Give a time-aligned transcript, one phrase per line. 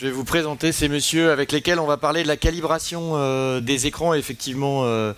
[0.00, 3.60] Je vais vous présenter ces messieurs avec lesquels on va parler de la calibration euh,
[3.60, 4.14] des écrans.
[4.14, 5.12] Effectivement, euh,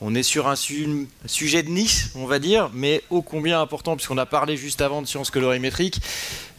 [0.00, 4.18] on est sur un sujet de niche, on va dire, mais ô combien important, puisqu'on
[4.18, 6.00] a parlé juste avant de sciences colorimétriques.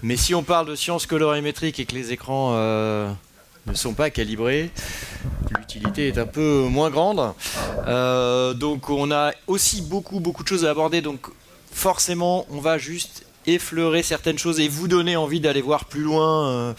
[0.04, 3.12] Mais si on parle de sciences colorimétriques et que les écrans euh,
[3.66, 4.72] ne sont pas calibrés,
[5.58, 7.34] l'utilité est un peu moins grande.
[8.58, 11.02] donc on a aussi beaucoup, beaucoup de choses à aborder.
[11.02, 11.28] Donc
[11.74, 16.50] forcément, on va juste effleurer certaines choses et vous donner envie d'aller voir plus loin.
[16.50, 16.74] Euh,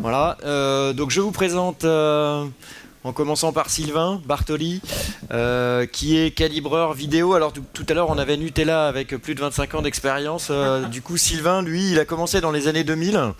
[0.00, 0.36] voilà.
[0.44, 2.44] Euh, donc je vous présente euh,
[3.04, 4.80] en commençant par Sylvain Bartoli,
[5.92, 7.34] qui est calibreur vidéo.
[7.34, 10.50] Alors tout, à l'heure, on avait Nutella avec plus de 25 ans d'expérience.
[10.90, 13.32] du coup, Sylvain, lui, il a commencé dans les années 2000.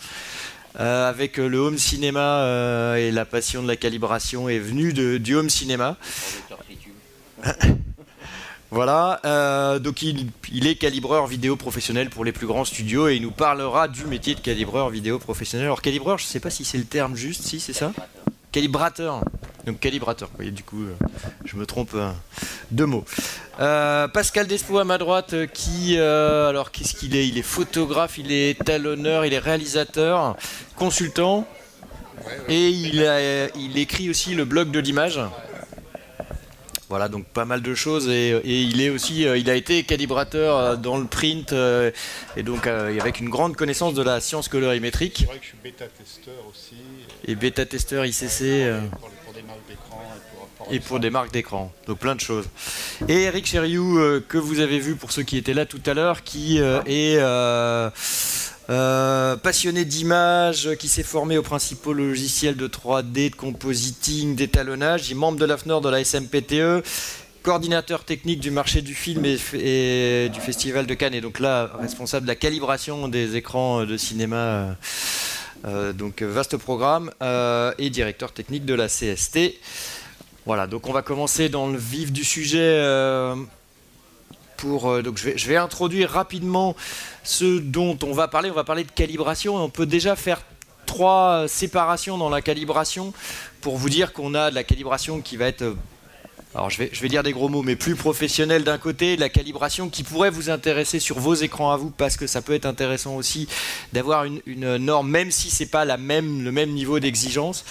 [0.79, 5.51] avec le home cinéma et la passion de la calibration est venu de, du home
[5.51, 5.97] cinéma.
[8.71, 13.23] Voilà, euh, donc il, est calibreur vidéo professionnel pour les plus grands studios et il
[13.23, 15.67] nous parlera du métier de calibreur vidéo professionnel.
[15.67, 17.93] Alors calibreur, je ne sais pas si c'est le terme juste, si c'est ça
[18.53, 19.23] Calibrateur.
[19.65, 20.95] Donc calibrateur, vous voyez, du coup, euh,
[21.47, 22.11] je me trompe euh,
[22.71, 23.07] deux mots.
[23.57, 27.27] Pascal Despo à ma droite, qui, alors qu'est-ce qu'il est?
[27.27, 30.37] Il est photographe, il est talonneur, il est réalisateur,
[30.77, 31.47] consultant,
[32.49, 35.19] et il, il écrit aussi le blog de l'image.
[36.89, 40.57] Voilà, donc pas mal de choses et, il est aussi, euh, il a été calibrateur
[40.57, 41.91] euh, dans le print euh,
[42.35, 45.19] et donc avec une grande connaissance de la science colorimétrique.
[45.19, 46.77] C'est vrai que je suis bêta-testeur aussi.
[47.27, 48.19] Et bêta-testeur ICC.
[49.25, 50.03] Pour, des marques d'écran
[50.71, 52.47] et pour, des marques d'écran, donc plein de choses.
[53.07, 56.23] Et Eric Chériou, que vous avez vu pour ceux qui étaient là tout à l'heure,
[56.25, 57.19] qui est
[58.71, 65.09] euh, passionné d'images, qui s'est formé aux principaux logiciels de 3D, de compositing, d'étalonnage.
[65.09, 66.85] Il membre de l'AFNOR de la SMPTE,
[67.43, 72.27] coordinateur technique du marché du film et, du Festival de Cannes, et donc là, responsable
[72.27, 74.37] de la calibration des écrans de cinéma.
[74.37, 74.73] Euh,
[75.65, 77.11] euh, donc vaste programme
[77.79, 79.59] et directeur technique de la CST.
[80.45, 82.81] Voilà, donc on va commencer dans le vif du sujet.
[84.59, 86.77] Pour, donc je vais, introduire rapidement
[87.25, 88.51] ce dont on va parler.
[88.51, 90.43] On va parler de calibration on peut déjà faire
[90.85, 93.13] trois séparations dans la calibration
[93.61, 95.75] pour vous dire qu'on a de la calibration qui va être euh,
[96.55, 99.29] alors je vais, je vais dire des gros mots, mais plus professionnelle d'un côté, la
[99.29, 102.65] calibration qui pourrait vous intéresser sur vos écrans à vous, parce que ça peut être
[102.65, 103.47] intéressant aussi
[103.93, 107.65] d'avoir une, norme, même si c'est pas la même, le même niveau d'exigence.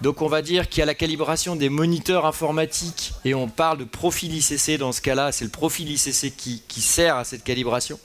[0.00, 3.78] Donc on va dire qu'il y a la calibration des moniteurs informatiques, et on parle
[3.78, 7.98] de profil ICC dans ce cas-là, c'est le profil ICC qui, sert à cette calibration.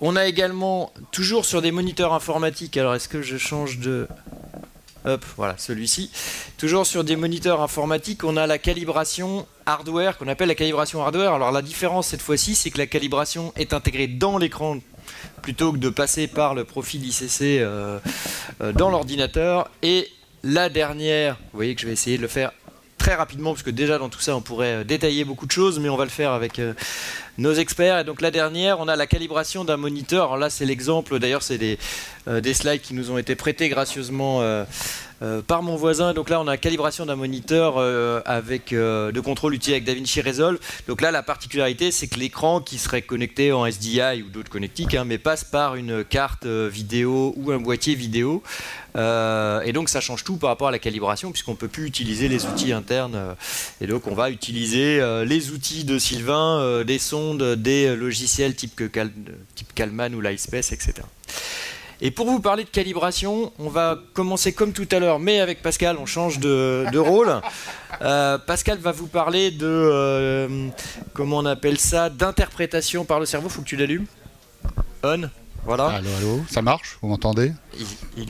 [0.00, 4.06] On a également, toujours sur des moniteurs informatiques, alors est-ce que je change de...
[5.04, 6.12] Hop, voilà, celui-ci.
[6.58, 11.34] Toujours sur des moniteurs informatiques, on a la calibration hardware, qu'on appelle la calibration hardware.
[11.34, 14.78] Alors la différence cette fois-ci, c'est que la calibration est intégrée dans l'écran
[15.42, 17.98] plutôt que de passer par le profil ICC euh,
[18.60, 19.68] euh, dans l'ordinateur.
[19.82, 20.08] Et
[20.42, 22.52] la dernière, vous voyez que je vais essayer de le faire
[22.98, 25.80] très rapidement, parce que déjà dans tout ça, on pourrait euh, détailler beaucoup de choses,
[25.80, 26.60] mais on va le faire avec
[27.38, 28.00] nos experts.
[28.00, 30.24] Et donc la dernière, on a la calibration d'un moniteur.
[30.24, 31.78] Alors là, c'est l'exemple, d'ailleurs, c'est des,
[32.28, 34.64] euh, des, slides qui nous ont été prêtés gracieusement euh,
[35.22, 36.14] euh, par mon voisin.
[36.14, 37.78] Donc là, on a calibration d'un moniteur
[38.26, 40.58] avec de contrôle utilisé avec DaVinci Resolve.
[40.88, 44.94] Donc là, la particularité, c'est que l'écran qui serait connecté en SDI ou d'autres connectiques,
[44.94, 48.42] hein, mais passe par une carte vidéo ou un boîtier vidéo.
[48.96, 52.28] et donc ça change tout par rapport à la calibration puisqu'on ne peut plus utiliser
[52.28, 53.36] les outils internes.
[53.80, 58.90] et donc on va utiliser les outils de Sylvain, des sons des logiciels type, que
[59.54, 61.02] type Calman ou Lightspace, etc.
[62.04, 65.62] Et pour vous parler de calibration, on va commencer comme tout à l'heure, mais avec
[65.62, 67.40] Pascal, on change de, rôle.
[68.00, 70.68] Euh, Pascal va vous parler de, euh,
[71.12, 73.48] comment on appelle ça, d'interprétation par le cerveau.
[73.48, 74.06] Faut que tu l'allumes.
[75.04, 75.28] On.
[75.64, 75.86] Voilà.
[75.86, 77.52] Allô, allô, ça marche Vous m'entendez?
[78.16, 78.26] Il,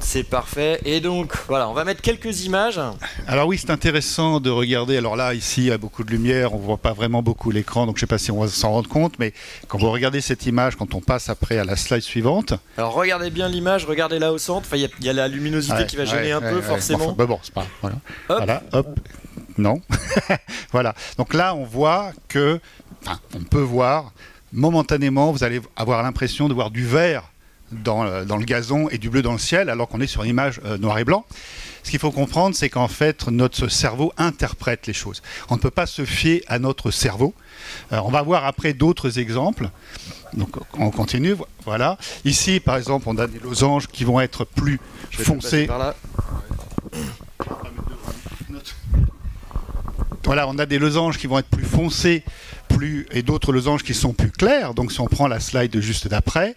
[0.00, 0.80] c'est parfait.
[0.84, 2.80] Et donc, voilà, on va mettre quelques images.
[3.26, 4.96] Alors oui, c'est intéressant de regarder.
[4.96, 7.86] Alors là, ici, il y a beaucoup de lumière, on voit pas vraiment beaucoup l'écran,
[7.86, 9.34] donc je sais pas si on va s'en rendre compte, mais
[9.68, 12.54] quand vous regardez cette image, quand on passe après à la slide suivante...
[12.78, 16.32] Alors regardez bien l'image, regardez-la au centre, il y, a la luminosité qui va gêner
[16.32, 17.12] un peu, forcément.
[17.12, 17.66] bon, c'est pas...
[17.82, 17.96] Voilà.
[18.28, 18.36] Hop.
[18.38, 19.00] voilà, hop.
[19.58, 19.80] Non.
[20.72, 20.94] voilà.
[21.18, 22.58] Donc là, on voit que...
[23.02, 24.12] Enfin, on peut voir
[24.52, 27.30] momentanément, vous allez avoir l'impression de voir du vert
[27.72, 30.60] dans, le gazon et du bleu dans le ciel, alors qu'on est sur une image
[30.64, 31.24] euh, noir et blanc.
[31.82, 35.22] Ce qu'il faut comprendre, c'est qu'en fait, notre cerveau interprète les choses.
[35.48, 37.32] On ne peut pas se fier à notre cerveau.
[37.92, 39.70] Euh, on va voir après d'autres exemples.
[40.34, 41.34] Donc, on continue.
[41.64, 41.96] Voilà.
[42.24, 44.80] Ici, par exemple, on a des losanges qui vont être plus
[45.12, 45.68] foncés.
[50.24, 52.22] Voilà, on a des losanges qui vont être plus foncés
[52.76, 54.74] plus, et d'autres losanges qui sont plus clairs.
[54.74, 56.54] Donc si on prend la slide juste d'après,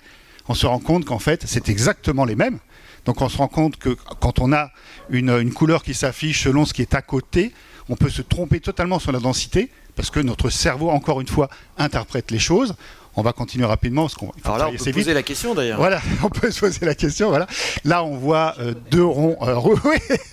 [0.47, 2.59] on se rend compte qu'en fait, c'est exactement les mêmes.
[3.05, 3.89] Donc on se rend compte que
[4.19, 4.71] quand on a
[5.09, 7.53] une, une couleur qui s'affiche selon ce qui est à côté,
[7.89, 11.49] on peut se tromper totalement sur la densité, parce que notre cerveau, encore une fois,
[11.77, 12.75] interprète les choses.
[13.15, 14.31] On va continuer rapidement parce qu'on.
[14.43, 15.77] Alors là, on peut poser la question d'ailleurs.
[15.77, 17.29] Voilà, on peut se poser la question.
[17.29, 17.47] Voilà.
[17.83, 19.79] Là, on voit euh, deux ronds euh, rouges.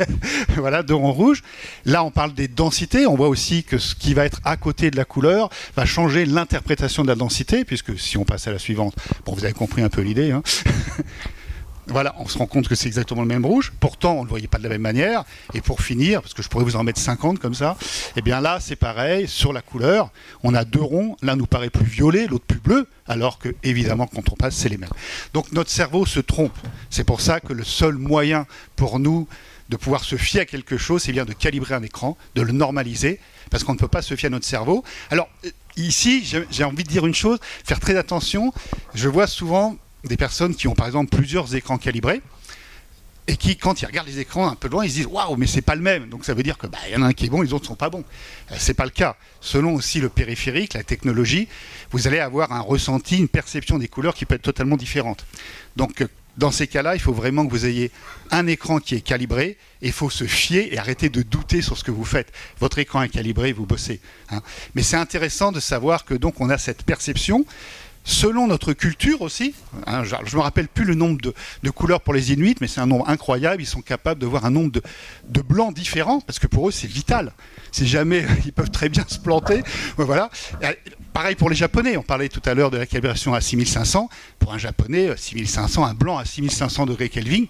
[0.57, 1.43] voilà, deux ronds rouges.
[1.85, 3.07] Là, on parle des densités.
[3.07, 6.25] On voit aussi que ce qui va être à côté de la couleur va changer
[6.25, 8.95] l'interprétation de la densité, puisque si on passe à la suivante,
[9.27, 10.31] bon, vous avez compris un peu l'idée.
[10.31, 10.43] Hein
[11.91, 13.73] Voilà, on se rend compte que c'est exactement le même rouge.
[13.81, 15.25] Pourtant, on ne le voyait pas de la même manière.
[15.55, 17.77] Et pour finir, parce que je pourrais vous en mettre 50 comme ça,
[18.17, 20.11] eh bien là, c'est pareil, sur la couleur,
[20.45, 21.17] on a deux ronds.
[21.21, 24.69] L'un nous paraît plus violet, l'autre plus bleu, alors que, évidemment, quand on passe, c'est
[24.69, 24.91] les mêmes.
[25.35, 26.57] Donc notre cerveau se trompe.
[26.91, 28.47] C'est pour ça que le seul moyen
[28.77, 29.27] pour nous
[29.69, 32.53] de pouvoir se fier à quelque chose, c'est bien de calibrer un écran, de le
[32.53, 33.19] normaliser,
[33.51, 34.85] parce qu'on ne peut pas se fier à notre cerveau.
[35.11, 35.29] Alors,
[35.77, 38.53] ici, j'ai envie de dire une chose, faire très attention.
[38.95, 42.23] Je vois souvent des personnes qui ont par exemple plusieurs écrans calibrés
[43.31, 45.47] et qui, quand ils regardent les écrans un peu loin, ils se disent waouh, mais
[45.47, 46.09] c'est pas le même.
[46.09, 47.67] Donc ça veut dire que bah, y en a un qui est bon, les autres
[47.67, 48.05] sont pas bons.
[48.51, 49.17] Euh, c'est pas le cas.
[49.41, 51.47] Selon aussi le périphérique, la technologie,
[51.93, 55.27] vous allez avoir un ressenti, une perception des couleurs qui peut être totalement différente.
[55.77, 56.09] Donc euh,
[56.39, 57.91] dans ces cas-là, il faut vraiment que vous ayez
[58.31, 61.77] un écran qui est calibré et il faut se fier et arrêter de douter sur
[61.77, 62.33] ce que vous faites.
[62.59, 64.01] Votre écran est calibré, vous bossez.
[64.31, 64.41] Hein.
[64.75, 67.45] Mais c'est intéressant de savoir que donc on a cette perception
[68.05, 69.55] selon notre culture aussi.
[69.87, 72.81] Hein, je ne me rappelle plus le nombre de, couleurs pour les Inuits, mais c'est
[72.81, 73.63] un nombre incroyable.
[73.63, 76.87] Ils sont capables de voir un nombre de, blancs différents, parce que pour eux, c'est
[76.87, 77.33] vital.
[77.73, 79.63] Si jamais ils peuvent très bien se planter.
[79.97, 80.31] Voilà.
[81.13, 81.97] pareil pour les Japonais.
[81.97, 84.09] On parlait tout à l'heure de la calibration à 6500.
[84.39, 87.45] Pour un Japonais, 6500, un blanc à 6500 degrés Kelvin,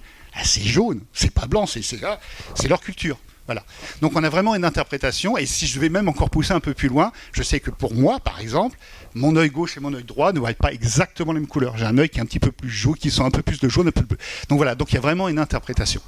[0.44, 1.00] c'est jaune.
[1.12, 3.19] C'est pas blanc, c'est leur culture.
[3.50, 3.64] Voilà.
[4.00, 6.73] Donc on a vraiment une interprétation, et si je vais même encore pousser un peu
[6.73, 8.79] plus loin, je sais que pour moi, par exemple,
[9.15, 11.77] mon œil gauche et mon œil droit ne voient pas exactement les mêmes couleurs.
[11.77, 13.61] J'ai un œil qui est un petit peu plus jaune, qui sent un peu plus
[13.61, 14.19] de jaune, un peu plus
[14.49, 16.01] Donc voilà, donc il y a vraiment une interprétation.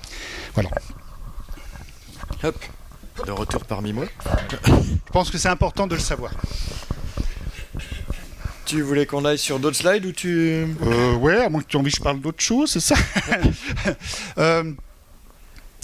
[0.54, 0.70] Voilà.
[2.44, 2.56] Hop,
[3.26, 4.06] de retour parmi moi.
[4.50, 6.32] Je pense que c'est important de le savoir.
[8.64, 10.66] Tu voulais qu'on aille sur d'autres slides ou tu...
[10.82, 12.94] Euh, ouais, à moins que tu aies envie que je parle d'autre chose, c'est ça
[14.38, 14.72] euh,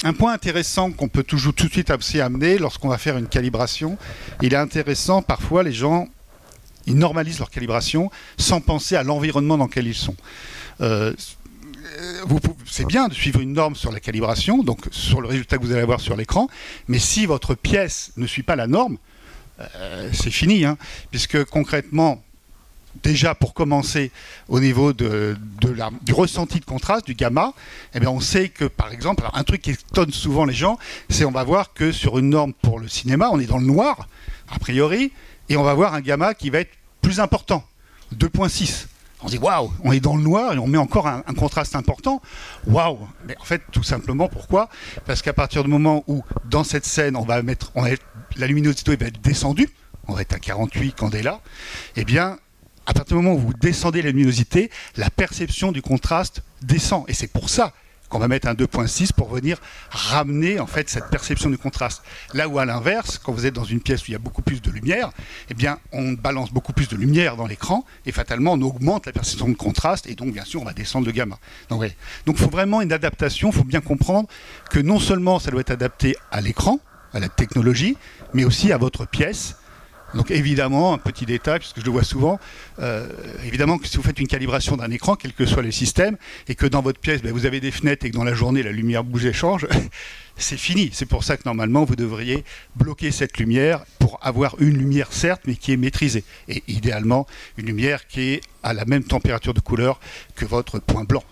[0.05, 3.27] un point intéressant qu'on peut toujours tout de suite aussi amener lorsqu'on va faire une
[3.27, 3.99] calibration,
[4.41, 6.09] il est intéressant parfois les gens
[6.89, 10.17] ils normalisent leur calibration sans penser à l'environnement dans lequel ils sont.
[10.81, 11.13] Euh,
[12.67, 15.73] c'est bien de suivre une norme sur la calibration, donc sur le résultat que vous
[15.73, 16.49] allez avoir sur l'écran,
[16.87, 18.99] mais si votre pièce ne suit pas la norme,
[19.61, 20.77] euh, c'est fini, hein,
[21.11, 22.23] puisque concrètement,
[23.03, 24.11] déjà pour commencer
[24.49, 27.53] au niveau du ressenti de contraste, du gamma,
[27.95, 31.25] eh bien on sait que par exemple, un truc qui étonne souvent les gens, c'est
[31.25, 34.09] on va voir que sur une norme pour le cinéma, on est dans le noir,
[34.49, 35.13] a priori,
[35.49, 36.78] et on va voir un gamma qui va être
[37.17, 37.65] important,
[38.15, 38.87] 2.6.
[39.21, 42.23] On dit waouh, on est dans le noir et on met encore un, contraste important.
[42.67, 44.69] Waouh Mais en fait, tout simplement, pourquoi?
[45.07, 48.95] Parce qu'à partir du moment où, dans cette scène, on va mettre, on la luminosité
[48.95, 49.69] va être descendue,
[50.07, 51.41] on va être à 48 candela,
[51.97, 52.39] eh bien,
[52.87, 57.05] à partir du moment où vous descendez la luminosité, la perception du contraste descend.
[57.09, 57.73] Et c'est pour ça
[58.09, 59.59] qu'on va mettre un 2.6 pour venir
[59.91, 62.03] ramener en fait cette perception du contraste.
[62.35, 64.43] Là où à l'inverse, quand vous êtes dans une pièce où il y a beaucoup
[64.43, 65.11] plus de lumière,
[65.51, 69.49] eh on balance beaucoup plus de lumière dans l'écran et fatalement on augmente la perception
[69.49, 71.39] de contraste et donc bien sûr on va descendre le gamma.
[71.69, 71.83] Donc
[72.27, 74.29] il faut vraiment une adaptation, il faut bien comprendre
[74.71, 76.81] que non seulement ça doit être adapté à l'écran,
[77.13, 77.97] à la technologie,
[78.35, 79.57] mais aussi à votre pièce
[80.15, 82.39] donc évidemment, un petit détail, puisque je le vois souvent,
[82.79, 83.09] euh,
[83.45, 86.17] évidemment que si vous faites une calibration d'un écran, quel que soit le système,
[86.49, 88.63] et que dans votre pièce, ben, vous avez des fenêtres et que dans la journée,
[88.63, 89.67] la lumière bouge et change,
[90.37, 90.91] c'est fini.
[90.93, 92.45] C'est pour ça que normalement, vous devriez
[92.77, 96.25] bloquer cette lumière pour avoir une lumière, certes, mais qui est maîtrisée.
[96.49, 97.27] Et idéalement,
[97.59, 100.01] une lumière qui est à la même température de couleur
[100.35, 101.25] que votre point blanc.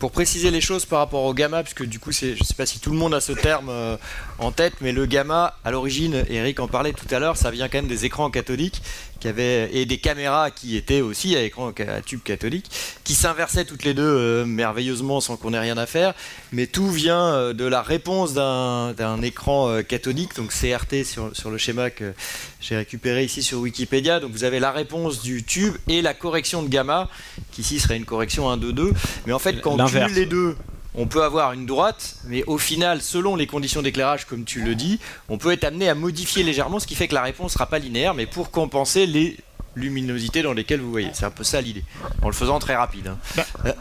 [0.00, 2.64] Pour préciser les choses par rapport au gamma, puisque du coup, je ne sais pas
[2.64, 3.98] si tout le monde a ce terme euh,
[4.38, 7.68] en tête, mais le gamma, à l'origine, Eric en parlait tout à l'heure, ça vient
[7.68, 8.82] quand même des écrans cathodiques
[9.20, 12.70] qui et des caméras qui étaient aussi à écran à tube cathodique,
[13.04, 16.14] qui s'inversaient toutes les deux euh, merveilleusement sans qu'on ait rien à faire.
[16.52, 21.58] Mais tout vient euh, de la réponse d'un, écran cathodique, donc CRT sur, sur le
[21.58, 22.12] schéma que
[22.60, 24.20] j'ai récupéré ici sur Wikipédia.
[24.20, 27.08] Donc vous avez la réponse du tube et la correction de gamma,
[27.52, 28.92] qui ici serait une correction 1-2-2.
[29.26, 29.76] Mais en fait, quand
[30.14, 30.56] les deux,
[30.94, 34.74] on peut avoir une droite, mais au final, selon les conditions d'éclairage, comme tu le
[34.74, 37.54] dis, on peut être amené à modifier légèrement, ce qui fait que la réponse ne
[37.54, 39.36] sera pas linéaire, mais pour compenser les
[39.80, 41.10] luminosités dans lesquelles vous voyez.
[41.12, 41.84] C'est un peu ça l'idée,
[42.22, 43.08] en le faisant très rapide.
[43.08, 43.18] Hein.
[43.36, 43.74] Bah,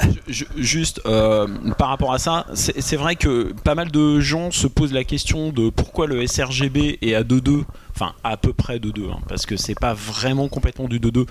[0.58, 4.94] juste euh, par rapport à ça, c'est vrai que pas mal de gens se posent
[4.94, 7.64] la question de pourquoi le sRGB est à 2.2
[8.00, 11.26] enfin à peu près de 2, hein, parce que c'est pas vraiment complètement du 2.2.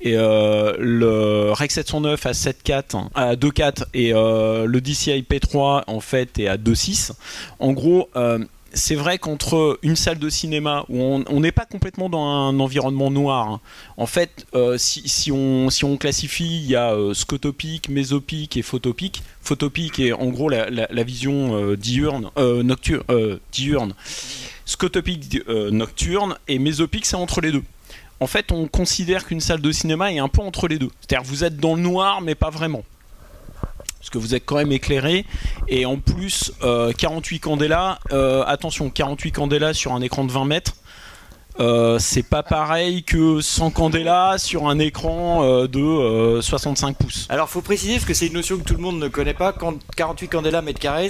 [0.00, 6.00] Et euh, le Rec 709 à 7.4, à 2.4 et euh, le DCI P3 en
[6.00, 7.12] fait est à 2.6.
[7.58, 8.08] En gros,
[8.74, 13.10] c'est vrai qu'entre une salle de cinéma où on n'est pas complètement dans un environnement
[13.10, 13.60] noir, hein.
[13.96, 19.22] en fait, si, on, si on classifie, il y a scotopique, mésopique et photopique.
[19.40, 23.04] Photopique est en gros la, vision diurne, nocturne,
[23.52, 23.94] diurne
[24.64, 27.62] scotopique euh, nocturne et mésopique c'est entre les deux.
[28.20, 30.90] En fait, on considère qu'une salle de cinéma est un peu entre les deux.
[31.00, 32.82] C'est-à-dire vous êtes dans le noir mais pas vraiment.
[34.04, 35.24] Parce que vous êtes quand même éclairé.
[35.66, 40.44] Et en plus, 48 euh, candela, euh, attention, 48 candela sur un écran de 20
[40.44, 40.74] mètres,
[41.58, 47.26] euh, c'est pas pareil que 100 candela sur un écran de 65 euh, pouces.
[47.30, 49.54] Alors faut préciser parce que c'est une notion que tout le monde ne connaît pas.
[49.54, 51.08] Quand 48 candela mètre carré,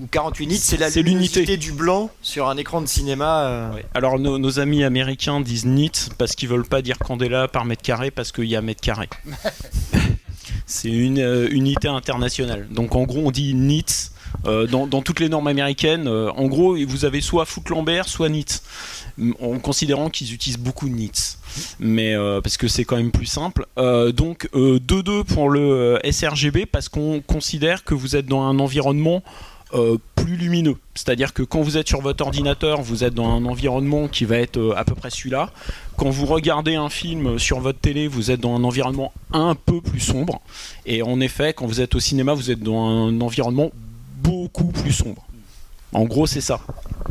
[0.00, 3.72] ou 48 nits, c'est la luminosité du blanc sur un écran de cinéma.
[3.92, 8.12] Alors nos, amis américains disent nits parce qu'ils veulent pas dire candela par mètre carré
[8.12, 9.08] parce qu'il y a mètre carré.
[10.66, 12.66] c'est une unité internationale.
[12.70, 13.84] Donc en gros on dit nits.
[14.44, 18.62] dans, dans, toutes les normes américaines, en gros, vous avez soit Foot Lambert, soit NITS
[19.40, 21.36] en considérant qu'ils utilisent beaucoup nits,
[21.80, 23.66] mais euh, parce que c'est quand même plus simple.
[23.78, 28.58] Euh, donc 2-2 euh, pour le sRGB parce qu'on considère que vous êtes dans un
[28.58, 29.22] environnement
[29.70, 30.76] plus lumineux.
[30.94, 34.38] C'est-à-dire que quand vous êtes sur votre ordinateur, vous êtes dans un environnement qui va
[34.38, 35.50] être à peu près celui-là.
[35.96, 39.80] Quand vous regardez un film sur votre télé, vous êtes dans un environnement un peu
[39.80, 40.40] plus sombre.
[40.84, 43.70] Et en effet, quand vous êtes au cinéma, vous êtes dans un environnement
[44.22, 45.24] beaucoup plus sombre.
[45.92, 46.60] En gros, c'est ça.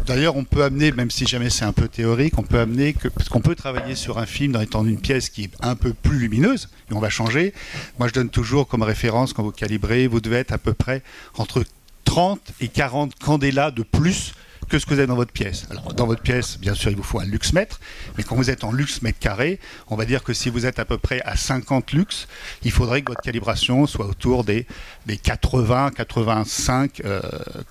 [0.06, 3.08] D'ailleurs, on peut amener, même si jamais c'est un peu théorique, on peut amener que
[3.08, 6.20] parce qu'on peut travailler sur un film dans une pièce qui est un peu plus
[6.20, 7.54] lumineuse et on va changer.
[7.98, 11.02] Moi, je donne toujours comme référence quand vous calibrez, vous devez être à peu près
[11.38, 11.64] entre
[12.06, 14.34] 30 et 40 candélas de plus
[14.70, 15.66] que ce que vous avez dans votre pièce.
[15.70, 17.80] Alors, dans votre pièce, bien sûr, il vous faut un luxe mètre,
[18.18, 20.80] mais quand vous êtes en luxe mètre carré, on va dire que si vous êtes
[20.80, 22.28] à peu près à 50 lux,
[22.64, 24.66] il faudrait que votre calibration soit autour des,
[25.06, 27.22] des 80, 85 euh,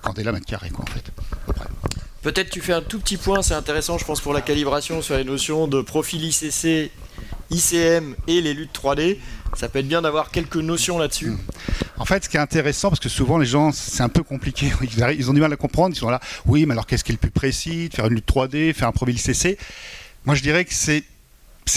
[0.01, 0.71] candélas mètre carré.
[2.21, 5.17] Peut-être tu fais un tout petit point, c'est intéressant, je pense, pour la calibration sur
[5.17, 6.91] les notions de profil ICC,
[7.51, 9.17] ICM et les luttes 3D.
[9.55, 11.29] Ça peut être bien d'avoir quelques notions là-dessus.
[11.29, 11.37] Hmm.
[11.97, 14.71] En fait, ce qui est intéressant, parce que souvent les gens, c'est un peu compliqué,
[15.17, 17.15] ils ont du mal à comprendre, ils sont là, oui, mais alors qu'est-ce qui est
[17.15, 19.57] le plus précis, faire une lutte 3D, faire un profil ICC
[20.25, 21.03] Moi, je dirais que c'est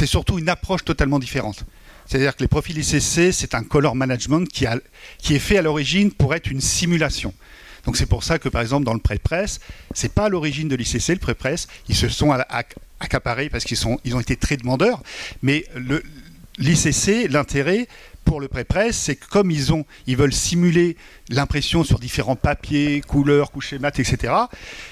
[0.06, 1.64] surtout une approche totalement différente.
[2.06, 4.78] C'est-à-dire que les profils ICC, c'est un color management qui, a,
[5.18, 7.34] qui est fait à l'origine pour être une simulation.
[7.84, 9.60] Donc c'est pour ça que par exemple dans le pré-presse,
[9.94, 12.32] c'est pas à l'origine de l'ICC le pré-presse, ils se sont
[13.00, 15.02] accaparés parce qu'ils ils ont été très demandeurs,
[15.42, 15.64] mais
[16.58, 17.88] l'ICC, l'intérêt
[18.24, 20.96] pour le pré-presse, c'est que comme ils, ont, ils veulent simuler
[21.30, 24.34] l'impression sur différents papiers, couleurs, couches mat, etc.,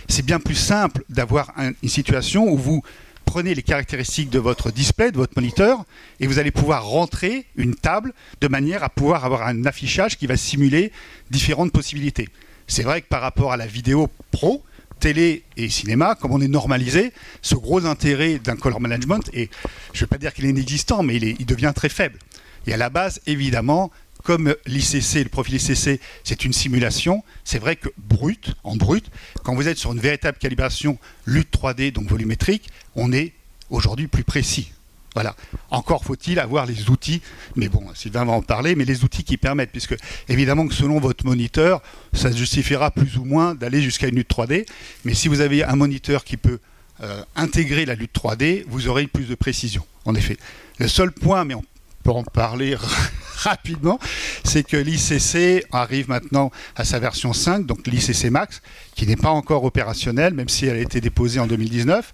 [0.08, 2.82] c'est bien plus simple d'avoir une situation où vous
[3.26, 5.84] prenez les caractéristiques de votre display, de votre moniteur,
[6.20, 10.26] et vous allez pouvoir rentrer une table de manière à pouvoir avoir un affichage qui
[10.26, 10.90] va simuler
[11.30, 12.28] différentes possibilités.
[12.66, 14.62] C'est vrai que par rapport à la vidéo pro,
[15.00, 17.12] télé et cinéma, comme on est normalisé,
[17.42, 19.50] ce gros intérêt d'un color management, et
[19.92, 22.18] je ne vais pas dire qu'il est inexistant, mais il, il devient très faible.
[22.66, 23.90] Et à la base, évidemment,
[24.26, 29.06] comme l'ICC, le profil ICC, c'est une simulation, c'est vrai que brut, en brut,
[29.44, 33.32] quand vous êtes sur une véritable calibration lutte 3D, donc volumétrique, on est
[33.70, 34.72] aujourd'hui plus précis.
[35.16, 35.34] Voilà.
[35.70, 37.22] Encore faut-il avoir les outils,
[37.54, 39.96] mais bon, Sylvain va en parler, mais les outils qui permettent, puisque
[40.28, 41.80] évidemment que selon votre moniteur,
[42.12, 44.66] ça justifiera plus ou moins d'aller jusqu'à une lutte 3D,
[45.06, 46.58] mais si vous avez un moniteur qui peut
[47.02, 50.36] euh, intégrer la lutte 3D, vous aurez plus de précision, en effet.
[50.78, 51.64] Le seul point, mais on
[52.04, 52.76] peut en parler
[53.36, 53.98] rapidement,
[54.44, 58.60] c'est que l'ICC arrive maintenant à sa version 5, donc l'ICC Max,
[58.94, 62.12] qui n'est pas encore opérationnelle, même si elle a été déposée en 2019.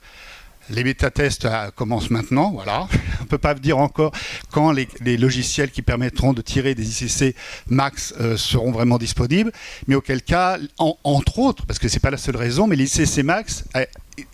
[0.71, 2.89] Les bêta-tests euh, commencent maintenant, voilà.
[3.21, 4.13] On ne peut pas dire encore
[4.51, 7.37] quand les, logiciels qui permettront de tirer des ICC
[7.69, 9.53] max euh, seront vraiment disponibles,
[9.87, 13.25] mais auquel cas, entre autres, parce que ce n'est pas la seule raison, mais l'ICC
[13.25, 13.65] max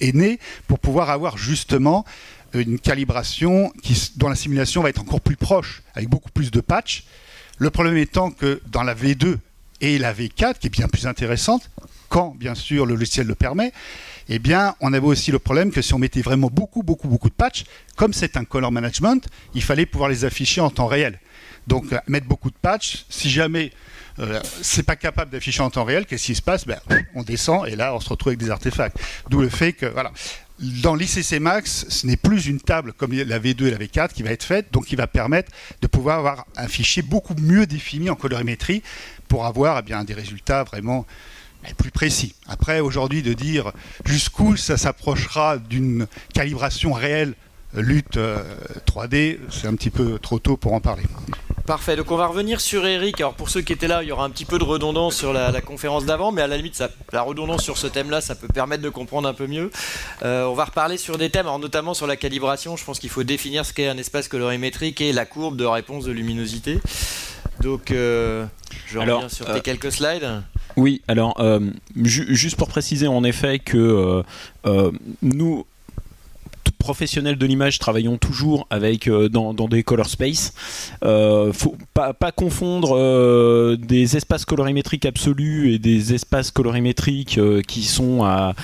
[0.00, 2.04] est né pour pouvoir avoir justement
[2.54, 3.72] une calibration
[4.16, 7.04] dont la simulation va être encore plus proche, avec beaucoup plus de patchs.
[7.58, 9.36] Le problème étant que dans la V2
[9.80, 11.70] et la V4, qui est bien plus intéressante,
[12.08, 13.72] quand bien sûr le logiciel le permet,
[14.28, 17.30] eh bien, on avait aussi le problème que si on mettait vraiment beaucoup, beaucoup, beaucoup
[17.30, 17.64] de patchs,
[17.96, 21.18] comme c'est un color management, il fallait pouvoir les afficher en temps réel.
[21.66, 23.72] Donc, euh, mettre beaucoup de patchs, si jamais
[24.18, 26.66] euh, c'est pas capable d'afficher en temps réel, qu'est-ce qui se passe?
[26.66, 26.78] Ben,
[27.14, 28.98] On descend et là, on se retrouve avec des artefacts.
[29.30, 30.12] D'où le fait que, voilà.
[30.82, 34.24] Dans l'ICC Max, ce n'est plus une table comme la V2 et la V4 qui
[34.24, 38.10] va être faite, donc qui va permettre de pouvoir avoir un fichier beaucoup mieux défini
[38.10, 38.82] en colorimétrie
[39.28, 41.06] pour avoir eh bien, des résultats vraiment
[41.74, 42.34] plus précis.
[42.46, 43.72] Après, aujourd'hui, de dire
[44.04, 47.34] jusqu'où ça s'approchera d'une calibration réelle
[47.74, 48.18] lutte
[48.86, 51.04] 3D, c'est un petit peu trop tôt pour en parler.
[51.68, 53.20] Parfait, donc on va revenir sur Eric.
[53.20, 55.34] Alors pour ceux qui étaient là, il y aura un petit peu de redondance sur
[55.34, 56.82] la, conférence d'avant, mais à la limite,
[57.12, 59.70] la redondance sur ce thème-là, ça peut permettre de comprendre un peu mieux.
[60.22, 62.78] Euh, on va reparler sur des thèmes, notamment sur la calibration.
[62.78, 66.06] Je pense qu'il faut définir ce qu'est un espace colorimétrique et la courbe de réponse
[66.06, 66.80] de luminosité.
[67.60, 68.46] Donc euh,
[68.86, 70.42] je reviens sur tes euh, quelques slides.
[70.76, 71.36] Oui, alors
[71.96, 74.22] juste pour préciser en effet que
[75.22, 75.64] nous
[76.78, 80.54] professionnels de l'image travaillons toujours avec euh, dans, des color space.
[81.04, 87.82] Euh, faut pas, pas confondre euh, des espaces colorimétriques absolus et des espaces colorimétriques qui
[87.82, 88.54] sont à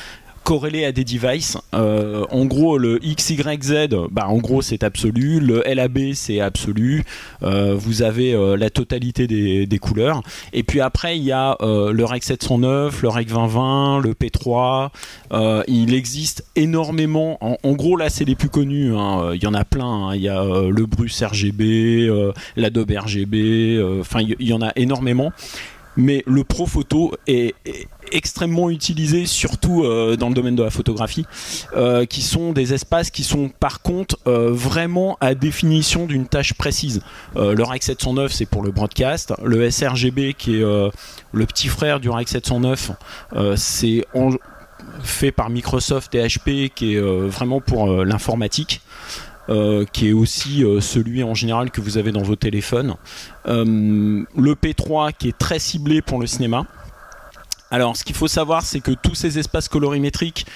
[0.45, 1.57] corrélé à des devices.
[1.75, 5.41] Euh, en gros, le XYZ, bah, en gros, c'est absolu.
[5.41, 7.03] Le LAB, c'est absolu.
[7.43, 10.23] Euh, vous avez euh, la totalité des, couleurs.
[10.53, 14.91] Et puis après, il y a le REC 709, le REC 2020, le P3.
[15.67, 17.39] il existe énormément.
[17.41, 18.95] En, gros, là, c'est les plus connus.
[18.95, 19.33] Hein.
[19.35, 20.09] Il y en a plein.
[20.09, 20.15] Hein.
[20.15, 22.09] Il y a le Bruce RGB,
[22.57, 23.83] l'Adobe RGB.
[24.01, 25.33] Enfin, il y en a énormément
[25.97, 27.55] mais le pro photo est,
[28.15, 31.27] extrêmement utilisé, surtout euh, dans le domaine de la photographie,
[31.77, 36.55] euh, qui sont des espaces qui sont par contre euh, vraiment à définition d'une tâche
[36.55, 37.03] précise.
[37.35, 42.09] le REC 709 c'est pour le broadcast, le sRGB qui est le petit frère du
[42.09, 42.93] REC 709
[43.57, 44.05] c'est
[45.03, 48.81] fait par Microsoft et HP qui est vraiment pour l'informatique.
[49.93, 52.95] Qui est aussi celui en général que vous avez dans vos téléphones.
[53.47, 56.67] Le P3 qui est très ciblé pour le cinéma.
[57.75, 60.47] Alors ce qu'il faut savoir c'est que tous ces espaces colorimétriques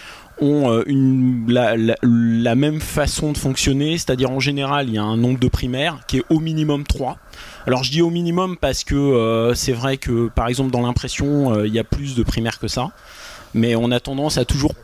[0.41, 5.41] ont une, la, même façon de fonctionner, c'est-à-dire en général il y a un nombre
[5.41, 7.19] de primaires qui est au minimum 3.
[7.67, 11.75] Alors je dis au minimum parce que c'est vrai que par exemple dans l'impression il
[11.75, 12.93] y a plus de primaires que ça,
[13.53, 14.75] mais on a tendance à toujours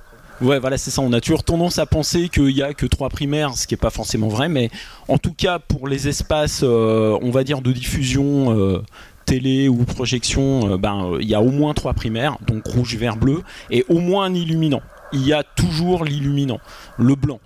[0.41, 1.01] Ouais, voilà, c'est ça.
[1.01, 3.79] On a toujours tendance à penser qu'il n'y a que trois primaires, ce qui n'est
[3.79, 4.69] pas forcément vrai, mais
[5.07, 8.83] en tout cas pour les espaces, euh, on va dire de diffusion.
[9.25, 12.97] Euh, télé ou projection, euh, ben il y a au moins trois primaires, donc rouge,
[12.97, 14.83] vert, bleu, et au moins un illuminant.
[15.13, 16.61] Il y a toujours l'illuminant,
[16.99, 17.41] le blanc.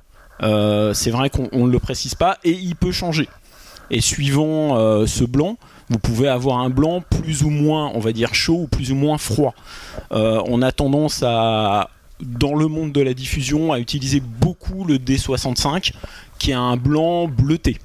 [0.95, 3.29] c'est vrai qu'on ne le précise pas et il peut changer.
[3.91, 5.59] Et suivant ce blanc,
[5.91, 8.95] vous pouvez avoir un blanc plus ou moins, on va dire chaud ou plus ou
[8.95, 9.55] moins froid.
[10.11, 15.93] on a tendance à dans le monde de la diffusion, a utilisé beaucoup le D65,
[16.39, 17.79] qui est un blanc bleuté.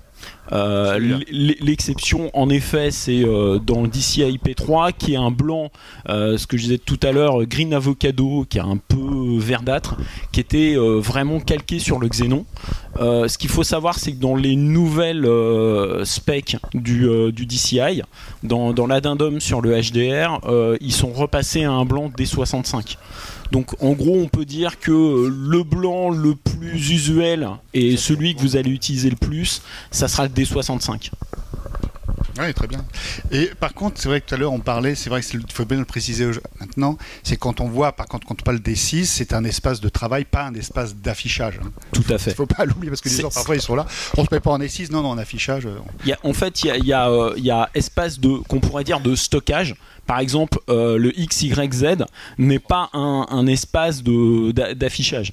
[0.52, 5.72] Euh, l'exception, en effet, c'est euh, dans le DCI P3 qui est un blanc,
[6.10, 9.96] euh, ce que je disais tout à l'heure, green avocado, qui est un peu verdâtre,
[10.32, 12.46] qui était vraiment calqué sur le xénon.
[12.98, 15.28] ce qu'il faut savoir, c'est que dans les nouvelles
[16.04, 18.02] specs du, DCI,
[18.44, 20.40] dans, dans l'addendum sur le HDR,
[20.82, 22.98] ils sont repassés à un blanc D65.
[23.52, 28.42] Donc en gros, on peut dire que le blanc le plus usuel et celui que
[28.42, 31.12] vous allez utiliser le plus, ça sera le D65.
[32.40, 32.84] Oui, très bien.
[33.32, 35.66] Et par contre, c'est vrai que tout à l'heure on parlait, c'est vrai qu'il faut
[35.66, 39.06] bien le préciser maintenant, c'est quand on voit, par contre, quand on parle des 6,
[39.06, 41.60] c'est un espace de travail, pas un espace d'affichage.
[41.64, 41.72] Hein.
[41.92, 42.32] Tout à fait.
[42.32, 43.86] Il ne faut pas l'oublier parce que les gens parfois ils sont là,
[44.18, 45.66] on ne se met pas en E6, non, non, en affichage.
[45.66, 48.60] Euh, y a, en fait, il y a, euh, il y a espace de, qu'on
[48.60, 49.76] pourrait dire de stockage.
[50.08, 52.06] Par exemple, euh, le XYZ
[52.38, 55.32] n'est pas un, espace d'affichage.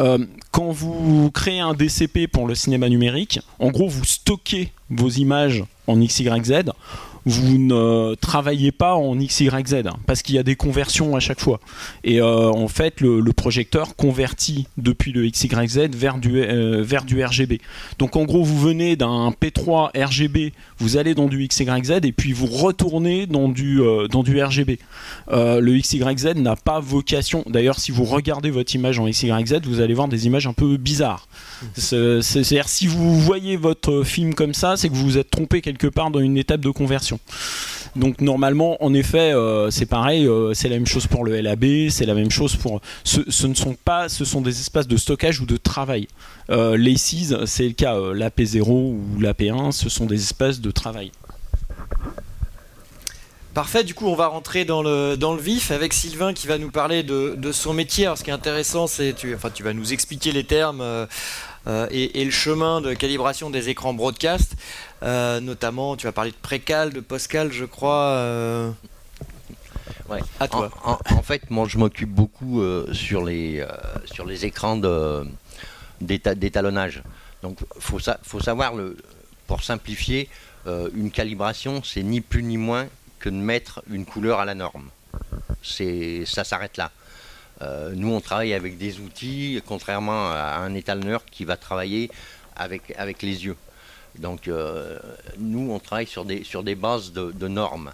[0.00, 0.18] Euh,
[0.50, 5.64] quand vous créez un DCP pour le cinéma numérique, en gros, vous stockez vos images
[5.86, 6.70] en XYZ
[7.24, 11.40] vous ne travaillez pas en XYZ hein, parce qu'il y a des conversions à chaque
[11.40, 11.60] fois.
[12.04, 17.24] Et euh, en fait, le, projecteur convertit depuis le XYZ vers du, euh, vers du
[17.24, 17.60] RGB.
[17.98, 22.32] Donc en gros, vous venez d'un P3 RGB, vous allez dans du XYZ et puis
[22.32, 24.78] vous retournez dans du, euh, dans du RGB.
[25.30, 27.42] le XYZ n'a pas vocation.
[27.46, 30.76] D'ailleurs, si vous regardez votre image en XYZ, vous allez voir des images un peu
[30.76, 31.26] bizarres.
[31.74, 35.86] C'est-à-dire, si vous voyez votre film comme ça, c'est que vous vous êtes trompé quelque
[35.86, 37.11] part dans une étape de conversion.
[37.94, 41.90] Donc normalement, en effet, euh, c'est pareil, euh, c'est la même chose pour le LAB,
[41.90, 42.80] c'est la même chose pour.
[43.04, 46.08] Ce, ne sont pas, ce sont des espaces de stockage ou de travail.
[46.50, 51.12] Euh, les CIS, c'est le cas, l'AP0 ou l'AP1, ce sont des espaces de travail.
[53.52, 56.56] Parfait, du coup on va rentrer dans le, dans le vif avec Sylvain qui va
[56.56, 58.06] nous parler de, son métier.
[58.06, 60.82] Alors ce qui est intéressant, c'est tu, enfin, tu vas nous expliquer les termes
[61.66, 64.56] euh, et, le chemin de calibration des écrans broadcast.
[65.02, 68.04] Euh, notamment, tu vas parler de précal, de postcal, je crois.
[68.16, 68.70] Euh.
[70.40, 70.70] À toi.
[70.84, 73.64] En, fait, moi, je m'occupe beaucoup sur, les,
[74.04, 74.76] sur les écrans
[76.00, 77.02] d'étalonnage.
[77.42, 78.98] Donc, faut, faut savoir, le,
[79.46, 80.28] pour simplifier,
[80.66, 82.88] une calibration, c'est ni plus ni moins
[83.20, 84.90] que de mettre une couleur à la norme.
[85.62, 86.90] ça s'arrête là.
[87.62, 92.10] Euh, nous, on travaille avec des outils, contrairement à un étalonneur qui va travailler
[92.56, 93.56] avec, les yeux.
[94.18, 94.98] Donc, euh,
[95.38, 97.92] nous, on travaille sur des, sur des bases de, normes.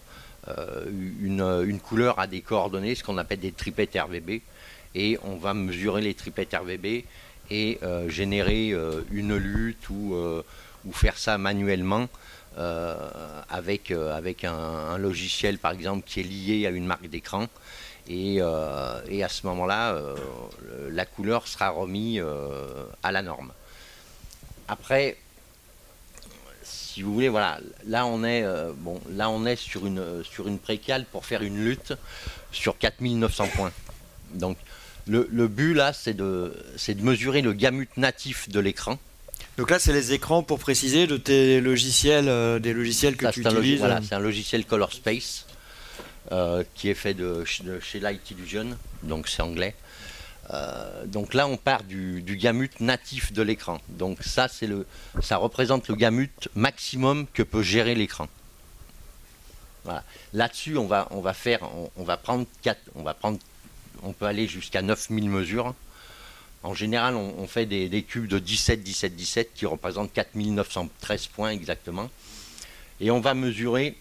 [0.48, 0.86] Euh,
[1.20, 4.40] une, couleur a des coordonnées, ce qu'on appelle des tripettes RVB,
[4.94, 7.04] et on va mesurer les tripettes RVB
[7.50, 7.78] et
[8.08, 8.74] générer
[9.10, 10.14] une lutte ou,
[10.92, 12.08] faire ça manuellement
[12.56, 17.48] avec un, logiciel, par exemple, qui est lié à une marque d'écran.
[18.10, 20.16] Euh, et, à ce moment-là, euh,
[20.90, 23.52] la couleur sera remise euh, à la norme.
[24.66, 25.16] Après,
[26.62, 28.44] si vous voulez, voilà, là on est,
[28.76, 31.94] bon, là on est sur une, sur une précale pour faire une lutte
[32.52, 33.72] sur 4900 points.
[34.34, 34.58] Donc
[35.06, 36.52] le, but là, c'est de,
[36.86, 38.98] de mesurer le gamut natif de l'écran.
[39.56, 43.78] Donc là, c'est les écrans pour préciser de tes logiciels, des logiciels que tu utilises.
[43.78, 45.47] Voilà, c'est un logiciel Color Space.
[46.30, 49.74] Euh, qui est fait de, chez Light Illusion, donc c'est anglais.
[50.50, 53.80] Euh, donc là, on part du, gamut natif de l'écran.
[53.88, 54.86] Donc ça, c'est le,
[55.22, 58.28] ça représente le gamut maximum que peut gérer l'écran.
[60.34, 61.60] Là-dessus, on va, on va faire,
[61.96, 63.38] on, va prendre 4, on va prendre,
[64.02, 65.74] on peut aller jusqu'à 9000 mesures.
[66.62, 71.50] En général, on, fait des, des, cubes de 17, 17, 17 qui représentent 4913 points
[71.52, 72.10] exactement.
[73.00, 73.96] Et on va mesurer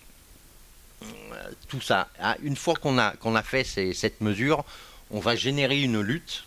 [1.68, 2.08] tout ça.
[2.20, 4.64] Ah, une fois qu'on a, qu'on a fait cette mesure,
[5.12, 6.46] on va générer une lutte.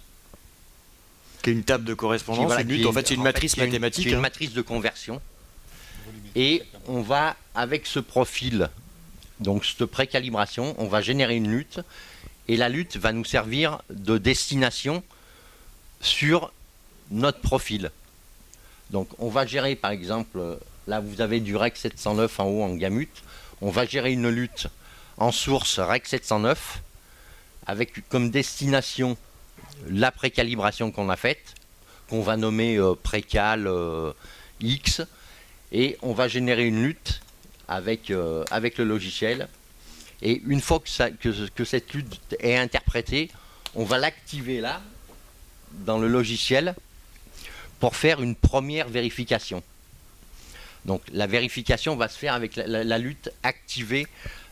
[1.43, 4.07] Qui est une table de correspondance, une lutte, en fait, c'est une matrice mathématique.
[4.07, 4.21] une hein.
[4.21, 5.21] matrice de conversion.
[6.35, 8.69] Et on va, avec ce profil,
[9.41, 11.81] donc cette précalibration, on va générer une lutte.
[12.49, 15.03] Et la lutte va nous servir de destination
[16.01, 16.53] sur
[17.11, 17.91] notre profil.
[18.91, 22.75] Donc on va gérer par exemple, là vous avez du REC 709 en haut en
[22.75, 23.23] gamut,
[23.61, 24.69] on va gérer une lutte
[25.17, 26.83] en source REC 709
[27.67, 29.17] avec comme destination
[29.89, 31.55] la précalibration qu'on a faite,
[32.09, 34.13] qu'on va nommer euh, précal euh,
[34.61, 35.03] X,
[35.73, 37.21] et on va générer une lutte
[37.69, 39.49] avec, euh, le logiciel.
[40.23, 43.31] Et une fois que cette lutte est interprétée,
[43.75, 44.83] on va l'activer là,
[45.71, 46.75] dans le logiciel,
[47.79, 49.63] pour faire une première vérification.
[50.85, 54.07] Donc la vérification va se faire avec la, lutte activée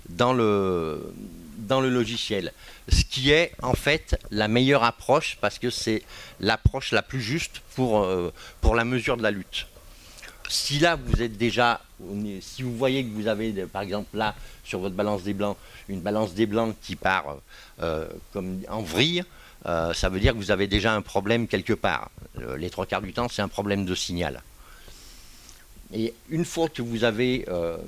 [0.08, 1.12] dans le,
[1.58, 2.52] dans le logiciel.
[2.88, 6.02] Ce qui est en fait la meilleure approche parce que c'est
[6.40, 9.66] l'approche la plus juste pour, euh, pour la mesure de la lutte.
[10.48, 11.82] Si là vous êtes déjà,
[12.40, 15.56] si vous voyez que vous avez par exemple là sur votre balance des blancs
[15.88, 17.36] une balance des blancs qui part
[17.82, 19.24] euh, comme en vrille,
[19.66, 22.10] euh, ça veut dire que vous avez déjà un problème quelque part.
[22.56, 24.42] les trois quarts du temps c'est un problème de signal.
[25.92, 27.78] Et une fois que vous avez euh,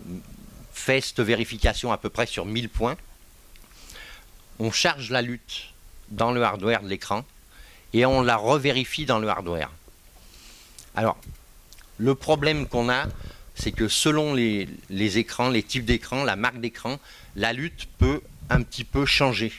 [0.73, 2.97] fait cette vérification à peu près sur 1000 points,
[4.59, 5.73] on charge la lutte
[6.11, 7.25] dans le hardware de l'écran
[7.93, 9.71] et on la revérifie dans le hardware.
[10.95, 11.19] Alors,
[11.99, 13.07] le problème qu'on a,
[13.55, 14.69] c'est que selon les,
[15.19, 16.99] écrans, les types d'écrans, la marque d'écran,
[17.37, 19.53] la lutte peut un petit peu changer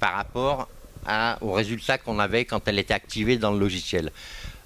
[0.00, 0.68] par rapport
[1.40, 4.12] au résultat qu'on avait quand elle était activée dans le logiciel.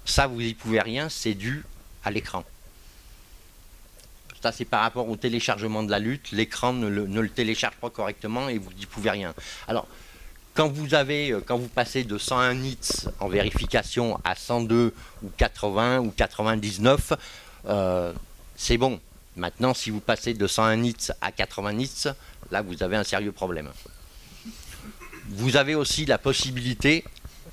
[0.05, 1.63] Ça, vous n'y pouvez rien, c'est dû
[2.03, 2.43] à l'écran.
[4.41, 6.31] Ça, c'est par rapport au téléchargement de la lutte.
[6.31, 9.33] L'écran ne, le, télécharge pas correctement et vous n'y pouvez rien.
[9.67, 9.87] Alors,
[10.53, 12.77] quand vous, avez, euh, quand vous passez de 101 nits
[13.19, 17.13] en vérification à 102 ou 80 ou 99,
[17.67, 18.13] euh,
[18.55, 18.99] c'est bon.
[19.35, 22.03] Maintenant, si vous passez de 101 nits à 80 nits,
[22.51, 23.69] là, vous avez un sérieux problème.
[25.29, 27.03] Vous avez aussi la possibilité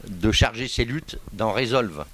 [0.06, 2.04] de charger ces luttes dans Resolve.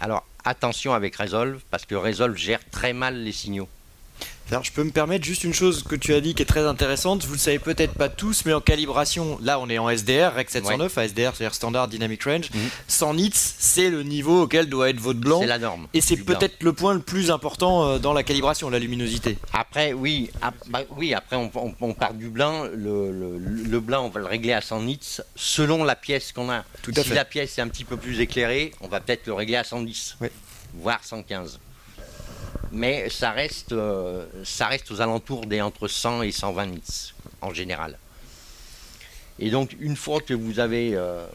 [0.00, 3.68] Alors, attention avec Resolve, parce que Resolve gère très mal les signaux.
[4.50, 6.66] Alors, je peux me permettre juste une chose que tu as dit qui est très
[6.66, 7.24] intéressante.
[7.24, 10.50] Vous le savez peut-être pas tous, mais en calibration, là on est en SDR, REC
[10.50, 12.48] 709, SDR c'est-à-dire Standard Dynamic Range.
[12.88, 13.16] 100 mhm.
[13.16, 15.40] nits, c'est le niveau auquel doit être votre blanc.
[15.40, 15.86] C'est la norme.
[15.94, 19.38] Et c'est peut-être le point le plus important euh, dans la calibration, la luminosité.
[19.52, 20.30] Après, oui,
[20.68, 22.64] bah, oui après on, part du blanc.
[22.74, 26.64] Le, blanc, on va le régler à 100 nits selon la pièce qu'on a.
[26.82, 29.32] Tout à si la pièce est un petit peu plus éclairée, on va peut-être le
[29.32, 30.18] régler à 110,
[30.74, 31.58] voire 115
[32.72, 37.52] mais ça reste, euh, ça reste aux alentours des entre 100 et 120 nits en
[37.52, 37.98] général.
[39.38, 41.26] Et donc une fois que vous avez, euh,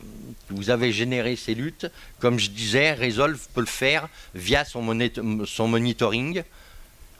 [0.49, 1.87] vous avez généré ces luttes,
[2.19, 4.97] comme je disais, Resolve peut le faire via son,
[5.45, 6.43] son monitoring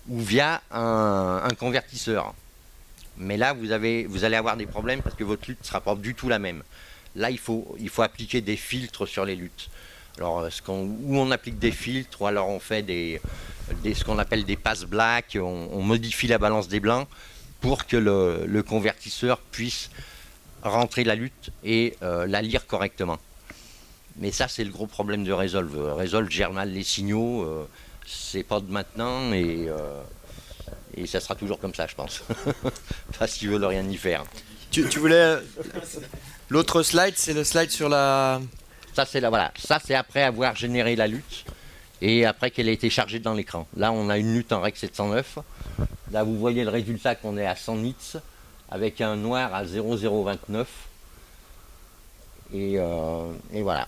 [0.08, 2.34] ou via un, convertisseur.
[3.18, 5.82] Mais là, vous, avez, vous allez avoir des problèmes parce que votre lutte ne sera
[5.82, 6.64] pas du tout la même.
[7.16, 9.70] Là, il faut, il faut appliquer des filtres sur les luttes.
[10.18, 13.20] Alors, où on applique des filtres, ou alors on fait des,
[13.84, 17.08] ce qu'on appelle des passes black, on, modifie la balance des blancs
[17.62, 19.90] pour que le, convertisseur puisse
[20.64, 23.18] rentrer la lutte et la lire correctement.
[24.20, 25.94] Mais ça, c'est le gros problème de Resolve.
[25.94, 27.68] Resolve gère mal les signaux,
[28.06, 29.70] c'est pas de maintenant et,
[30.96, 32.24] et ça sera toujours comme ça, je pense.
[33.20, 34.24] Parce qu'ils veulent rien y faire.
[34.72, 35.38] Tu, voulais.
[36.50, 38.42] L'autre slide, c'est le slide sur la.
[38.94, 39.52] Ça, c'est la, voilà.
[39.58, 41.46] Ça, c'est après avoir généré la lutte
[42.02, 43.68] et après qu'elle ait été chargée dans l'écran.
[43.76, 45.40] Là, on a une lutte en REC 709.
[46.12, 47.96] Là, vous voyez le résultat qu'on est à 100 nits
[48.70, 50.68] avec un noir à 0029.
[52.54, 53.88] Et, euh, et voilà.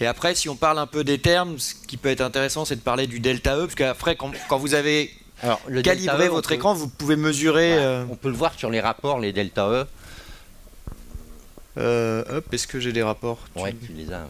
[0.00, 2.76] Et après, si on parle un peu des termes, ce qui peut être intéressant, c'est
[2.76, 5.12] de parler du delta E, parce qu'après, quand, vous avez
[5.42, 7.76] alors, calibré e, votre écran, vous pouvez mesurer.
[7.78, 9.86] Euh, on peut le voir sur les rapports, les delta E.
[11.78, 13.38] Euh, hop, est-ce que j'ai des rapports?
[13.56, 14.26] Ouais, tu les as.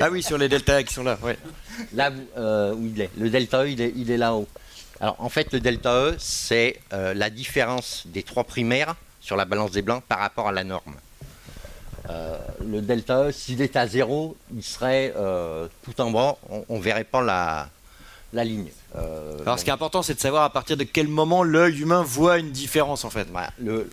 [0.00, 1.18] Ah oui, sur les delta E qui sont là.
[1.22, 1.38] Ouais.
[1.94, 3.10] Là euh, où il est.
[3.18, 4.46] Le delta E, il est, il est là-haut.
[5.00, 9.44] Alors en fait, le delta E, c'est euh, la différence des trois primaires sur la
[9.44, 10.94] balance des blancs par rapport à la norme.
[12.10, 15.14] Euh, le delta E, s'il est à zéro, il serait
[15.84, 16.36] tout en bas,
[16.68, 17.68] on ne verrait pas la,
[18.32, 18.70] la ligne.
[18.96, 21.80] Euh, Alors, ce qui est important, c'est de savoir à partir de quel moment l'œil
[21.80, 23.28] humain voit une différence, en fait.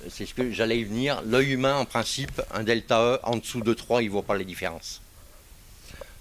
[0.09, 1.21] c'est ce que j'allais y venir.
[1.25, 4.37] L'œil humain, en principe, un delta E en dessous de 3, il ne voit pas
[4.37, 5.01] les différences.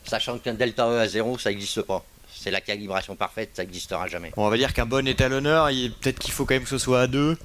[0.08, 2.02] Sachant qu'un delta E à 0, ça n'existe pas.
[2.34, 4.32] C'est la calibration parfaite, ça n'existera jamais.
[4.38, 5.66] on va dire qu'un bon étalonneur,
[6.00, 7.36] peut-être qu'il faut quand même que ce soit à 2.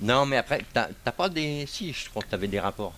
[0.00, 1.66] Non, mais après, t'as pas des.
[1.66, 2.94] Si, je crois que tu avais des rapports.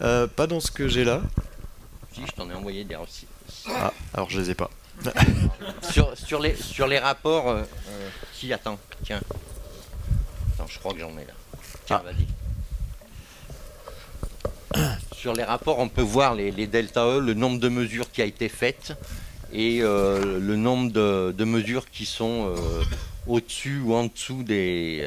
[0.00, 1.22] Euh, pas dans ce que j'ai là.
[2.12, 3.26] Si, je t'en ai envoyé des aussi.
[3.68, 4.70] Ah, alors je les ai pas.
[5.90, 7.48] sur, sur, les, sur les rapports.
[7.48, 7.64] Euh,
[8.32, 9.20] qui attend Tiens.
[10.54, 11.34] Attends, je crois que j'en ai là.
[11.86, 12.12] Tiens, ah.
[12.12, 12.26] vas-y.
[15.20, 18.24] Sur les rapports, on peut voir les, delta E, le nombre de mesures qui a
[18.24, 18.94] été faites
[19.52, 22.82] et euh, le nombre de, mesures qui sont euh,
[23.26, 25.06] au-dessus ou en dessous des,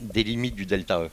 [0.00, 1.10] des limites du delta E.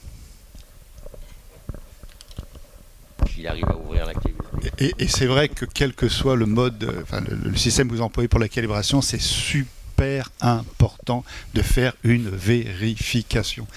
[4.77, 8.27] Et, c'est vrai que quel que soit le mode, euh, le, système que vous employez
[8.27, 9.78] pour la calibration, c'est super
[10.41, 13.67] important de faire une vérification.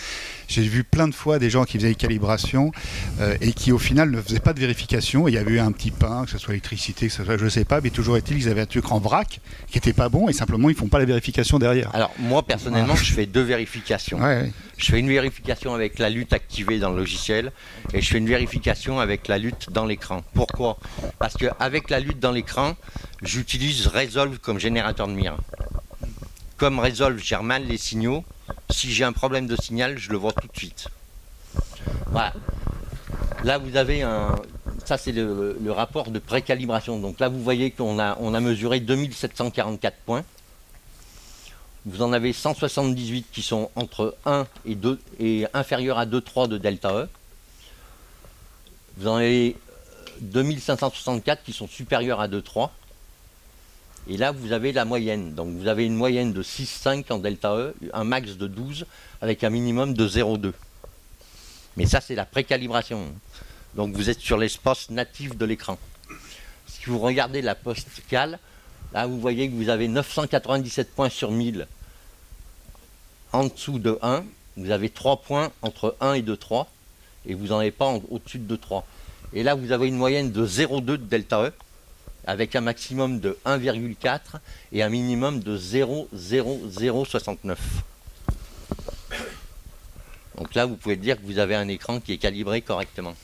[0.49, 2.73] J'ai vu plein de fois des gens qui faisaient des calibrations
[3.21, 5.27] euh, et qui au final ne faisaient pas de vérification.
[5.27, 7.45] Il y avait eu un petit pain, que ce soit électricité, que ce soit je
[7.45, 10.11] ne sais pas, mais toujours est-il qu'ils avaient un truc en vrac qui n'était pas
[10.11, 11.91] bon et simplement ils font pas la vérification derrière.
[11.95, 14.19] Alors moi personnellement, je fais deux vérifications.
[14.77, 17.53] Je fais une vérification avec la lutte activée dans le logiciel
[17.95, 20.23] et je fais une vérification avec la lutte dans l'écran.
[20.35, 20.77] Pourquoi?
[21.19, 22.75] Parce qu'avec la lutte dans l'écran,
[23.23, 25.37] j'utilise Resolve comme générateur de mire.
[26.63, 28.23] Comme Resolve gère mal les signaux,
[28.71, 30.87] si j'ai un problème de signal, je le vois tout de suite.
[32.07, 32.33] Voilà.
[33.43, 34.37] Là, vous avez un.
[34.85, 37.01] Ça, c'est le, rapport de précalibration.
[37.01, 40.23] Donc là, vous voyez qu'on a, on a mesuré 2744 points.
[41.85, 46.59] Vous en avez 178 qui sont entre 1 et 2 et inférieurs à 2,3 de
[46.59, 47.09] delta E.
[48.99, 49.57] Vous en avez
[50.21, 52.71] 2564 qui sont supérieurs à 2,3.
[54.09, 55.35] Et là, vous avez la moyenne.
[55.35, 58.87] Donc vous avez une moyenne de 6,5 en delta E, un max de 12
[59.21, 60.53] avec un minimum de 0,2.
[61.77, 63.13] Mais ça, c'est la précalibration.
[63.75, 65.79] Donc vous êtes sur l'espace natif de l'écran.
[66.67, 68.39] Si vous regardez la post-cal,
[68.93, 71.67] là vous voyez que vous avez 997 points sur 1000
[73.33, 74.25] en dessous de 1.
[74.57, 76.67] Vous avez 3 points entre 1 et 2,3.
[77.25, 78.83] Et vous n'en avez pas au-dessus de 2,3.
[79.33, 81.53] Et là, vous avez une moyenne de 0,2 de delta E
[82.27, 84.21] avec un maximum de 1,4
[84.73, 87.57] et un minimum de 0,0069.
[90.37, 93.15] Donc là, vous pouvez dire que vous avez un écran qui est calibré correctement.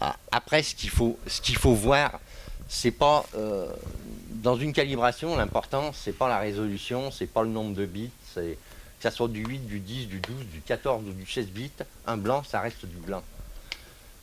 [0.00, 2.20] Ah, après, ce qu'il faut, ce qu'il voir,
[2.68, 3.70] c'est pas euh,
[4.30, 8.58] dans une calibration, l'important, c'est pas la résolution, c'est pas le nombre de bits, c'est
[8.98, 11.70] que ça soit du 8, du 10, du 12, du 14 ou du 16 bits,
[12.06, 13.22] un blanc, ça reste du blanc.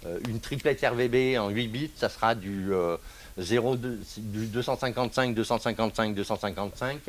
[0.05, 2.71] Euh, une triplette RVB en 8 bits, ça sera du,
[3.37, 6.99] 0, euh, du 255, 255, 255.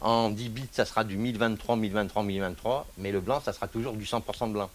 [0.00, 2.86] En 10 bits, ça sera du 1023, 1023, 1023.
[2.98, 4.70] Mais le blanc, ça sera toujours du 100% de blanc.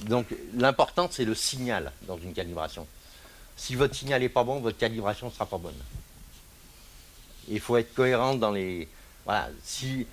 [0.00, 2.86] Donc l'important, c'est le signal dans une calibration.
[3.56, 5.72] Si votre signal n'est pas bon, votre calibration ne sera pas bonne.
[7.48, 8.88] Il faut être cohérent dans les...
[9.24, 10.06] Voilà, si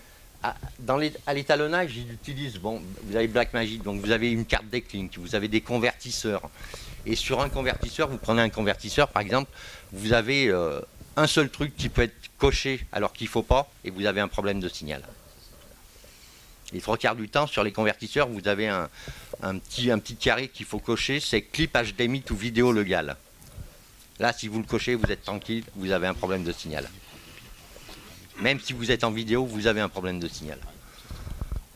[0.43, 4.65] à, dans à l'étalonnage, ils utilisent, bon, vous avez Blackmagic, donc vous avez une carte
[4.69, 6.49] Decklink, vous avez des convertisseurs.
[7.05, 9.51] Et sur un convertisseur, vous prenez un convertisseur, par exemple,
[9.91, 10.79] vous avez euh,
[11.15, 14.21] un seul truc qui peut être coché alors qu'il ne faut pas, et vous avez
[14.21, 15.03] un problème de signal.
[16.73, 18.89] Les trois quarts du temps, sur les convertisseurs, vous avez un,
[19.41, 23.17] petit, un petit carré qu'il faut cocher, c'est clip HDMI ou vidéo legal.
[24.19, 26.87] Là, si vous le cochez, vous êtes tranquille, vous avez un problème de signal.
[28.41, 30.57] Même si vous êtes en vidéo, vous avez un problème de signal.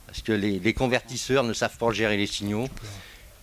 [0.07, 2.67] Parce que les, les convertisseurs ne savent pas gérer les signaux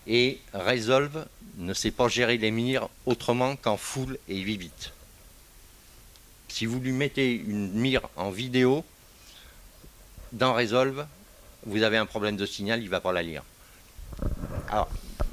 [0.07, 1.25] et Resolve
[1.57, 4.71] ne sait pas gérer les mires autrement qu'en full et 8 bits.
[6.49, 8.83] Si vous lui mettez une mire en vidéo,
[10.33, 11.05] dans Resolve,
[11.65, 13.43] vous avez un problème de signal, il ne va pas la lire.
[14.69, 14.89] Alors,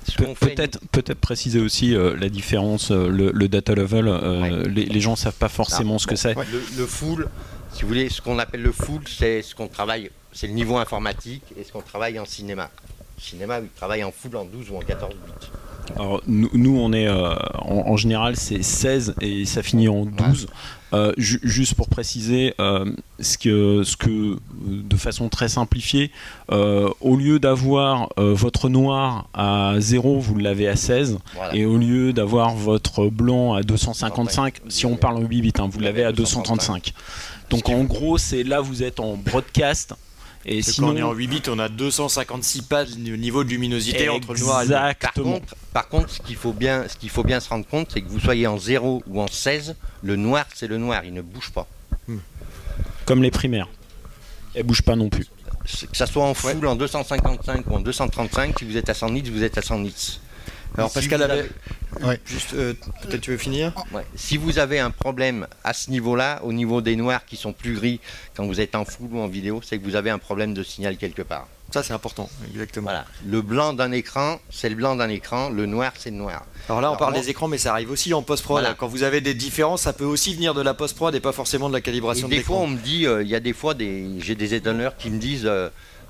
[0.07, 3.75] ce Pe- qu'on fait, Peut-être peut préciser aussi euh, la différence, euh, le, le data
[3.75, 4.07] level.
[4.09, 4.69] euh, Ouais.
[4.69, 6.35] les, les gens savent pas forcément ce que bon, c'est.
[6.35, 7.29] Le, le full,
[7.73, 10.77] si vous voulez, ce qu'on appelle le full, c'est ce qu'on travaille, c'est le niveau
[10.77, 12.71] informatique et ce qu'on travaille en cinéma.
[13.19, 15.49] Cinéma, il travaille en full, en 12 ou en 14 bits.
[15.97, 20.05] Alors, nous, nous, on est euh, en, en général c'est 16 et ça finit en
[20.07, 20.47] 12.
[20.93, 26.11] Euh, ju- juste pour préciser, euh, ce que, ce que, de façon très simplifiée,
[26.51, 31.55] euh, au lieu d'avoir euh, votre noir à 0, vous l'avez à 16, Voilà.
[31.55, 35.69] et au lieu d'avoir votre blanc à 255, si on parle en 8 bits, hein,
[35.71, 36.93] vous l'avez à 235.
[37.51, 39.95] Donc en gros, c'est là vous êtes en broadcast.
[40.47, 42.95] Et Parce que sinon, quand on est en 8 bits, on a 256 pas de
[42.95, 44.79] niveau de luminosité entre le noir et le blanc.
[44.79, 45.33] Par Exactement.
[45.33, 48.01] contre, par contre, ce qu'il faut bien, ce qu'il faut bien se rendre compte, c'est
[48.01, 51.21] que vous soyez en 0 ou en 16, le noir, c'est le noir, il ne
[51.21, 51.67] bouge pas.
[53.05, 53.69] Comme les primaires.
[54.55, 55.27] Elles bougent pas non plus.
[55.91, 59.11] Que ça soit en full, en 255 ou en 235, si vous êtes à 100
[59.11, 60.21] nits, vous êtes à 100 nits.
[60.81, 61.39] Alors Si Pascal vous avait...
[61.41, 61.51] avez-
[62.07, 62.21] Ouais.
[62.25, 64.05] Juste, euh, peut-être tu veux finir Ouais.
[64.15, 67.75] Si vous avez un problème à ce niveau-là, au niveau des noirs qui sont plus
[67.75, 68.01] gris
[68.37, 70.63] quand vous êtes en full ou en vidéo, c'est que vous avez un problème de
[70.63, 71.49] signal quelque part.
[71.73, 72.87] Ça c'est important, exactement.
[72.87, 73.05] Voilà.
[73.27, 75.51] Le blanc d'un écran, c'est le blanc d'un écran.
[75.51, 76.45] Le noir, c'est le noir.
[76.69, 78.61] Alors là, on Alors, parle des écrans, mais ça arrive aussi en post-prod.
[78.61, 78.75] Voilà.
[78.75, 81.69] Quand vous avez des différences, ça peut aussi venir de la post-prod et pas forcément
[81.69, 83.53] de la Et calibration de des fois, on me dit, euh, il y a des
[83.53, 85.69] fois, des, j'ai des étonneurs qui me disent, euh,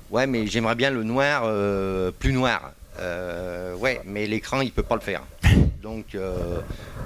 [0.09, 2.71] ouais, mais j'aimerais bien le noir euh, plus noir.
[2.99, 5.21] Euh, ouais, mais l'écran, il peut pas le faire.
[5.81, 6.59] Donc, euh,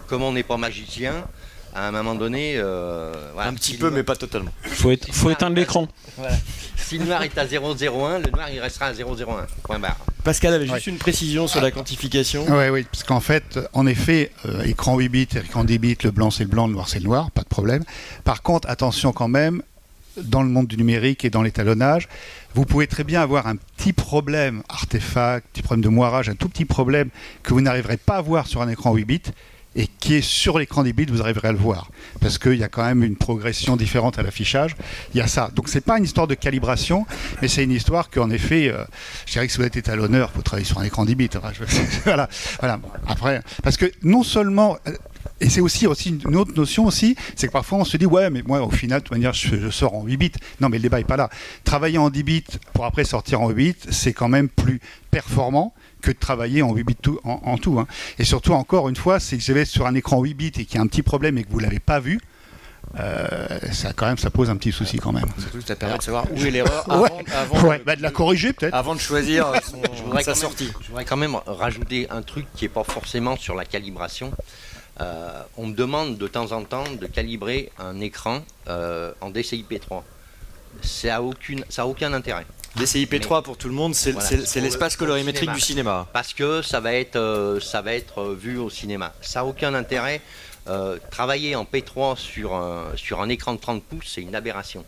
[0.07, 1.25] comme on n'est pas magicien,
[1.73, 4.51] à un moment donné, euh, voilà, Un petit si peu, mais pas totalement.
[4.61, 5.87] Faut, être- faut éteindre l'écran.
[6.17, 6.35] voilà.
[6.77, 9.45] Si le noir est à 0,01, le noir il restera à 0,01.
[9.63, 9.97] Point barre.
[10.23, 12.45] Pascal avait juste une précision sur la quantification.
[12.49, 16.11] Oui, oui, parce qu'en fait, en effet, euh, écran 8 bits, écran 10 bits, le
[16.11, 17.83] blanc c'est le blanc, le noir c'est le noir, pas de problème.
[18.23, 19.61] Par contre, attention quand même,
[20.23, 22.07] dans le monde du numérique et dans l'étalonnage,
[22.53, 26.49] vous pouvez très bien avoir un petit problème artefact, petit problème de moirage, un tout
[26.49, 27.09] petit problème
[27.43, 29.21] que vous n'arriverez pas à voir sur un écran 8 bits
[29.75, 31.91] et qui est sur l'écran 10 bits, vous arriverez à le voir.
[32.21, 34.75] Parce qu'il y a quand même une progression différente à l'affichage.
[35.13, 35.51] Il y a ça.
[35.53, 37.05] Donc c'est pas une histoire de calibration,
[37.41, 38.85] mais c'est une histoire qu'en effet, euh,
[39.25, 41.29] je dirais que si vous êtes étalonneur, il faut travailler sur un écran 10 bits.
[42.05, 42.29] Voilà.
[42.59, 42.79] voilà.
[43.07, 44.77] Après, parce que non seulement...
[45.41, 48.29] Et c'est aussi, aussi une autre notion aussi, c'est que parfois on se dit ouais
[48.29, 50.31] mais moi au final de toute manière je, je sors en 8 bits.
[50.61, 51.29] Non mais le débat est pas là.
[51.63, 54.79] Travailler en 10 bits pour après sortir en 8 bits, c'est quand même plus
[55.11, 57.79] performant que de travailler en 8 bits tout, en, en tout.
[57.79, 57.87] hein.
[58.19, 60.75] Et surtout encore une fois, que je vais sur un écran 8 bits et qu'il
[60.75, 62.19] y a un petit problème et que vous l'avez pas vu,
[62.99, 65.25] euh, ça quand même ça pose un petit souci quand même.
[65.39, 67.09] Surtout que ça permet de savoir où est l'erreur Ouais.
[67.35, 68.73] avant, Ouais, de, bah, de la corriger peut-être.
[68.73, 70.69] avant de choisir son- Je voudrais sa même- sortie.
[70.81, 74.31] Je voudrais quand même rajouter un truc qui n'est pas forcément sur la calibration.
[75.01, 80.03] Euh, on me demande de temps en temps de calibrer un écran euh, en DCI-P3.
[80.81, 82.45] Ça n'a aucune, ça a aucun intérêt.
[82.77, 84.29] DCI-P3 pour tout le monde, c'est Voilà.
[84.61, 85.55] l'espace colorimétrique cinéma.
[85.55, 86.07] du cinéma.
[86.13, 89.13] Parce que ça va être, euh, ça va être vu au cinéma.
[89.21, 90.21] Ça n'a aucun intérêt.
[91.11, 94.83] Travailler en P3 sur un, sur un écran de 30 pouces, c'est une aberration.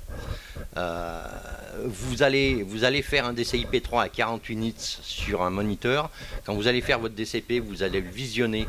[1.86, 6.10] Vous, allez, vous allez faire un DCI P3 à 48 nits sur un moniteur.
[6.46, 8.68] Quand vous allez faire votre DCP, vous allez le visionner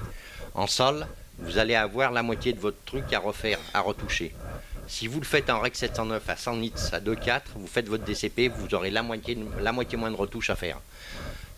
[0.54, 1.06] en sol.
[1.40, 4.34] Vous allez avoir la moitié de votre truc à refaire, à retoucher.
[4.88, 8.04] Si vous le faites en Rec 709 à 100 nits à 2.4, vous faites votre
[8.04, 10.80] DCP, vous aurez la moitié, la moitié moins de retouches à faire.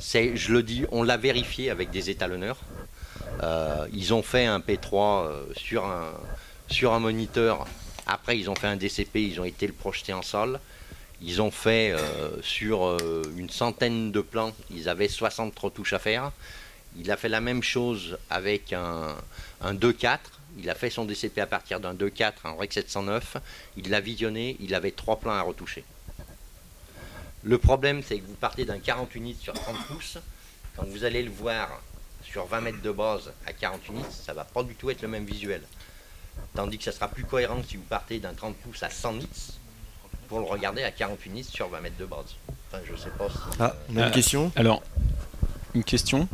[0.00, 2.58] C'est, je le dis, on l'a vérifié avec des étalonneurs.
[3.42, 6.12] Euh, ils ont fait un P3 euh, sur, un,
[6.68, 7.66] sur un moniteur.
[8.06, 10.58] Après, ils ont fait un DCP, ils ont été le projeter en sol.
[11.22, 12.96] Ils ont fait euh, sur
[13.36, 16.32] une centaine de plans, ils avaient 60 retouches à faire.
[16.98, 19.14] Il a fait la même chose avec un,
[19.60, 20.18] un 2.4.
[20.58, 23.36] Il a fait son DCP à partir d'un 2.4 en Rec 709.
[23.76, 25.84] Il l'a visionné, il avait trois plans à retoucher.
[27.42, 30.18] Le problème, c'est que vous partez d'un 48 nits sur 30 pouces.
[30.76, 31.80] Quand vous allez le voir
[32.22, 35.08] sur 20 mètres de base à 48 nits, ça va pas du tout être le
[35.08, 35.62] même visuel.
[36.54, 39.28] Tandis que ça sera plus cohérent si vous partez d'un 30 pouces à 100 nits
[40.28, 42.34] pour le regarder à 48 nits sur 20 mètres de base.
[42.72, 43.36] Enfin, je sais pas si.
[43.58, 44.52] Ah, on a une Euh, question?
[44.56, 44.82] Alors,
[45.74, 46.28] une question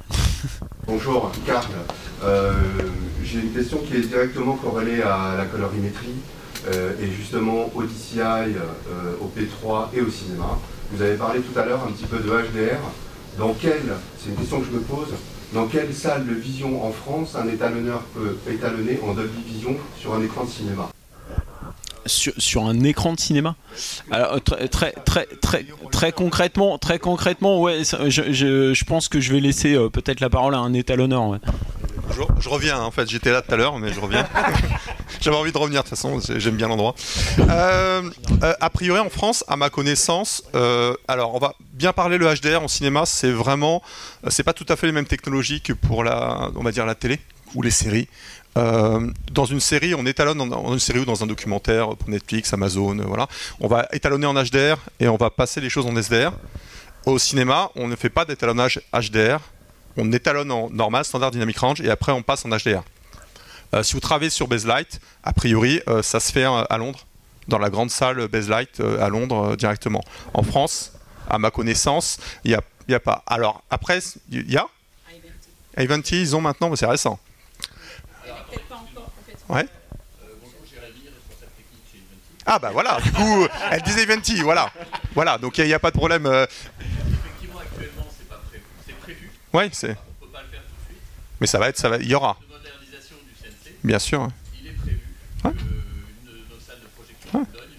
[0.86, 1.66] Bonjour, Carl.
[2.24, 2.52] Euh,
[3.24, 6.14] J'ai une question qui est directement corrélée à la colorimétrie
[6.68, 10.58] euh, et justement au DCI, euh, au P3 et au cinéma.
[10.92, 12.78] Vous avez parlé tout à l'heure un petit peu de HDR.
[13.38, 13.82] Dans quel,
[14.18, 15.08] c'est une question que je me pose,
[15.52, 20.14] Dans quelle salle de vision en France un étalonneur peut étalonner en Dolby Vision sur
[20.14, 20.88] un écran de cinéma?
[22.06, 23.56] Sur, un écran de cinéma
[24.10, 24.38] Alors
[25.92, 30.54] très concrètement, très concrètement, ouais, je, pense que je vais laisser euh, peut-être la parole
[30.54, 31.38] à un étalonneur.
[32.40, 34.26] Je, reviens, en fait, j'étais là tout à l'heure, mais je reviens.
[35.20, 36.94] J'avais envie de revenir de toute façon, j'aime bien l'endroit.
[37.38, 38.02] Euh,
[38.42, 40.42] euh, a priori, en France, à ma connaissance,
[41.08, 43.82] alors on va bien parler le HDR en cinéma, c'est vraiment,
[44.28, 46.94] c'est pas tout à fait les mêmes technologies que pour la, on va dire la
[46.94, 47.20] télé
[47.56, 48.08] ou les séries.
[48.56, 52.52] Euh, dans une série, on étalonne dans une série ou dans un documentaire pour Netflix,
[52.52, 53.26] Amazon, voilà.
[53.60, 56.32] On va étalonner en HDR et on va passer les choses en SDR.
[57.04, 59.40] Au cinéma, on ne fait pas d'étalonnage HDR.
[59.96, 62.82] On étalonne en normal, standard dynamic range, et après on passe en HDR.
[63.74, 67.06] Euh, si vous travaillez sur Baselight, a priori, euh, ça se fait à Londres,
[67.48, 70.02] dans la grande salle Baselight à Londres directement.
[70.34, 70.92] En France,
[71.28, 73.22] à ma connaissance, il n'y a, y a pas.
[73.26, 74.00] Alors après,
[74.30, 74.66] il y a
[75.78, 77.18] Ivanti, ils ont maintenant, mais c'est récent.
[79.48, 79.66] Ouais.
[82.48, 84.70] Ah bah voilà, du coup, elle disait Eventi, voilà.
[85.14, 86.26] Voilà, donc il n'y a, pas de problème.
[86.26, 86.46] Euh.
[86.78, 88.62] Effectivement, actuellement, c'est pas prévu.
[88.86, 89.30] C'est prévu.
[89.52, 89.90] Ouais, c'est.
[89.90, 91.02] On peut pas le faire tout de suite.
[91.40, 92.36] Mais ça va être, ça va, il y aura.
[92.40, 93.74] De modernisation du CNC.
[93.82, 94.28] Bien sûr.
[94.60, 95.00] Il est prévu
[95.42, 97.78] que une de nos salles de projection de Bologne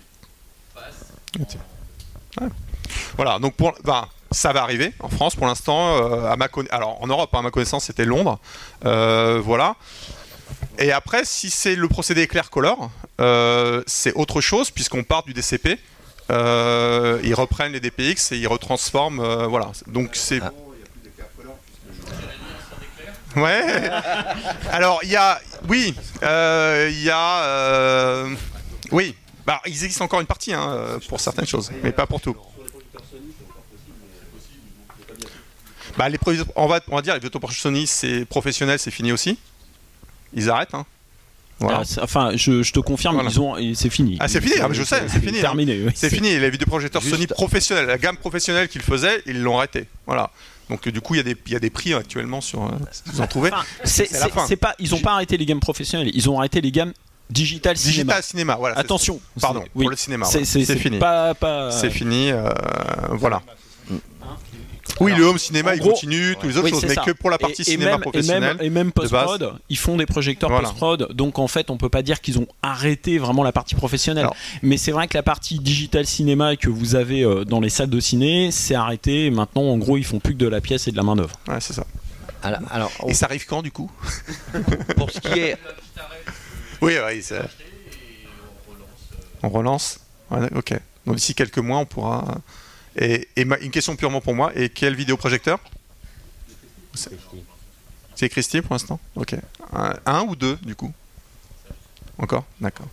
[0.75, 1.13] passe.
[2.41, 2.49] Ouais.
[3.15, 5.95] Voilà, donc pour, ben, ça va arriver en France pour l'instant.
[5.95, 8.39] Euh, à ma alors en Europe, hein, à ma connaissance, c'était Londres.
[8.85, 9.75] Euh, voilà.
[10.79, 15.33] Et après, si c'est le procédé éclair color, euh, c'est autre chose puisqu'on part du
[15.33, 15.79] DCP.
[16.29, 19.19] Euh, ils reprennent les DPX et ils retransforment.
[19.19, 19.71] Euh, voilà.
[19.87, 20.39] Donc c'est.
[20.41, 20.51] Ah.
[23.35, 23.89] Ouais.
[24.71, 28.25] Alors il y a, oui, il y a,
[28.91, 29.15] oui.
[29.45, 32.35] Bah, ils existent encore une partie hein, pour certaines choses, mais pas pour tout.
[35.97, 36.19] Bah, les
[36.55, 39.39] on va, on va dire les Sony, c'est professionnel, c'est fini aussi
[40.37, 40.73] ils arrêtent.
[40.73, 40.85] Hein.
[41.59, 41.81] Voilà.
[41.97, 44.17] Ah, enfin, je, te confirme, ils ont, c'est fini.
[44.19, 45.39] Ah, c'est fini, ah, je sais, c'est fini.
[45.39, 45.41] Hein.
[45.41, 45.87] Terminé.
[45.95, 46.37] c'est fini.
[46.37, 49.87] Les vidéoprojecteurs Sony professionnels, la gamme professionnelle qu'ils faisaient, ils l'ont arrêté.
[50.05, 50.29] Voilà.
[50.69, 52.63] Donc du coup, il y, a des, y a des prix actuellement sur.
[52.65, 52.69] Euh,
[53.07, 53.49] vous en trouvez
[53.83, 56.93] C'est pas, ils n'ont pas arrêté les gammes professionnelles, ils ont arrêté les gammes
[57.29, 58.13] digital cinéma.
[58.13, 58.77] Digital cinéma, voilà.
[58.77, 60.25] Attention, pardon, pour le cinéma.
[60.25, 60.99] C'est fini.
[60.99, 61.71] Pas, pas...
[61.71, 62.49] C'est fini, euh,
[63.11, 63.41] voilà.
[64.99, 67.63] Oui, le home cinéma, il continue, toutes les autres choses, mais que pour la partie
[67.63, 68.57] cinéma professionnelle.
[68.61, 72.21] Et même, post-prod, ils font des projecteurs post-prod, donc en fait, on peut pas dire
[72.21, 74.29] qu'ils ont arrêté vraiment la partie professionnelle.
[74.61, 77.89] mais c'est vrai que la partie digital cinéma que vous avez euh, dans les salles
[77.89, 79.29] de ciné, c'est arrêté.
[79.29, 81.35] Maintenant, en gros, ils font plus que de la pièce et de la main-d'œuvre.
[81.47, 81.85] Ouais, c'est ça.
[82.41, 83.91] Alors, Et ça arrive quand, du coup?
[84.95, 85.57] Pour ce qui est.
[86.79, 87.41] Oui, oui, c'est.
[89.41, 90.73] On relance Ok.
[91.07, 92.37] Donc d'ici quelques mois, on pourra.
[92.97, 95.59] Et, une question purement pour moi, et quel vidéoprojecteur?
[98.15, 98.99] C'est Christy pour l'instant?
[99.15, 99.35] Ok.
[100.05, 100.91] Un, ou deux du coup?
[102.17, 102.45] Encore?
[102.59, 102.87] D'accord.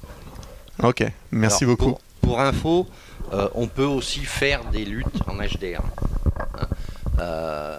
[0.82, 1.96] Ok, merci beaucoup.
[2.20, 2.86] Pour, info,
[3.32, 5.80] euh, on peut aussi faire des luttes en HDR.
[6.58, 6.68] Hein.
[7.20, 7.78] Euh,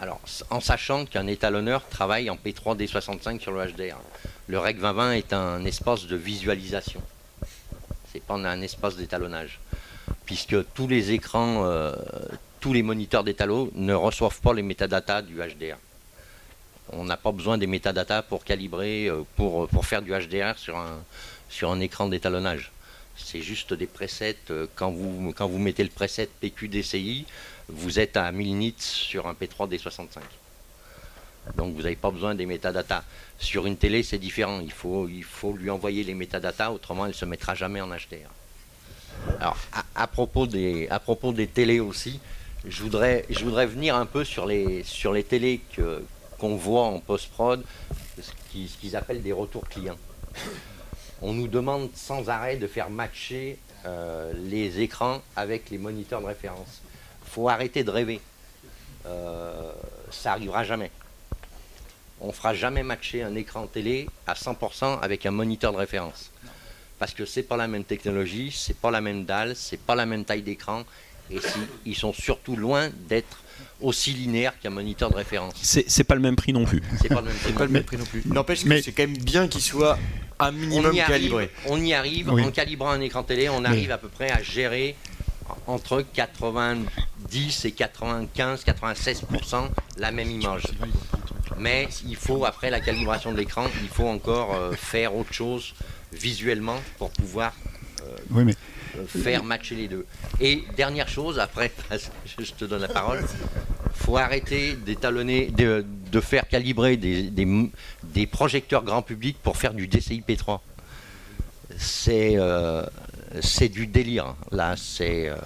[0.00, 0.20] alors,
[0.50, 3.98] en sachant qu'un étalonneur travaille en P3D65 sur le HDR.
[4.46, 7.02] Le REC 2020 est un espace de visualisation.
[8.12, 9.60] C'est pas un espace d'étalonnage
[10.26, 11.94] puisque tous les écrans, euh,
[12.60, 15.76] tous les moniteurs d'étalot ne reçoivent pas les métadatas du HDR.
[16.92, 20.76] On n'a pas besoin des métadatas pour calibrer, euh, pour, pour faire du HDR sur
[21.70, 22.72] un, écran d'étalonnage.
[23.16, 24.36] C'est juste des presets.
[24.50, 27.26] Euh, quand vous, quand vous mettez le preset PQDCI,
[27.68, 30.18] vous êtes à 1000 nits sur un P3D65.
[31.56, 33.04] Donc vous n'avez pas besoin des métadatas.
[33.38, 34.60] Sur une télé, c'est différent.
[34.60, 37.88] Il faut, il faut lui envoyer les métadatas, autrement elle ne se mettra jamais en
[37.88, 38.30] HDR.
[39.40, 39.56] Alors,
[39.94, 41.00] à, propos des, à
[41.52, 42.20] télés aussi,
[42.66, 43.26] je voudrais,
[43.66, 45.60] venir un peu sur les, sur télés
[46.38, 47.62] qu'on voit en post-prod,
[48.20, 48.30] ce
[48.80, 49.98] qu'ils appellent des retours clients.
[51.22, 56.26] On nous demande sans arrêt de faire matcher euh, les écrans avec les moniteurs de
[56.26, 56.82] référence.
[57.26, 58.20] Il faut arrêter de rêver.
[59.06, 59.72] Euh,
[60.10, 60.90] ça arrivera jamais.
[62.20, 66.30] On fera jamais matcher un écran télé à 100% avec un moniteur de référence
[67.04, 70.06] parce que c'est pas la même technologie, c'est pas la même dalle, c'est pas la
[70.06, 70.84] même taille d'écran,
[71.30, 71.36] et
[71.84, 73.42] ils sont surtout loin d'être
[73.82, 75.52] aussi linéaires qu'un moniteur de référence.
[75.60, 76.82] C'est pas le même prix non plus.
[77.02, 78.22] C'est pas, le même prix non plus.
[78.24, 79.98] N'empêche que c'est quand même bien qu'il soit
[80.40, 81.50] un minimum calibré.
[81.66, 84.96] On y arrive, en calibrant un écran télé, on arrive à peu près à gérer
[85.66, 90.62] entre 90 et 95, 96% la même image.
[91.58, 95.74] Mais il faut, après la calibration de l'écran, il faut encore euh, faire autre chose
[96.14, 97.54] visuellement pour pouvoir
[98.02, 98.16] euh,
[99.06, 100.06] faire matcher les deux.
[100.40, 101.72] Et dernière chose, après,
[102.38, 103.24] je te donne la parole,
[103.94, 107.70] faut arrêter d'étalonner, de, de faire calibrer des, des-
[108.02, 110.60] des projecteurs grand public pour faire du DCI-P3.
[111.76, 112.84] C'est euh,
[113.40, 114.34] c'est du délire.
[114.52, 115.28] Là, c'est.
[115.28, 115.36] euh,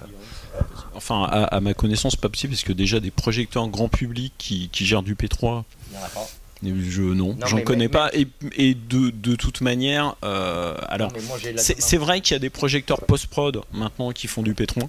[0.93, 4.67] Enfin, à, à ma connaissance, pas possible parce que déjà des projecteurs grand public qui,
[4.69, 5.63] qui gèrent du P3.
[5.91, 6.27] il y en a pas.
[6.61, 8.09] Je, non, Non, j'en connais mais- pas.
[8.13, 11.11] Et, et de, de toute manière, euh, alors
[11.57, 14.87] c'est vrai qu'il y a des projecteurs post-prod maintenant qui font du P3,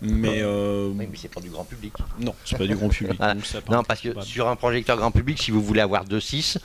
[0.00, 1.92] mais euh, Oui, mais c'est pas du grand public.
[2.18, 3.18] non, c'est pas du grand public.
[3.20, 4.30] Donc ça paraît Non, parce que probable.
[4.30, 6.56] sur un projecteur grand public, si vous voulez avoir 2.6,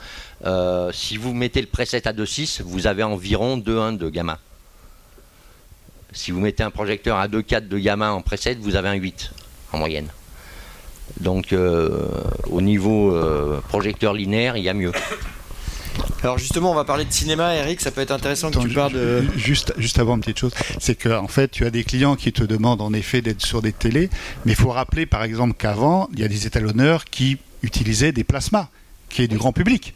[0.46, 4.38] euh, si vous mettez le preset à 2.6, vous avez environ 2.1 de gamma.
[6.12, 9.30] Si vous mettez un projecteur à 2.4 de gamma en preset, vous avez un 8
[9.72, 10.08] en moyenne.
[11.20, 12.08] Donc euh,
[12.50, 14.92] au niveau euh, projecteur linéaire, il y a mieux.
[16.22, 17.80] Alors justement, on va parler de cinéma, Eric.
[17.80, 19.22] Ça peut être intéressant que Attends, tu ju- parles de.
[19.22, 22.16] ju- Juste, juste avant, une petite chose, c'est que en fait, tu as des clients
[22.16, 24.08] qui te demandent en effet d'être sur des télés,
[24.44, 28.24] mais il faut rappeler par exemple qu'avant, il y a des étalonneurs qui utilisaient des
[28.24, 28.68] plasmas,
[29.10, 29.94] qui est du grand public.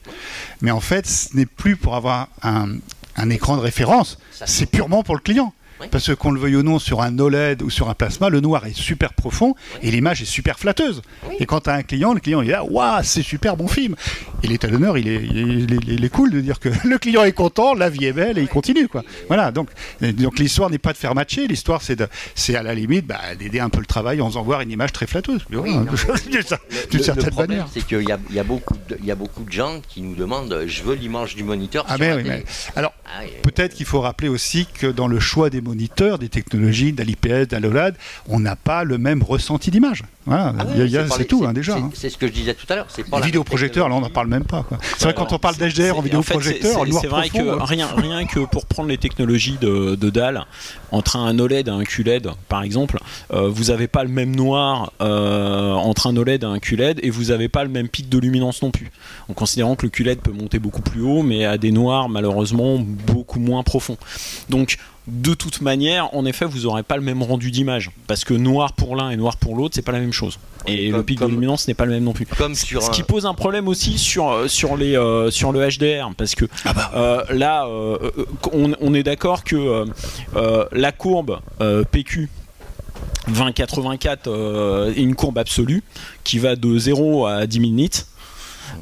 [0.60, 2.76] Mais en fait, ce n'est plus pour avoir un,
[3.16, 5.52] un écran de référence, c'est purement pour le client.
[5.90, 8.40] Parce que qu'on le veuille ou non, sur un OLED ou sur un plasma, le
[8.40, 11.02] noir est super profond et l'image est super flatteuse.
[11.38, 13.68] Et quand tu as un client, le client il est là, waouh, c'est super bon
[13.68, 13.94] film.
[14.42, 15.38] Et l'étalonneur, il est, il,
[15.72, 18.12] est, il il est cool de dire que le client est content, la vie est
[18.12, 18.88] belle et il continue.
[18.88, 19.02] Quoi.
[19.28, 19.70] Voilà, donc,
[20.00, 23.20] donc l'histoire n'est pas de faire matcher, l'histoire c'est de- c'est à la limite bah,
[23.38, 25.40] d'aider un peu le travail en faisant voir une image très flatteuse.
[25.52, 25.74] Oui,
[26.90, 27.68] d'une certaine problème, manière.
[27.72, 30.14] c'est qu'il y y, a beaucoup de- il y a beaucoup de gens qui nous
[30.14, 31.84] demandent je veux l'image du moniteur.
[31.88, 32.92] Ah mais la oui, mais alors
[33.42, 37.48] Peut-être qu'il faut rappeler aussi que dans le choix des moniteurs, des technologies, de l'IPS,
[37.48, 37.94] de l'OLED,
[38.28, 40.02] on n'a pas le même ressenti d'image.
[40.26, 41.74] Voilà, Ah ouais, il y a- il y a- pas c'est tout hein, déjà.
[41.74, 41.90] c'est- hein.
[41.94, 42.88] C'est ce que je disais tout à l'heure.
[42.98, 44.66] Les vidéoprojecteurs, là on n'en parle même pas.
[44.98, 47.44] C'est vrai quand on parle d'HDR en vidéoprojecteur, fait, en c'est- noir C'est vrai profond,
[47.44, 47.64] que hein.
[47.64, 50.44] rien, rien que pour prendre les technologies de, de dalle,
[50.92, 52.98] entre un OLED et un QLED par exemple,
[53.32, 57.10] euh, vous n'avez pas le même noir euh, entre un OLED et un QLED et
[57.10, 58.90] vous n'avez pas le même pic de luminance non plus.
[59.28, 62.78] En considérant que le QLED peut monter beaucoup plus haut, mais à des noirs malheureusement
[62.78, 63.96] beaucoup moins profonds.
[64.48, 68.34] Donc de toute manière, en effet, vous n'aurez pas le même rendu d'image parce que
[68.34, 70.38] noir pour l'un et noir pour l'autre, c'est pas la même chose.
[70.66, 72.26] Et Comme- le pic comme- de luminance n'est pas le même non plus.
[72.26, 75.52] Comme sur Ce un- qui pose un problème aussi sur, euh, sur, les, euh, sur
[75.52, 76.46] le HDR, parce que
[76.94, 79.84] euh, là, euh, euh, on, on est d'accord que euh,
[80.34, 82.28] euh, la courbe euh, PQ
[83.28, 85.82] 2084 euh, est une courbe absolue
[86.24, 87.90] qui va de 0 à 10 000 nits.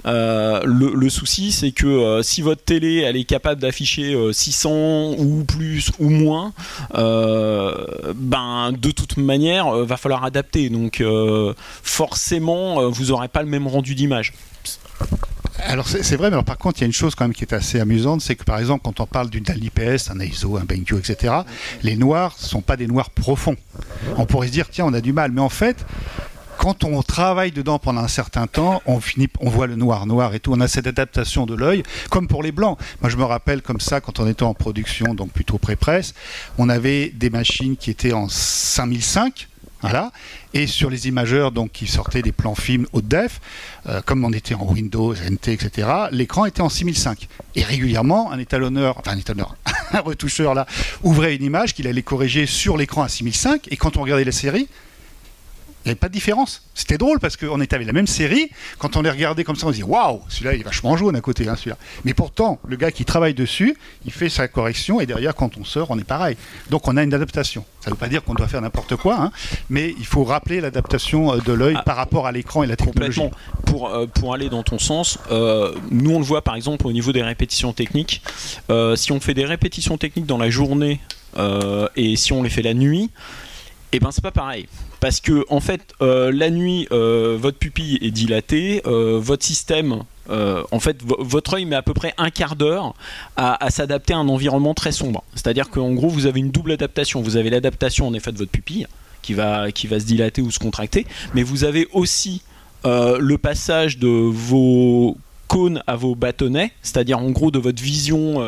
[0.06, 5.14] Euh, le, souci, c'est que euh, si votre télé elle est capable d'afficher euh, 600
[5.18, 6.52] ou plus ou moins,
[6.94, 10.68] euh, ben de toute manière, euh, va falloir adapter.
[10.70, 14.32] Donc euh, forcément, euh, vous n'aurez pas le même rendu d'image.
[15.66, 17.44] Alors c'est vrai, mais alors par contre il y a une chose quand même qui
[17.44, 20.56] est assez amusante, c'est que par exemple quand on parle d'une dalle IPS, un ISO,
[20.56, 21.32] un BenQ, etc.,
[21.82, 23.56] les noirs sont pas des noirs profonds.
[24.16, 25.86] On pourrait se dire tiens on a du mal, mais en fait
[26.58, 29.00] quand on travaille dedans pendant un certain temps, on
[29.50, 30.52] voit le noir noir et tout.
[30.52, 32.78] On a cette adaptation de l'œil, comme pour les blancs.
[33.00, 36.14] Moi, je me rappelle comme ça quand on était en production, donc plutôt pré-presse,
[36.58, 39.48] on avait des machines qui étaient en 5005.
[39.82, 40.12] Voilà.
[40.54, 43.42] Et sur les imageurs donc, qui sortaient des plans films haute def,
[43.86, 47.28] euh, comme on était en Windows, NT, etc., l'écran était en 6005.
[47.54, 49.56] Et régulièrement, un étalonneur, enfin un étalonneur,
[49.92, 50.66] un retoucheur là,
[51.02, 53.68] ouvrait une image qu'il allait corriger sur l'écran à 6005.
[53.70, 54.68] Et quand on regardait la série,
[55.84, 56.62] il n'y avait pas de différence.
[56.74, 58.50] C'était drôle parce qu'on était avec la même série.
[58.78, 61.14] Quand on les regardait comme ça, on se dit waouh, celui-là il est vachement jaune
[61.14, 61.76] à côté, hein, celui-là.
[62.04, 63.76] Mais pourtant, le gars qui travaille dessus,
[64.06, 66.36] il fait sa correction et derrière, quand on sort, on est pareil.
[66.70, 67.64] Donc on a une adaptation.
[67.80, 69.30] Ça ne veut pas dire qu'on doit faire n'importe quoi, hein,
[69.68, 71.82] mais il faut rappeler l'adaptation euh, de l'œil Ah.
[71.82, 73.20] par rapport à l'écran et la technologie.
[73.66, 76.92] Pour, euh, pour aller dans ton sens, euh, nous on le voit par exemple au
[76.92, 78.22] niveau des répétitions techniques.
[78.70, 81.00] Euh, si on fait des répétitions techniques dans la journée
[81.36, 83.10] euh, et si on les fait la nuit,
[83.94, 84.66] et ben c'est pas pareil.
[85.00, 90.02] Parce que en fait, euh, la nuit, euh, votre pupille est dilatée, euh, votre système,
[90.28, 92.94] en fait, vo- votre œil met à peu près un quart d'heure
[93.36, 95.22] à, s'adapter à un environnement très sombre.
[95.34, 97.20] C'est-à-dire qu'en gros, vous avez une double adaptation.
[97.22, 98.86] Vous avez l'adaptation en effet de votre pupille
[99.22, 102.42] qui va, se dilater ou se contracter, mais vous avez aussi
[102.84, 105.16] le passage de vos
[105.46, 108.42] cônes à vos bâtonnets, c'est-à-dire en gros de votre vision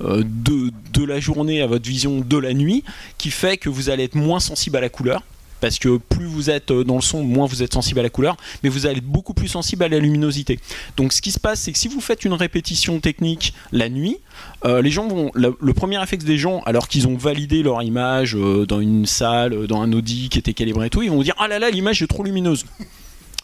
[0.00, 2.84] de, de la journée à votre vision de la nuit,
[3.18, 5.22] qui fait que vous allez être moins sensible à la couleur.
[5.62, 8.10] Parce que plus vous êtes euh, dans le son, moins vous êtes sensible à la
[8.10, 10.58] couleur, mais vous allez être beaucoup plus sensible à la luminosité.
[10.96, 14.16] Donc ce qui se passe, c'est que si vous faites une répétition technique la nuit,
[14.64, 15.30] euh, les gens vont.
[15.34, 19.52] Le, premier réflexe des gens, alors qu'ils ont validé leur image euh, dans une salle,
[19.52, 21.70] euh, dans un Audi qui était calibré et tout, ils vont dire Ah là là,
[21.70, 22.66] l'image est trop lumineuse.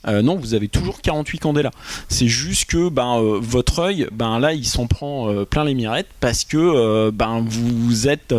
[0.07, 1.71] Euh, non, vous avez toujours 48 candela.
[2.09, 5.75] C'est juste que ben, euh, votre œil, ben, là, il s'en prend euh, plein les
[5.75, 8.35] mirettes parce que ben, vous êtes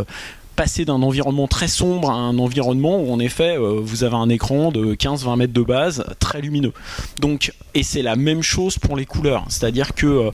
[0.60, 4.28] passer d'un environnement très sombre à un environnement où en effet euh, vous avez un
[4.28, 6.74] écran de 15-20 mètres de base très lumineux.
[7.22, 10.32] Donc, et c'est la même chose pour les couleurs, c'est-à-dire que euh,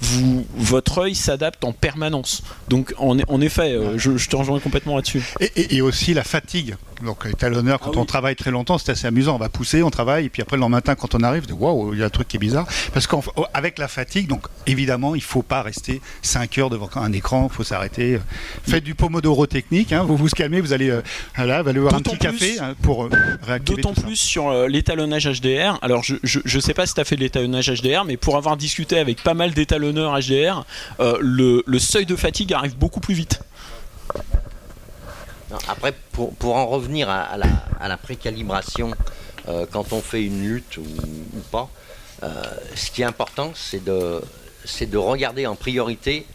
[0.00, 2.42] vous, votre œil s'adapte en permanence.
[2.68, 5.34] Donc en, en effet, euh, je, je te rejoins complètement là-dessus.
[5.40, 6.76] Et, et- et aussi la fatigue.
[7.04, 7.98] Donc étalonneur, quand Ah oui.
[8.00, 9.34] on travaille très longtemps, c'est assez amusant.
[9.34, 11.92] On va pousser, on travaille, et puis après le lendemain matin, quand on arrive, waouh,
[11.92, 12.66] il y a un truc qui est bizarre.
[12.94, 17.48] Parce qu'avec la fatigue, donc évidemment, il faut pas rester 5 heures devant un écran,
[17.50, 18.18] il faut s'arrêter.
[18.66, 21.02] Faites du pomodoro technique, hein, vous vous calmez, vous allez, euh,
[21.36, 23.10] voilà, vous allez boire un D'autant petit plus- café hein, pour euh,
[23.42, 25.78] réactiver D'autant plus sur euh, l'étalonnage HDR.
[25.82, 28.56] Alors, je, je sais pas si tu as fait de l'étalonnage HDR, mais pour avoir
[28.56, 30.64] discuté avec pas mal d'étalonneurs HDR,
[31.00, 33.40] euh, le, le seuil de fatigue arrive beaucoup plus vite.
[35.50, 37.46] Non, Après, pour, pour en revenir à, à la,
[37.80, 38.92] à la précalibration,
[39.48, 41.68] euh, quand on fait une lutte ou, ou pas,
[42.22, 42.42] euh,
[42.74, 44.20] ce qui est important, c'est de,
[44.64, 46.26] c'est de regarder en priorité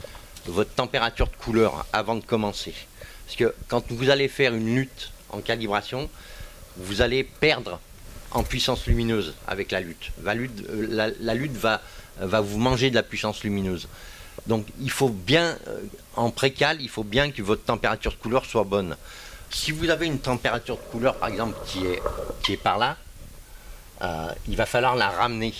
[0.47, 2.73] votre température de couleur avant de commencer.
[3.31, 6.09] Parce que quand vous allez faire une lutte en calibration,
[6.75, 7.79] vous allez perdre
[8.31, 10.11] en puissance lumineuse avec la lutte.
[10.21, 11.79] La lutte, euh,
[12.17, 13.87] va, vous manger de la puissance lumineuse.
[14.47, 15.79] Donc il faut bien, euh,
[16.17, 18.97] en précal, il faut bien que votre température de couleur soit bonne.
[19.49, 22.01] Si vous avez une température de couleur, par exemple, qui est,
[22.43, 22.97] qui est par là,
[24.01, 25.53] euh, il va falloir la ramener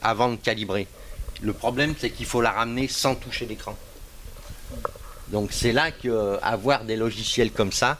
[0.00, 0.86] avant de calibrer.
[1.42, 3.76] Le problème, c'est qu'il faut la ramener sans toucher l'écran.
[5.32, 7.98] Donc c'est là qu'avoir des logiciels comme ça,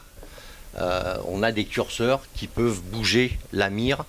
[0.77, 4.03] euh, on a des curseurs qui peuvent bouger la mire.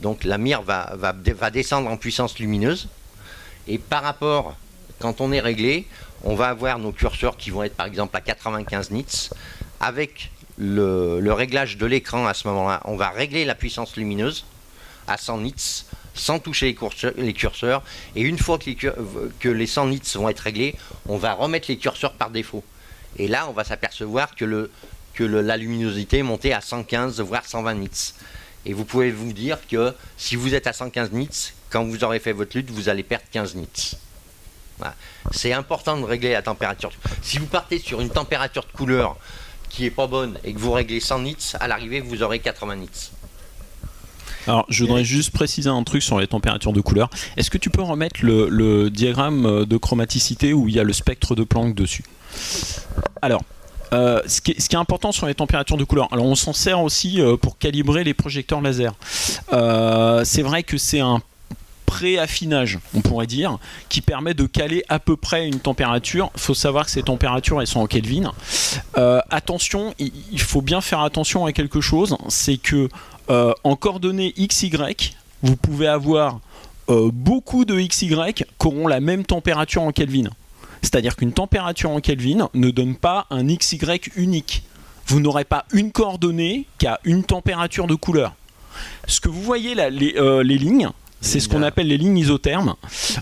[0.00, 2.88] Donc la mire va, va, va descendre en puissance lumineuse.
[3.68, 4.56] Et par rapport,
[4.98, 5.86] quand on est réglé,
[6.24, 9.30] on va avoir nos curseurs qui vont être par exemple à 95 nits.
[9.80, 14.44] Avec le, le réglage de l'écran à ce moment-là, on va régler la puissance lumineuse
[15.06, 15.84] à 100 nits
[16.16, 16.76] sans toucher
[17.16, 17.82] les curseurs.
[18.16, 20.74] Et une fois que les, que les 100 nits vont être réglés,
[21.08, 22.64] on va remettre les curseurs par défaut.
[23.18, 24.44] Et là, on va s'apercevoir que,
[25.18, 28.12] la luminosité est montée à 115 voire 120 nits.
[28.66, 32.18] Et vous pouvez vous dire que si vous êtes à 115 nits, quand vous aurez
[32.18, 33.96] fait votre lutte, vous allez perdre 15 nits.
[35.30, 36.90] C'est important de régler la température.
[37.22, 39.16] Si vous partez sur une température de couleur
[39.70, 42.76] qui est pas bonne et que vous réglez 100 nits, à l'arrivée, vous aurez 80
[42.76, 43.10] nits.
[44.46, 47.10] Alors, je voudrais juste préciser un truc sur les températures de couleur.
[47.36, 50.92] Est-ce que tu peux remettre le, diagramme euh, de chromaticité où il y a le
[50.92, 52.04] spectre de Planck dessus?
[53.22, 53.42] Alors,
[53.92, 57.20] euh, ce, qui est, important sur les températures de couleur, alors on s'en sert aussi
[57.20, 58.94] euh, pour calibrer les projecteurs laser.
[60.24, 61.20] C'est vrai que c'est un
[61.86, 66.30] pré-affinage, on pourrait dire, qui permet de caler à peu près une température.
[66.34, 68.32] Il faut savoir que ces températures, elles sont en Kelvin.
[69.30, 72.88] Attention, il faut bien faire attention à quelque chose, c'est que
[73.30, 74.70] euh, en coordonnées XY,
[75.42, 76.40] vous pouvez avoir
[76.88, 80.30] euh, beaucoup de XY qui auront la même température en Kelvin.
[80.82, 83.78] C'est-à-dire qu'une température en Kelvin ne donne pas un XY
[84.16, 84.62] unique.
[85.06, 88.34] Vous n'aurez pas une coordonnée qui a une température de couleur.
[89.06, 92.18] Ce que vous voyez là, les, euh, les lignes, c'est ce qu'on appelle les lignes
[92.18, 92.74] isothermes.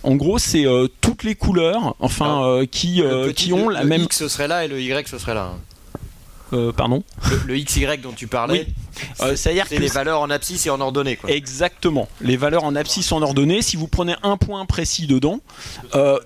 [0.02, 3.74] En gros, c'est euh, toutes les couleurs, enfin, euh, qui, Le petit- qui ont le-
[3.74, 4.02] la le même.
[4.02, 5.52] X ce serait là et le Y ce serait là.
[6.52, 7.02] Euh, pardon.
[7.30, 8.66] Le, le XY dont tu parlais,
[9.20, 11.16] Euh, c'est C'est-à-dire c'est que les valeurs en abscisse et en ordonnée.
[11.16, 11.30] Quoi.
[11.30, 12.08] Exactement.
[12.20, 13.62] Les valeurs en abscisse sont ordonnées.
[13.62, 15.40] Si vous prenez un point précis dedans,
[15.94, 16.18] euh,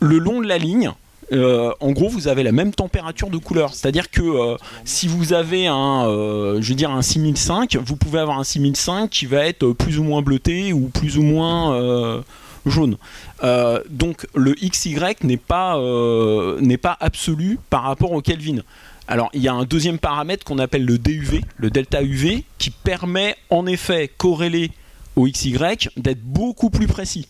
[0.00, 0.92] le long de la ligne,
[1.32, 3.74] euh, en gros, vous avez la même température de couleur.
[3.74, 8.20] C'est-à-dire que euh, si vous avez un, euh, je veux dire un 6005, vous pouvez
[8.20, 12.20] avoir un 6005 qui va être plus ou moins bleuté ou plus ou moins euh,
[12.66, 12.96] jaune.
[13.42, 18.58] Euh, donc le XY n'est pas, euh, n'est pas absolu par rapport au Kelvin.
[19.06, 22.70] Alors, il y a un deuxième paramètre qu'on appelle le DUV, le delta UV, qui
[22.70, 24.70] permet en effet, corrélé
[25.16, 25.56] au XY,
[25.96, 27.28] d'être beaucoup plus précis.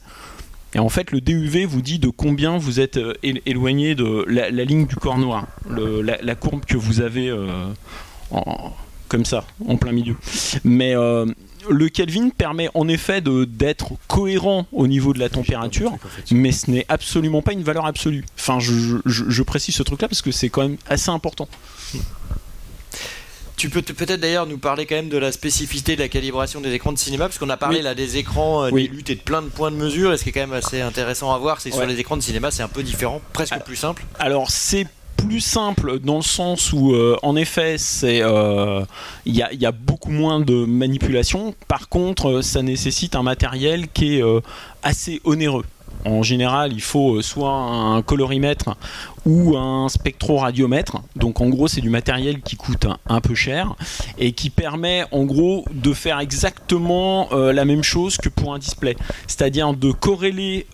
[0.74, 4.24] Et en fait, le DUV vous dit de combien vous êtes euh, él- éloigné de
[4.28, 7.66] la, ligne du corps noir, la, courbe que vous avez euh,
[9.08, 10.16] comme ça, en plein milieu.
[10.64, 11.26] Mais euh,
[11.70, 15.92] le Kelvin permet en effet de- d'être cohérent au niveau de la température,
[16.30, 18.24] mais ce n'est absolument pas une valeur absolue.
[18.38, 18.72] Enfin, je,
[19.06, 21.48] je- je précise ce truc-là parce que c'est quand même assez important.
[23.56, 26.72] Tu peux peut-être d'ailleurs nous parler quand même de la spécificité de la calibration des
[26.72, 27.82] écrans de cinéma, parce qu'on a parlé Oui.
[27.84, 28.88] là des écrans, euh, Oui.
[28.88, 30.52] des luttes et de plein de points de mesure, et ce qui est quand même
[30.52, 33.22] assez intéressant à voir, c'est que sur les écrans de cinéma, c'est un peu différent,
[33.32, 33.60] presque Ah.
[33.60, 34.04] plus simple.
[34.18, 34.86] Alors c'est
[35.16, 38.84] plus simple dans le sens où euh, en effet c'est euh,
[39.24, 41.54] il y, a, beaucoup moins de manipulation.
[41.68, 44.22] Par contre euh, ça nécessite un matériel qui est
[44.82, 45.64] assez onéreux.
[46.04, 48.76] En général il faut soit un colorimètre
[49.24, 51.02] ou un spectroradiomètre.
[51.16, 53.74] Donc en gros c'est du matériel qui coûte un, peu cher
[54.18, 58.96] et qui permet en gros de faire exactement la même chose que pour un display.
[59.26, 60.66] C'est-à-dire de corréler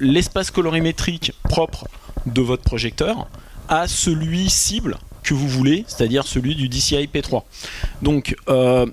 [0.00, 1.86] l'espace colorimétrique propre
[2.26, 3.28] de votre projecteur
[3.68, 7.42] à celui cible que vous voulez, c'est-à-dire celui du DCI P3.
[8.02, 8.86] Donc euh,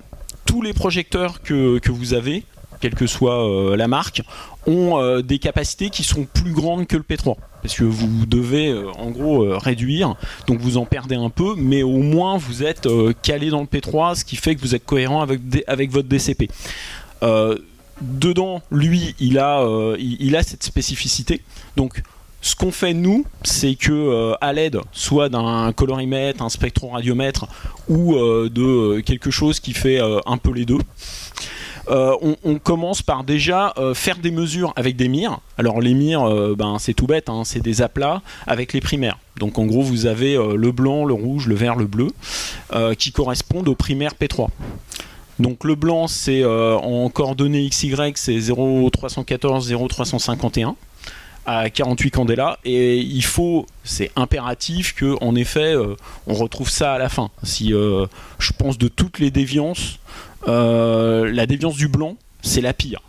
[0.44, 2.44] tous les projecteurs que, vous avez,
[2.80, 4.22] quelle que soit euh, la marque,
[4.66, 7.36] ont euh, des capacités qui sont plus grandes que le P3.
[7.62, 10.14] Parce que vous devez en gros réduire,
[10.46, 12.88] donc vous en perdez un peu, mais au moins vous êtes
[13.20, 16.48] calé dans le P3, ce qui fait que vous êtes cohérent avec, votre DCP.
[18.00, 21.42] Dedans, lui, il a, cette spécificité.
[22.42, 27.46] Ce qu'on fait nous, c'est que euh, à l'aide soit d'un colorimètre, un spectroradiomètre
[27.88, 30.78] ou euh, de euh, quelque chose qui fait un peu les deux,
[31.88, 35.40] on, commence par déjà faire des mesures avec des mires.
[35.58, 39.18] Alors les mires, ben, c'est tout bête, hein, c'est des aplats avec les primaires.
[39.38, 42.08] Donc en gros, vous avez le blanc, le rouge, le vert, le bleu,
[42.96, 44.48] qui correspondent aux primaires P3.
[45.40, 50.76] Donc le blanc, c'est en coordonnées XY, c'est 0,314, 0,351
[51.50, 55.96] à 48 candela et il faut, c'est impératif que en effet euh,
[56.28, 57.30] on retrouve ça à la fin.
[57.42, 58.06] Si euh,
[58.38, 59.98] je pense de toutes les déviances,
[60.46, 63.00] euh, la déviance du blanc c'est la pire.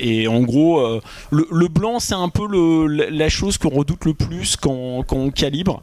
[0.00, 0.98] Et en gros,
[1.30, 2.46] le, blanc, c'est un peu
[2.86, 5.82] la chose qu'on redoute le plus quand, quand on calibre.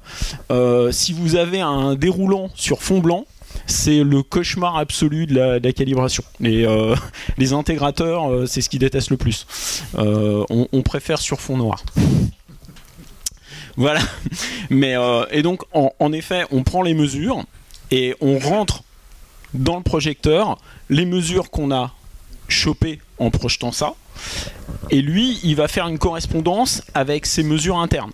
[0.89, 3.25] Si vous avez un déroulant sur fond blanc,
[3.68, 6.24] c'est le cauchemar absolu de la, calibration.
[6.43, 6.95] Euh,
[7.38, 9.45] les intégrateurs, euh, c'est ce qu'ils détestent le plus.
[9.95, 11.84] Euh, on, préfère sur fond noir.
[13.76, 13.99] Voilà.
[14.70, 14.95] Mais
[15.32, 17.43] et donc en effet, on prend les mesures
[17.91, 18.84] et on rentre
[19.53, 20.57] dans le projecteur
[20.89, 21.93] les mesures qu'on a
[22.47, 23.93] chopées en projetant ça.
[24.89, 28.11] Et lui, il va faire une correspondance avec ses mesures internes.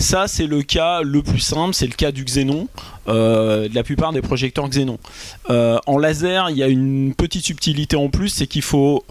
[0.00, 2.68] Ça, c'est le cas le plus simple, c'est le cas du xénon,
[3.06, 4.98] euh, de la plupart des projecteurs xénon.
[5.50, 9.04] Euh, en laser, il y a une petite subtilité en plus, c'est qu'il faut,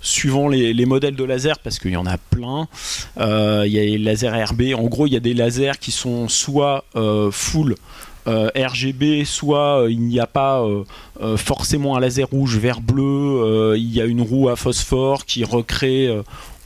[0.00, 2.68] suivant les, les modèles de laser, parce qu'il y en a plein,
[3.18, 5.90] euh, il y a les lasers RB, en gros, il y a des lasers qui
[5.90, 6.84] sont soit
[7.32, 7.74] full
[8.24, 10.64] RGB, soit il n'y a pas
[11.36, 16.08] forcément un laser rouge, vert, bleu, il y a une roue à phosphore qui recrée.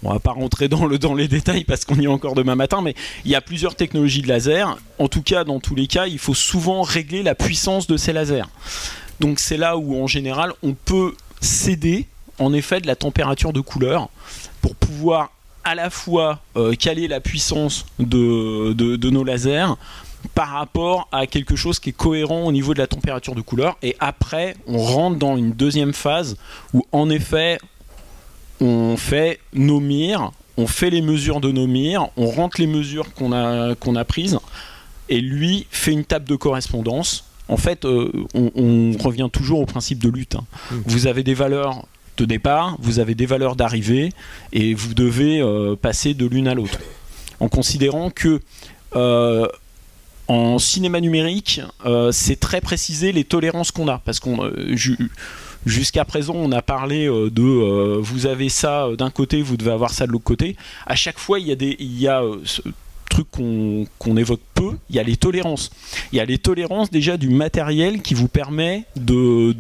[0.05, 2.55] On va pas rentrer dans, le, dans les détails parce qu'on y est encore demain
[2.55, 2.94] matin, mais
[3.24, 4.76] il y a plusieurs technologies de laser.
[4.98, 8.12] En tout cas, dans tous les cas, il faut souvent régler la puissance de ces
[8.12, 8.44] lasers.
[9.20, 12.07] Donc c'est là où en général on peut céder
[12.38, 14.09] en effet de la température de couleur
[14.61, 15.30] pour pouvoir
[15.62, 19.76] à la fois euh, caler la puissance de- de nos lasers
[20.34, 23.76] par rapport à quelque chose qui est cohérent au niveau de la température de couleur
[23.82, 26.36] et après on rentre dans une deuxième phase
[26.72, 27.59] où en effet
[28.61, 33.12] on fait nos mires, on fait les mesures de nos mires, on rentre les mesures
[33.14, 34.38] qu'on a, qu'on a prises
[35.09, 37.24] et lui fait une table de correspondance.
[37.48, 40.36] En fait, euh, on, on revient toujours au principe de lutte.
[40.36, 40.44] hein.
[40.86, 41.86] Vous avez des valeurs
[42.16, 44.12] de départ, vous avez des valeurs d'arrivée
[44.52, 46.78] et vous devez euh, passer de l'une à l'autre.
[47.40, 48.40] En considérant que
[48.94, 49.46] euh,
[50.28, 51.61] en cinéma numérique,
[52.12, 53.98] c'est très précisé les tolérances qu'on a.
[53.98, 54.50] Parce qu'on
[55.67, 59.57] jusqu'à présent, on a parlé euh, de euh, vous avez ça euh, d'un côté, vous
[59.57, 60.57] devez avoir ça de l'autre côté.
[60.87, 62.62] À chaque fois, il y a des, il y a ce
[63.11, 65.71] truc qu'on évoque peu, il y a les tolérances.
[66.12, 69.55] Il y a les tolérances déjà du matériel qui vous permet de,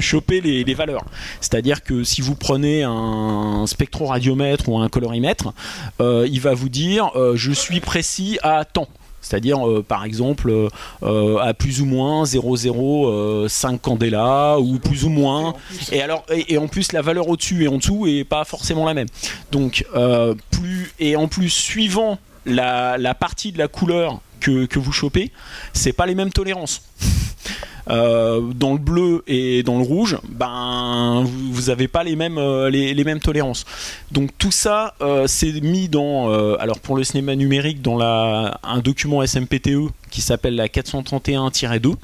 [0.00, 1.04] choper les, valeurs.
[1.42, 5.52] C'est-à-dire que si vous prenez un spectroradiomètre ou un colorimètre,
[6.00, 8.88] il va vous dire je suis précis à temps.
[9.26, 10.68] C'est-à-dire, euh, par exemple, euh,
[11.02, 15.54] euh, à plus ou moins 0,05 candela ou plus ou moins.
[15.90, 18.86] Et, alors, et, et en plus, la valeur au-dessus et en dessous est pas forcément
[18.86, 19.08] la même.
[19.50, 19.84] Donc,
[20.50, 24.20] plus, et en plus, suivant la, la partie de la couleur
[24.66, 25.30] que, vous chopez,
[25.72, 26.82] c'est pas les mêmes tolérances.
[27.88, 32.36] Euh, dans le bleu et dans le rouge, ben vous, vous avez pas les mêmes
[32.36, 33.64] euh, les, mêmes tolérances.
[34.10, 38.80] Donc tout ça euh, c'est mis dans alors pour le cinéma numérique dans la un
[38.80, 41.94] document SMPTE qui s'appelle la 431-2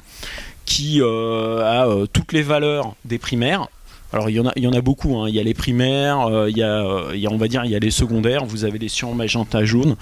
[0.65, 3.67] qui a toutes les valeurs des primaires.
[4.13, 5.17] Alors il y en a, a beaucoup.
[5.17, 5.27] hein.
[5.27, 7.71] Il y a les primaires, il, y a, il y a, on va dire, il
[7.71, 8.45] y a les secondaires.
[8.45, 9.97] Vous avez les cyan, magenta, jaune.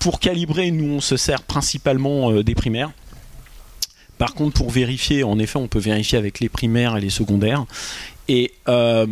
[0.00, 2.90] Pour calibrer, nous on se sert principalement euh, des primaires.
[4.16, 7.66] Par contre, pour vérifier, en effet, on peut vérifier avec les primaires et les secondaires.
[8.26, 9.06] Et euh,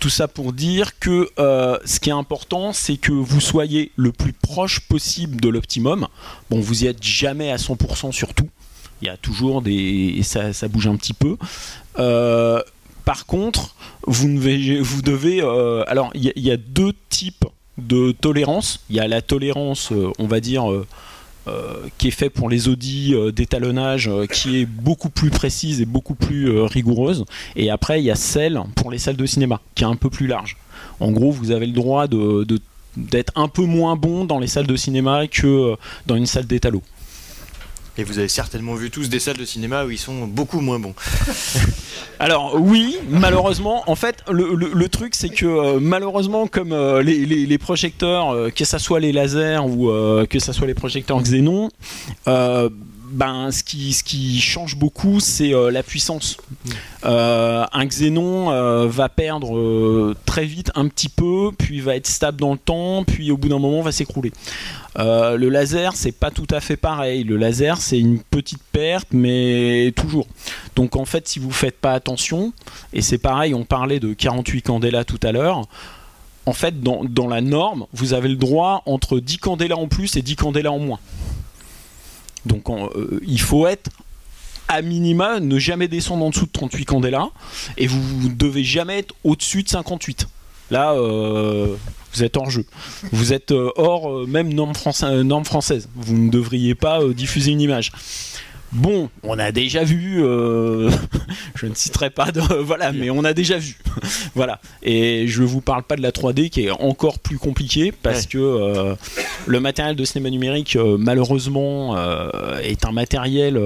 [0.00, 4.12] tout ça pour dire que euh, ce qui est important, c'est que vous soyez le
[4.12, 6.08] plus proche possible de l'optimum.
[6.48, 8.48] Bon, vous y êtes jamais à 100% sur tout.
[9.02, 10.14] Il y a toujours des.
[10.16, 11.36] et ça, bouge un petit peu.
[13.04, 13.74] Par contre,
[14.06, 15.40] vous, vous devez.
[15.86, 17.44] alors, il y a deux types
[17.78, 18.80] de tolérance.
[18.90, 20.70] Il y a la tolérance, euh, on va dire.
[20.70, 20.86] euh,
[21.46, 26.14] euh, qui est fait pour les audits d'étalonnage, qui est beaucoup plus précise et beaucoup
[26.14, 27.26] plus rigoureuse.
[27.54, 30.08] Et après, il y a celle pour les salles de cinéma, qui est un peu
[30.08, 30.56] plus large.
[31.00, 32.06] En gros, vous avez le droit
[32.96, 36.80] d'être un peu moins bon dans les salles de cinéma que dans une salle d'étalot.
[37.96, 40.80] Et vous avez certainement vu tous des salles de cinéma où ils sont beaucoup moins
[40.80, 40.94] bons.
[42.18, 48.30] Alors oui, malheureusement, en fait, le, truc c'est que euh, malheureusement, comme euh, les, projecteurs,
[48.30, 49.90] euh, que ce soit les lasers ou
[50.28, 51.70] que ce soit les projecteurs Xenon,
[53.04, 56.36] ben, ce, qui, ce qui change beaucoup, c'est la puissance.
[57.02, 62.58] un Xenon va perdre très vite un petit peu, puis va être stable dans le
[62.58, 64.32] temps, puis au bout d'un moment va s'écrouler.
[64.98, 67.24] Euh, le laser, c'est pas tout à fait pareil.
[67.24, 70.26] Le laser, c'est une petite perte, mais toujours.
[70.76, 72.52] Donc en fait, si vous faites pas attention,
[72.92, 75.62] et c'est pareil, on parlait de 48 candela tout à l'heure.
[76.46, 80.22] En fait, dans, la norme, vous avez le droit entre 10 candela en plus et
[80.22, 80.98] 10 candela en moins.
[82.46, 83.90] Donc euh, il faut être
[84.68, 87.28] à minima, ne jamais descendre en dessous de 38 candela,
[87.76, 90.26] et vous devez jamais être au-dessus de 58.
[90.70, 91.76] Là, euh,
[92.14, 92.64] vous êtes hors jeu.
[93.12, 95.88] Vous êtes euh, hors même norme, française.
[95.94, 97.92] Vous ne devriez pas diffuser une image.
[98.74, 100.18] Bon, on a déjà vu,
[101.54, 103.78] je ne citerai pas de, voilà, mais on a déjà vu,
[104.34, 104.60] voilà.
[104.82, 108.26] Et je ne vous parle pas de la 3D qui est encore plus compliquée parce
[108.26, 108.96] que
[109.46, 111.96] le matériel de cinéma numérique, malheureusement,
[112.62, 113.60] est un matériel.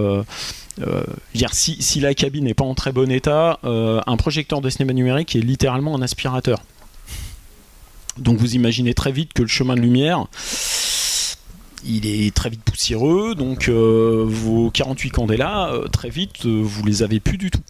[1.35, 4.93] Dire, si, si, la cabine n'est pas en très bon état, un projecteur de cinéma
[4.93, 6.61] numérique est littéralement un aspirateur.
[8.19, 10.27] Donc vous imaginez très vite que le chemin de lumière,
[11.89, 16.85] il est très vite poussiéreux, donc euh, vos 48 candélas, euh, très vite, euh, vous
[16.85, 17.63] les avez plus du tout.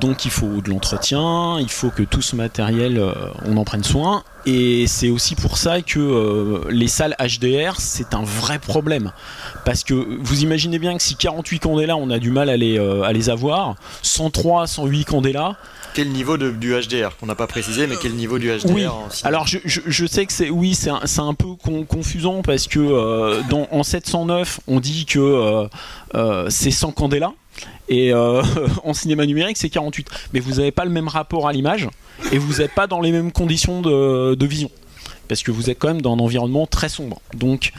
[0.00, 3.00] donc il faut de l'entretien, il faut que tout ce matériel,
[3.44, 4.24] on en prenne soin.
[4.46, 9.12] Et c'est aussi pour ça que les salles HDR, c'est un vrai problème.
[9.64, 12.78] Parce que vous imaginez bien que si 48 candélas, on a du mal à les,
[12.78, 15.56] à les avoir, 103, 108 candélas,
[15.94, 18.84] quel niveau de, du HDR On n'a pas précisé, mais quel niveau du HDR oui.
[19.24, 21.48] Alors je, je, sais que c'est oui, c'est un, un, peu
[21.88, 25.68] confusant parce que euh, dans, en 709, on dit que euh,
[26.14, 27.32] euh, c'est 100 candela
[27.88, 28.12] et
[28.84, 30.08] en cinéma numérique c'est 48.
[30.32, 31.88] Mais vous n'avez pas le même rapport à l'image
[32.32, 34.70] et vous n'êtes pas dans les mêmes conditions de, de, vision
[35.28, 37.20] parce que vous êtes quand même dans un environnement très sombre.
[37.34, 37.72] Donc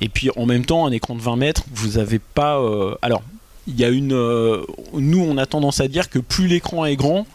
[0.00, 2.60] et puis en même temps, un écran de 20 mètres, vous n'avez pas.
[3.02, 3.22] alors
[3.66, 4.12] il y a une.
[4.12, 4.62] Euh,
[4.92, 7.26] nous, on a tendance à dire que plus l'écran est grand,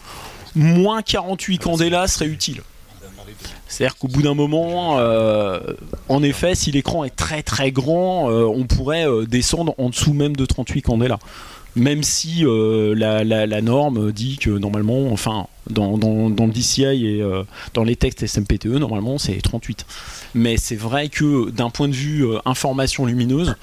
[0.55, 2.61] moins 48 candela serait utile.
[3.67, 5.59] C'est-à-dire qu'au bout d'un moment, euh,
[6.09, 10.35] en effet, si l'écran est très très grand, euh, on pourrait descendre en dessous même
[10.35, 11.19] de 38 candela.
[11.77, 17.23] Même si la, norme dit que normalement, enfin, dans, dans, dans le DCI et
[17.73, 19.85] dans les textes SMPTE, normalement c'est 38.
[20.35, 23.55] Mais c'est vrai que d'un point de vue information lumineuse,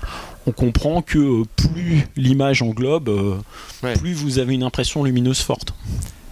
[0.48, 5.74] on comprend que euh, plus l'image englobe, euh, plus vous avez une impression lumineuse forte.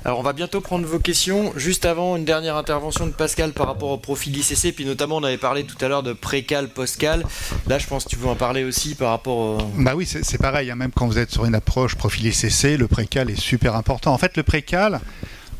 [0.07, 1.53] Alors on va bientôt prendre vos questions.
[1.57, 5.25] Juste avant, une dernière intervention de Pascal par rapport au profil ICC, puis notamment on
[5.25, 7.25] avait parlé tout à l'heure de précal, postcal.
[7.67, 9.59] Là je pense que tu veux en parler aussi par rapport au...
[9.79, 10.77] Bah oui, c'est pareil, hein.
[10.77, 14.15] même quand vous êtes sur une approche profil ICC, le précal est super important.
[14.15, 15.01] En fait le précal,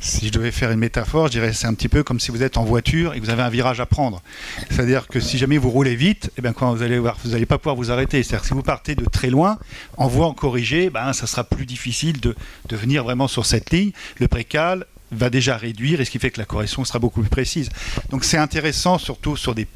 [0.01, 2.43] si je devais faire une métaphore, je dirais c'est un petit peu comme si vous
[2.43, 4.23] êtes en voiture et que vous avez un virage à prendre.
[4.71, 7.47] C'est-à-dire que si jamais vous roulez vite, eh bien, quand vous allez voir, vous n'allez
[7.47, 8.23] pas pouvoir vous arrêter.
[8.23, 9.59] C'est-à-dire que si vous partez de très loin,
[9.97, 12.35] en voie en corrigé, ben, ça sera plus difficile de,
[12.69, 13.93] de venir vraiment sur cette ligne.
[14.19, 17.31] Le précal va déjà réduire et ce qui fait que la correction sera beaucoup plus
[17.31, 17.69] précise.
[18.11, 19.67] Donc c'est intéressant surtout sur des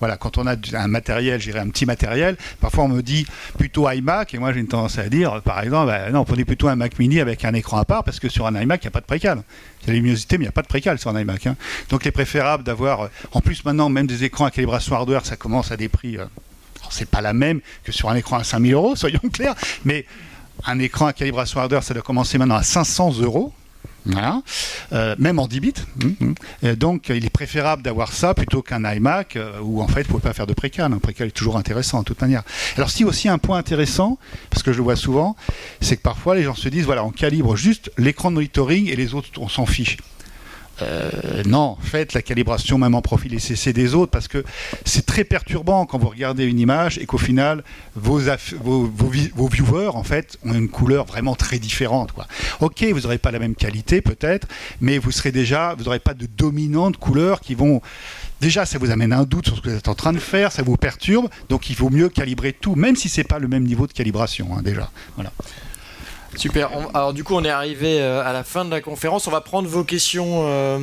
[0.00, 3.26] voilà, quand on a un matériel, j'irai un petit matériel, parfois on me dit
[3.58, 6.68] plutôt iMac, et moi j'ai une tendance à dire, par exemple, bah, non, prenez plutôt
[6.68, 8.88] un Mac mini avec un écran à part, parce que sur un iMac, il n'y
[8.88, 9.38] a pas de précal.
[9.38, 9.42] A
[9.86, 11.46] la luminosité, mais il n'y a pas de précal sur un iMac.
[11.46, 11.56] Hein.
[11.90, 15.36] Donc il est préférable d'avoir, en plus maintenant, même des écrans à calibration hardware, ça
[15.36, 16.24] commence à des prix, euh,
[16.90, 20.04] c'est pas la même que sur un écran à 5000 euros, soyons clairs, mais
[20.64, 23.52] un écran à calibration hardware, ça doit commencer maintenant à 500 euros.
[24.92, 25.72] Euh, même en 10 bits.
[26.02, 26.74] Hum, hum.
[26.74, 30.12] donc, il est préférable d'avoir ça plutôt qu'un iMac euh, où en fait, vous ne
[30.12, 30.92] pouvez pas faire de précal.
[30.92, 32.42] Un précal est toujours intéressant de toute manière.
[32.76, 34.18] Alors, si aussi un point intéressant,
[34.50, 35.36] parce que je le vois souvent,
[35.80, 38.96] c'est que parfois les gens se disent voilà, on calibre juste l'écran de monitoring et
[38.96, 39.96] les autres, on s'en fiche.
[40.82, 44.44] Euh, non, faites la calibration même en profil ECC des autres parce que
[44.84, 47.64] c'est très perturbant quand vous regardez une image et qu'au final
[47.94, 48.20] vos,
[48.60, 52.12] vos, viewers en fait ont une couleur vraiment très différente.
[52.12, 52.26] Quoi.
[52.60, 54.46] Ok, vous n'aurez pas la même qualité peut-être,
[54.80, 57.80] mais vous serez déjà, vous n'aurez pas de dominantes couleurs qui vont
[58.40, 60.52] déjà ça vous amène un doute sur ce que vous êtes en train de faire,
[60.52, 63.64] ça vous perturbe, donc il vaut mieux calibrer tout, même si c'est pas le même
[63.64, 64.90] niveau de calibration hein, déjà.
[65.14, 65.32] Voilà.
[66.36, 66.70] Super.
[66.94, 69.26] alors du coup, on est arrivé euh, à la fin de la conférence.
[69.26, 70.46] On va prendre vos questions.
[70.46, 70.78] Euh,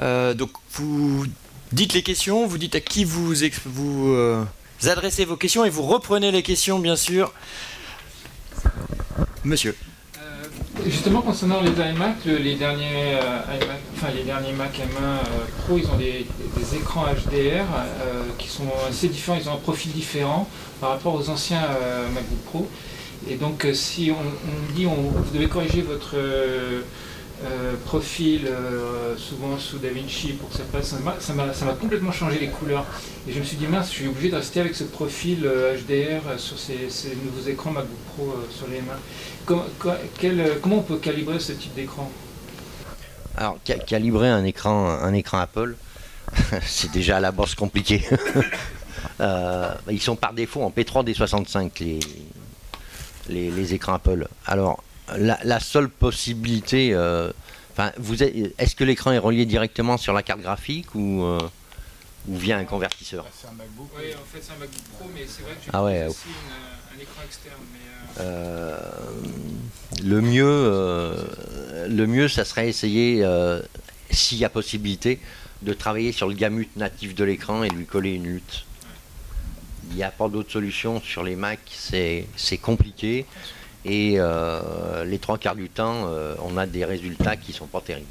[0.00, 1.26] euh, donc vous
[1.72, 3.34] dites les questions, vous dites à qui vous,
[3.66, 4.16] vous
[4.86, 7.32] adressez vos questions et vous reprenez les questions, bien sûr.
[9.44, 9.76] Monsieur.
[10.86, 15.96] Justement, concernant les iMac, les derniers iMac, enfin les derniers Mac M1 Pro, ils ont
[15.96, 16.26] des,
[16.74, 17.64] écrans HDR
[18.38, 20.48] qui sont assez différents, ils ont un profil différent
[20.80, 21.68] par rapport aux anciens
[22.14, 22.70] MacBook Pro.
[23.28, 26.16] Et donc, si on, dit on, vous devez corriger votre
[27.42, 30.94] euh, profil, euh, souvent sous DaVinci pour que ça passe.
[31.20, 32.84] Ça m'a complètement changé les couleurs.
[33.26, 36.28] Et je me suis dit, mince, je suis obligé de rester avec ce profil HDR
[36.28, 36.76] euh, sur ces,
[37.24, 39.64] nouveaux écrans MacBook Pro sur les mains.
[40.60, 42.10] comment on peut calibrer ce type d'écran?
[43.38, 43.56] Alors,
[43.86, 45.76] calibrer un écran, un écran Apple,
[46.66, 48.04] c'est déjà à la base compliqué.
[49.90, 52.00] ils sont par défaut en P3 des 65 les,
[53.30, 54.26] les, les écrans Apple.
[54.46, 54.82] Alors,
[55.16, 56.90] la, seule possibilité.
[56.92, 57.30] Euh,
[57.96, 61.38] vous est-ce que l'écran est relié directement sur la carte graphique ou, euh,
[62.28, 63.24] ou via un convertisseur?
[63.32, 63.88] C'est un MacBook.
[63.96, 66.28] Oui, en fait, c'est un MacBook Pro, mais c'est vrai que tu ah ouais, aussi
[66.94, 67.54] un écran externe.
[68.18, 68.78] Euh,
[70.02, 71.16] le mieux,
[71.88, 73.24] le mieux, ça serait essayer,
[74.10, 75.20] s'il y a possibilité,
[75.62, 78.64] de travailler sur le gamut natif de l'écran et lui coller une lutte.
[79.90, 83.26] Il n'y a pas d'autre solution sur les Mac, c'est compliqué.
[83.84, 87.80] Et euh, les trois quarts du temps, euh, on a des résultats qui sont pas
[87.80, 88.06] terribles.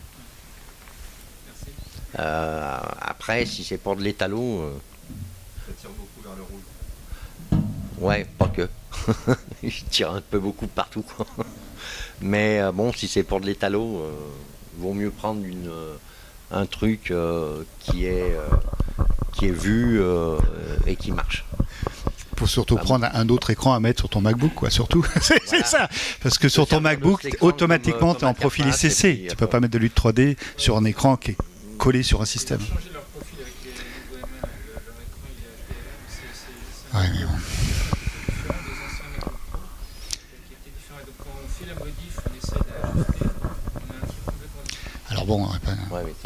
[2.17, 4.79] Euh, après, si c'est pour de l'étalot.
[5.67, 7.61] Ça tire beaucoup vers le rouge.
[7.99, 8.67] Ouais, pas que.
[9.63, 11.05] Je tire un peu beaucoup partout.
[12.21, 14.05] Mais bon, si c'est pour de l'étalot,
[14.77, 15.71] vaut mieux prendre une,
[16.51, 17.13] un truc
[17.79, 18.35] qui, est,
[19.33, 20.01] qui est vu
[20.85, 21.45] et qui marche
[22.39, 25.05] faut surtout ah prendre un autre écran à mettre sur ton MacBook, quoi, surtout.
[25.21, 25.89] c'est ça.
[26.23, 29.29] Parce que sur ton MacBook, automatiquement, tu es en profil ICC.
[29.29, 31.37] Tu peux pas mettre de lutte 3D sur un écran qui est
[31.77, 32.61] collé sur un système.
[36.93, 37.31] Ouais, mais bon.
[45.29, 45.47] Bon,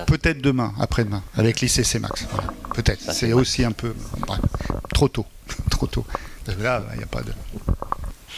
[0.07, 2.25] peut-être demain, après-demain, avec l'ICC Max.
[2.73, 3.11] Peut-être.
[3.11, 3.93] C'est aussi un peu
[4.93, 5.25] trop tôt.
[5.69, 6.05] trop tôt.
[6.59, 7.33] là, il n'y a pas de.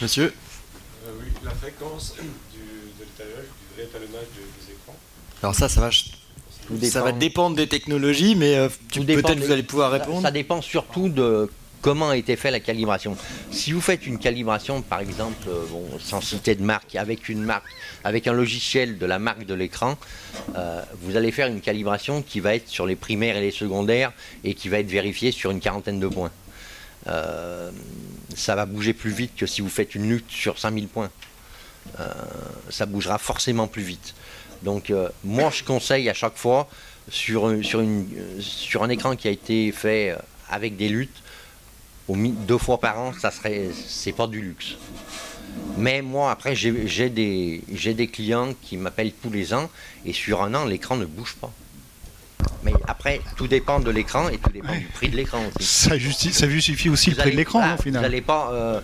[0.02, 0.34] Monsieur
[1.06, 4.96] euh, Oui, la fréquence du, de l'étalonnage, du réétalonnage des, écrans.
[5.40, 5.90] Alors ça, ça va.
[6.82, 10.22] Ça va dépendre des technologies, mais euh, peut-être vous allez pouvoir répondre.
[10.22, 11.48] Ça, dépend surtout de
[11.86, 13.16] comment a été fait la calibration.
[13.52, 15.62] Si vous faites une calibration, par exemple, euh,
[16.00, 17.70] sans citer de marque, avec une marque,
[18.02, 19.96] avec un logiciel de la marque de l'écran,
[21.02, 24.12] vous allez faire une calibration qui va être sur les primaires et les secondaires
[24.42, 26.32] et qui va être vérifiée sur une quarantaine de points.
[27.08, 27.70] Euh,
[28.34, 31.10] ça va bouger plus vite que si vous faites une lutte sur 5000 points.
[32.00, 32.12] Euh,
[32.68, 34.14] ça bougera forcément plus vite.
[34.62, 36.68] Donc euh, moi je conseille à chaque fois
[37.08, 40.16] sur un écran qui a été fait
[40.50, 41.22] avec des luttes,
[42.08, 44.76] deux fois par an, ça serait c'est pas du luxe.
[45.78, 49.70] Mais moi après j'ai des, des clients qui m'appellent tous les ans
[50.04, 51.50] et sur un an l'écran ne bouge pas.
[52.62, 55.66] Mais après, tout dépend de l'écran et tout dépend du prix de l'écran aussi.
[55.66, 58.02] Ça, justifie, aussi le prix de l'écran, au final.
[58.02, 58.80] Vous n'allez pas euh,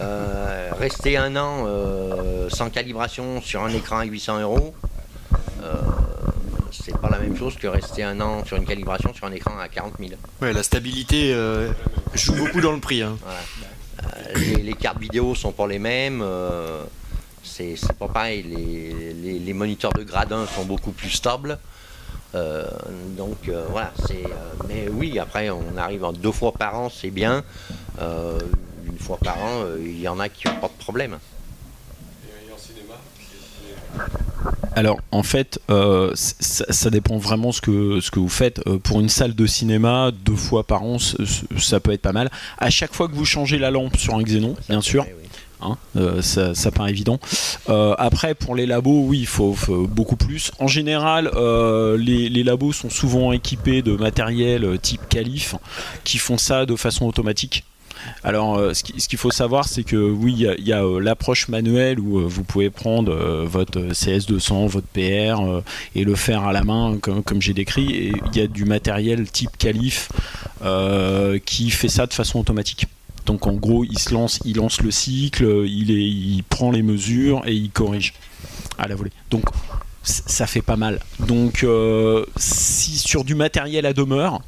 [0.00, 4.74] euh, rester un an euh, sans calibration sur un écran à 800 euros.
[6.84, 9.58] C'est pas la même chose que rester un an sur une calibration sur un écran
[9.58, 10.10] à 40 000.
[10.40, 11.34] Ouais, la stabilité
[12.14, 13.02] joue beaucoup dans le prix.
[13.02, 13.16] Hein.
[14.36, 16.24] Les, cartes vidéo sont pas les mêmes.
[17.42, 18.42] c'est pas pareil.
[18.42, 21.58] Les, les, moniteurs de gradin sont beaucoup plus stables.
[22.36, 22.64] Euh,
[23.16, 24.24] donc euh, voilà, c'est.
[24.24, 27.42] Euh, mais oui, après, on arrive en deux fois par an, c'est bien.
[28.00, 31.18] une fois par an, il y en a qui n'ont pas de problème.
[34.74, 35.58] Alors en fait,
[36.14, 38.62] ça, dépend vraiment ce que, ce que vous faites.
[38.80, 42.30] pour une salle de cinéma, deux fois par an, ça peut être pas mal.
[42.58, 45.06] À chaque fois que vous changez la lampe sur un Xenon, bien sûr,
[45.60, 47.18] Hein, euh, ça, paraît évident.
[47.68, 49.56] Euh, après, pour les labos, oui, il faut,
[49.88, 50.52] beaucoup plus.
[50.58, 55.54] En général, euh, les, labos sont souvent équipés de matériel type Calif
[56.04, 57.64] qui font ça de façon automatique.
[58.24, 62.44] Alors, ce qu'il faut savoir, c'est que oui, il y a, l'approche manuelle où vous
[62.44, 65.62] pouvez prendre votre CS200, votre PR
[65.94, 67.90] et le faire à la main, comme, j'ai décrit.
[67.94, 70.08] Et il y a du matériel type Calif
[71.44, 72.86] qui fait ça de façon automatique.
[73.26, 77.52] Donc en gros, il se lance, il lance le cycle, il, prend les mesures et
[77.52, 78.14] il corrige
[78.78, 79.10] à la volée.
[79.30, 79.44] Donc
[80.04, 81.00] ça fait pas mal.
[81.18, 84.40] Donc euh, si sur du matériel à demeure,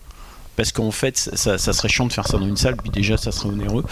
[0.58, 3.30] parce qu'en fait ça, serait chiant de faire ça dans une salle, puis déjà ça
[3.30, 3.84] serait onéreux,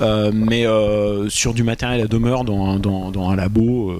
[0.00, 3.92] euh, mais euh, sur du matériel à demeure dans, un labo,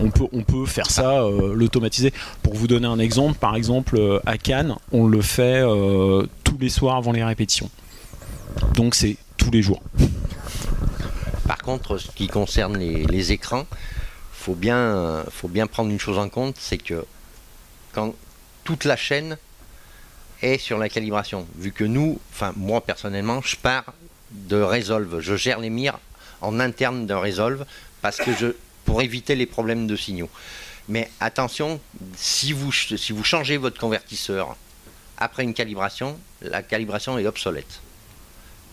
[0.00, 2.12] on, peut, on peut faire ça, l'automatiser.
[2.44, 5.60] Pour vous donner un exemple, par exemple à Cannes, on le fait
[6.44, 7.68] tous les soirs avant les répétitions.
[8.76, 9.82] Donc c'est tous les jours.
[11.48, 13.66] Par contre, ce qui concerne les, écrans,
[14.32, 17.04] faut bien, faut bien prendre une chose en compte, c'est que
[17.92, 18.14] quand
[18.62, 19.36] toute la chaîne
[20.58, 23.94] sur la calibration, vu que nous, enfin moi personnellement, je pars
[24.30, 25.98] de Resolve, je gère les mires
[26.40, 27.64] en interne de Resolve
[28.02, 28.48] parce que je,
[28.84, 30.28] pour éviter les problèmes de signaux.
[30.88, 31.80] Mais attention,
[32.14, 34.56] si vous, si vous changez votre convertisseur
[35.16, 37.80] après une calibration, la calibration est obsolète,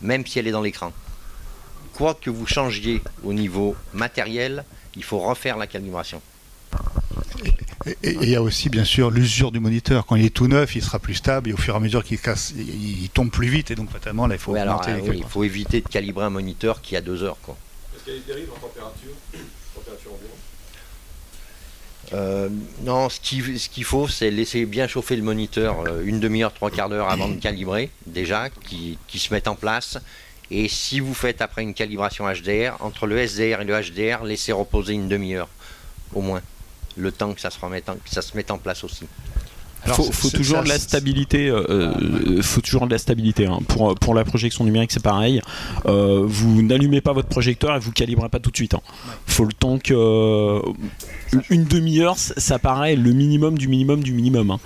[0.02, 0.92] même si elle est dans l'écran.
[1.94, 4.66] Quoi que vous changiez au niveau matériel,
[4.96, 6.22] il faut refaire la calibration.
[8.04, 10.06] Et il y a aussi bien sûr l'usure du moniteur.
[10.06, 12.04] Quand il est tout neuf, il sera plus stable et au fur et à mesure
[12.04, 14.82] qu'il casse, il, il tombe plus vite et donc fatalement là il faut Oui, alors,
[14.88, 17.38] euh, oui, il faut éviter de calibrer un moniteur qui a deux heures.
[17.42, 17.58] Quoi.
[17.96, 19.12] Est-ce qu'il y a des dérives en température
[19.74, 20.36] Température environ
[22.14, 22.50] Euh,
[22.84, 26.54] non, ce qu'il ce qu'il faut, c'est laisser bien chauffer le moniteur euh, une demi-heure,
[26.54, 29.98] trois quarts d'heure avant de calibrer, déjà, qui, qui se mette en place.
[30.52, 34.52] Et si vous faites après une calibration HDR, entre le SDR et le HDR, laissez
[34.52, 35.48] reposer une demi-heure,
[36.14, 36.42] au moins,
[36.98, 39.06] le temps que ça se, remette en, que ça se mette en place aussi.
[39.84, 41.50] Alors, faut, toujours ça, de la stabilité.
[41.50, 41.66] euh,
[41.98, 43.48] euh, faut toujours de la stabilité.
[43.48, 43.62] hein.
[43.68, 45.42] Pour, pour la projection numérique, c'est pareil.
[45.88, 48.76] Euh, vous n'allumez pas votre projecteur et vous calibrez pas tout de suite.
[48.76, 48.82] hein.
[49.26, 50.62] Faut le temps que euh,
[51.50, 54.52] une demi-heure, ça ça paraît le minimum du minimum du minimum.
[54.52, 54.60] hein.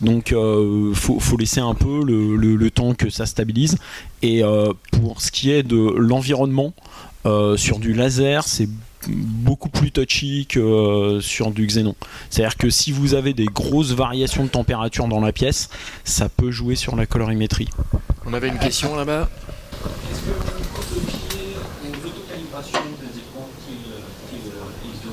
[0.00, 3.76] Donc, euh, faut, faut laisser un peu le, le- le temps que ça stabilise.
[4.22, 6.74] Et euh, pour ce qui est de l'environnement,
[7.24, 8.68] euh, sur du laser, c'est
[9.08, 11.94] beaucoup plus touchy que euh, sur du xénon.
[12.30, 15.68] C'est-à-dire que si vous avez des grosses variations de température dans la pièce,
[16.04, 17.68] ça peut jouer sur la colorimétrie.
[18.24, 19.28] On avait une question là-bas?
[20.10, 21.54] Est-ce que vous confiez
[21.84, 23.76] aux autocalibrations des écrans qu'il
[24.90, 25.10] ISO,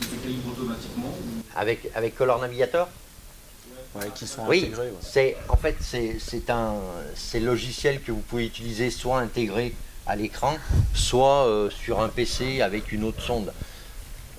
[0.00, 2.88] qui se calibrent automatiquement ou Avec, avec Color Navigator?
[4.14, 6.74] Qui sont Oui, c'est en fait c'est c'est un
[7.14, 9.74] c'est logiciel que vous pouvez utiliser soit intégré
[10.06, 10.56] à l'écran,
[10.94, 13.52] soit euh, sur un PC avec une autre sonde.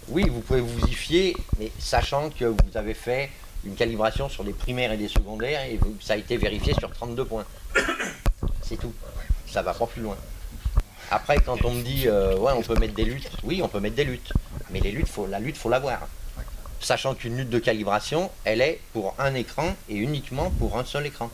[0.09, 3.29] Oui, vous pouvez vous y fier, mais sachant que vous avez fait
[3.65, 6.91] une calibration sur les primaires et les secondaires et vous- ça a été vérifié sur
[6.91, 7.45] 32 points.
[8.61, 8.93] C'est tout.
[9.51, 10.15] Ça va pas plus loin.
[11.11, 13.79] Après, quand on me dit euh, ouais, on peut mettre des luttes, oui, on peut
[13.79, 14.31] mettre des luttes,
[14.69, 15.99] mais les luttes, faut, la lutte, faut l'avoir
[16.79, 21.07] sachant qu'une lutte de calibration, elle est pour un écran et uniquement pour un seul
[21.07, 21.31] écran.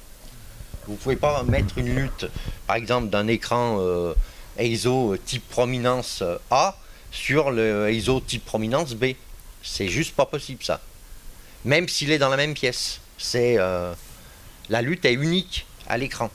[0.87, 2.27] Vous ne pouvez pas mettre une lutte,
[2.67, 4.13] par exemple, d'un écran euh,
[4.59, 6.77] ISO type prominence euh, A
[7.11, 9.13] sur le ISO type prominence B.
[9.61, 10.81] C'est juste pas possible ça.
[11.63, 12.99] Même s'il est dans la même pièce.
[13.17, 13.93] C'est euh,
[14.69, 16.29] la lutte est unique à l'écran.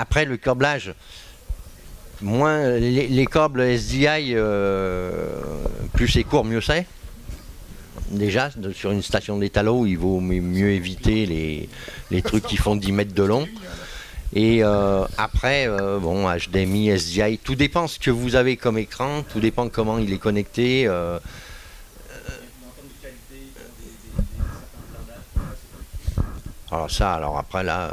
[0.00, 0.94] Après le câblage,
[2.22, 5.40] moins les, les câbles SDI, euh,
[5.92, 6.86] plus c'est court, mieux c'est.
[8.10, 11.26] Déjà, sur une station d'étalot, il vaut mi- mieux éviter
[12.10, 13.46] les, trucs qui font 10 mètres de long.
[14.32, 19.22] Et euh, après, euh, bon, HDMI, SDI, tout dépend ce que vous avez comme écran,
[19.30, 20.88] tout dépend comment il est connecté.
[26.72, 27.92] alors ça, alors après là,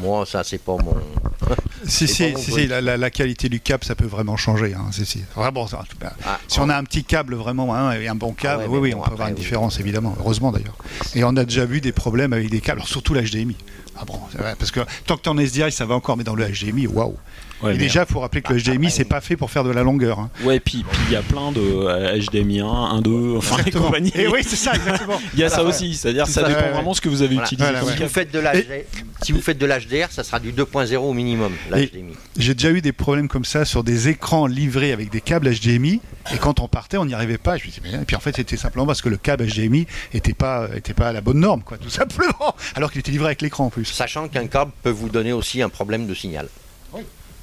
[0.00, 0.94] moi ça c'est pas mon.
[1.84, 4.72] Si, si, si, si, la, la- la qualité du câble, ça peut vraiment changer.
[4.72, 5.24] hein, si, si.
[5.34, 8.32] Vraiment, ça, bah, Ah, si on a un petit câble vraiment hein, et un bon
[8.32, 9.40] câble, ouais, oui, oui, bon, on peut avoir une oui.
[9.40, 10.14] différence, évidemment.
[10.20, 10.76] Heureusement d'ailleurs.
[11.16, 13.56] Et on a déjà vu des problèmes avec des câbles, alors surtout l'HDMI.
[13.98, 14.20] Ah bon,
[14.60, 16.86] parce que tant que tu es en SDI, ça va encore, mais dans le HDMI,
[16.86, 17.16] waouh.
[17.62, 19.70] Ouais, Et déjà, il faut rappeler que le HDMI, c'est pas fait pour faire de
[19.70, 20.18] la longueur.
[20.18, 20.30] hein.
[20.42, 24.12] Ouais, puis puis il y a plein de HDMI 1, 1, 2, enfin les compagnies.
[24.14, 25.20] Et oui, c'est ça, exactement.
[25.34, 26.72] Il y a ça aussi, c'est-à-dire ça ça, dépend ouais, ouais.
[26.72, 27.46] vraiment ce que vous avez Voilà.
[27.46, 27.96] utilisé Voilà, comme ouais.
[27.96, 28.84] Si vous faites de l'HDR,
[29.22, 32.14] si vous faites de l'HDR, ça sera du 2.0 au minimum, l'HDMI.
[32.36, 36.00] J'ai déjà eu des problèmes comme ça sur des écrans livrés avec des câbles HDMI.
[36.34, 37.56] Et quand on partait, on n'y arrivait pas.
[37.56, 39.86] Je me disais, mais- Et puis en fait, c'était simplement parce que le câble HDMI
[40.14, 42.54] était pas, était pas à la bonne norme, quoi, tout simplement.
[42.74, 43.84] Alors qu'il était livré avec l'écran en plus.
[43.84, 46.48] Sachant qu'un câble peut vous donner aussi un problème de signal.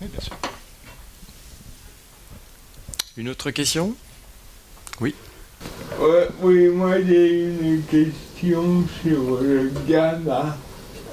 [0.02, 0.36] Oui, bien sûr.
[3.18, 3.96] Une autre question?
[6.00, 10.58] Ouais, oui, moi j'ai une question sur le gamma.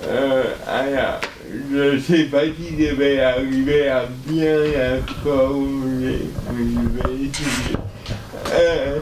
[0.04, 1.20] Euh, alors,
[1.72, 6.20] je sais pas si je vais arriver à bien la formuler,
[6.52, 7.76] mais je vais essayer.
[8.52, 9.00] Euh,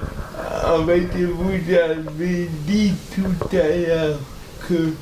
[0.67, 4.19] en fait, vous avez dit tout à l'heure
[4.67, 4.95] que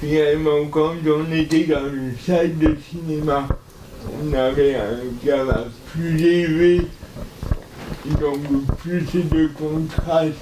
[0.00, 3.48] finalement, quand on était dans une salle de cinéma,
[4.06, 6.82] on avait un gamma plus élevé
[8.20, 8.38] donc
[8.78, 10.38] plus de contraste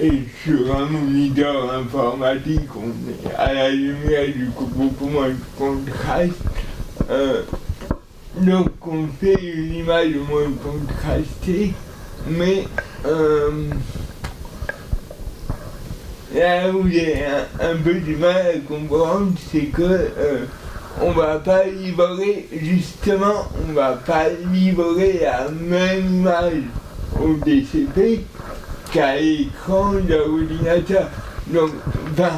[0.00, 5.36] et sur un moniteur informatique on est à la lumière du coup beaucoup moins de
[5.56, 6.34] contraste
[7.10, 7.42] Euh,
[8.36, 11.72] donc on fait une image moins contrastée
[12.28, 12.68] mais
[13.06, 13.70] euh,
[16.34, 17.24] là où j'ai
[17.60, 20.44] un, peu du mal à comprendre, c'est que euh,
[21.00, 26.62] on va pas livrer, justement, on va pas livrer la même image
[27.20, 28.24] au DCP
[28.92, 31.08] qu'à l'écran de l'ordinateur.
[31.46, 31.70] Donc,
[32.16, 32.30] ben,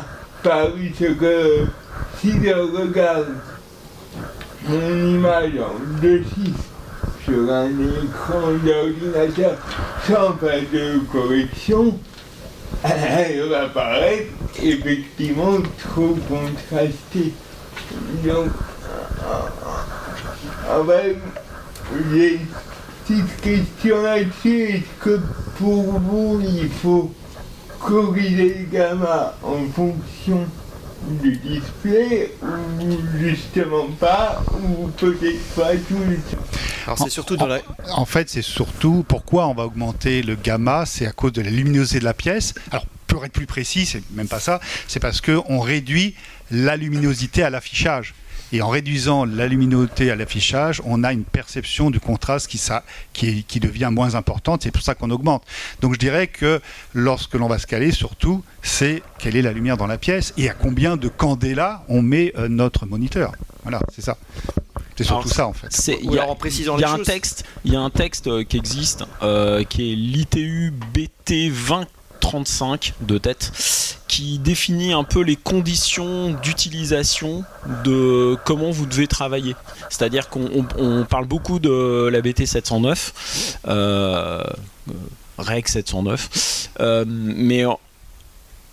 [0.43, 1.67] parce que
[2.21, 3.35] si je regarde
[4.69, 6.25] mon image en 2.6
[7.25, 9.57] sur un écran d'ordinateur
[10.07, 11.99] sans faire de correction,
[12.85, 14.31] elle va paraître
[14.63, 17.33] effectivement trop contrastée.
[18.25, 18.49] Donc,
[20.71, 21.17] en fait,
[22.13, 22.41] j'ai
[23.11, 24.63] une petite question là-dessus.
[24.63, 25.21] Est-ce que
[25.59, 27.13] pour vous, il faut
[27.81, 30.47] corriger le gamma en fonction
[31.21, 36.43] du display ou justement pas ou peut-être pas tout le temps
[36.85, 37.61] alors c'est surtout dans la...
[37.95, 41.51] en, fait, c'est surtout pourquoi on va augmenter le gamma, c'est à cause de la
[41.51, 42.55] luminosité de la pièce.
[42.73, 46.17] Alors pour être plus précis, c'est même pas ça, c'est parce qu'on réduit
[46.53, 48.15] la luminosité à l'affichage.
[48.55, 52.85] Et en réduisant la luminosité à l'affichage, on a une perception du contraste qui, ça,
[53.15, 54.63] qui, qui devient moins importante.
[54.63, 55.43] C'est pour ça qu'on augmente.
[55.81, 56.61] Donc je dirais que
[56.93, 60.51] lorsque l'on va se caler, surtout, c'est quelle est la lumière dans la pièce et
[60.51, 63.33] à combien de candélas on met euh, notre moniteur.
[63.63, 64.19] Voilà, c'est ça.
[64.97, 65.69] C'est surtout ça en fait.
[66.03, 68.45] Il y a, en précisant y a un texte, il y a un texte euh,
[68.45, 71.87] qui existe, euh, qui est l'ITU BT 20
[72.23, 73.53] 35 de tête
[74.09, 77.45] qui définit un peu les conditions d'utilisation
[77.85, 79.57] de comment vous devez travailler.
[79.91, 84.43] C'est-à-dire qu'on parle beaucoup de la BT 709, euh,
[85.37, 87.65] REC 709, euh, mais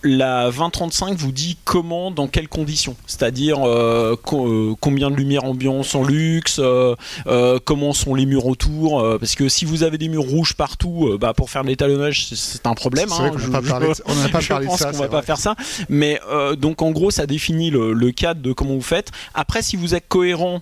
[0.04, 5.94] la 2035 vous dit comment, dans quelles conditions, c'est-à-dire euh, euh, combien de lumière ambiance
[5.96, 6.96] en luxe, euh,
[7.66, 11.34] comment sont les murs autour, parce que si vous avez des murs rouges partout, bah,
[11.34, 13.10] pour faire de l'étalonnage, c'est un problème.
[13.12, 14.92] Hein, on n'a pas parlé, de ça.
[14.92, 15.56] va pas faire ça,
[15.90, 16.20] mais
[16.58, 19.12] donc en gros, ça définit le, le, cadre de comment vous faites.
[19.34, 20.62] Après, si vous êtes cohérent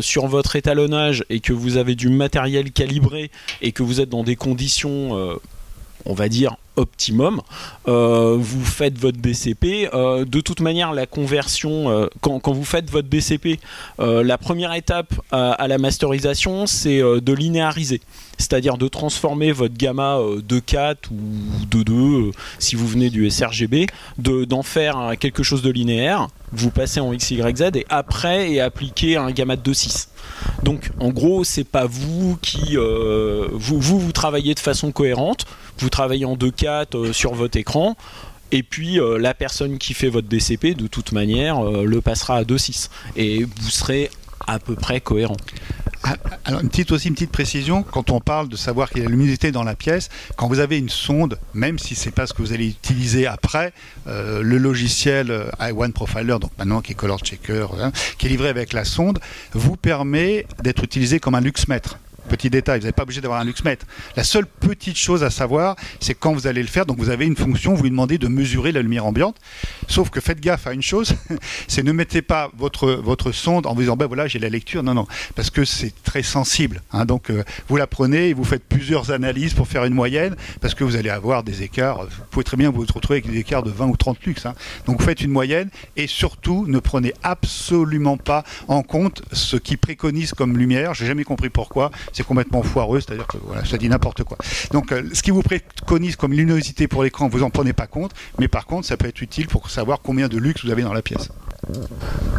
[0.00, 3.30] sur votre étalonnage et que vous avez du matériel calibré
[3.62, 5.38] et que vous êtes dans des conditions
[6.06, 7.40] on va dire optimum,
[7.88, 9.88] euh, vous faites votre DCP.
[9.92, 13.60] Euh, de toute manière, la conversion, euh, quand, vous faites votre DCP,
[13.98, 18.00] la première étape à, la masterisation, c'est de linéariser.
[18.38, 23.86] C'est-à-dire de transformer votre gamma de 4 ou de 2, si vous venez du sRGB,
[24.18, 26.28] d'en faire quelque chose de linéaire.
[26.52, 30.08] Vous passez en XYZ et après et appliquer un gamma de 2.6.
[30.62, 35.44] Donc en gros, c'est pas vous qui vous vous travaillez de façon cohérente
[35.80, 37.96] vous travaillez en 2.4 euh, sur votre écran.
[38.52, 42.36] Et puis euh, la personne qui fait votre DCP, de toute manière, euh, le passera
[42.36, 42.90] à 2.6.
[43.16, 44.10] Et vous serez
[44.46, 45.36] à peu près cohérent.
[46.02, 46.16] Ah,
[46.46, 49.04] alors, une petite aussi une petite précision, quand on parle de savoir qu'il y a
[49.04, 52.32] la luminosité dans la pièce, quand vous avez une sonde, même si c'est pas ce
[52.32, 53.74] que vous allez utiliser après,
[54.06, 58.72] le logiciel i1 Profiler, donc maintenant qui est Color Checker, hein, qui est livré avec
[58.72, 59.20] la sonde,
[59.52, 61.98] vous permet d'être utilisé comme un luxmètre.
[62.28, 63.86] Petit détail, vous n'êtes pas obligé d'avoir un luxmètre.
[64.16, 67.26] La seule petite chose à savoir, c'est quand vous allez le faire, donc vous avez
[67.26, 69.36] une fonction, vous lui demandez de mesurer la lumière ambiante.
[69.88, 71.14] Sauf que faites gaffe à une chose,
[71.68, 74.82] c'est ne mettez pas votre, votre sonde en vous disant, ben voilà, j'ai la lecture.
[74.82, 76.82] Non, non, parce que c'est très sensible.
[76.92, 77.04] Hein.
[77.04, 80.74] donc euh, vous la prenez et vous faites plusieurs analyses pour faire une moyenne, parce
[80.74, 82.04] que vous allez avoir des écarts.
[82.04, 84.46] Vous pouvez très bien vous retrouver avec des écarts de 20 ou 30 lux.
[84.46, 84.54] Hein.
[84.86, 90.32] Donc faites une moyenne et surtout ne prenez absolument pas en compte ce qui préconise
[90.32, 90.94] comme lumière.
[90.94, 94.38] J'ai jamais compris pourquoi c'est complètement foireux, c'est-à-dire que voilà, ça dit n'importe quoi.
[94.72, 98.12] Donc euh, ce qui vous préconise comme luminosité pour l'écran, vous en prenez pas compte,
[98.38, 100.92] mais par contre ça peut être utile pour savoir combien de luxe vous avez dans
[100.92, 101.28] la pièce.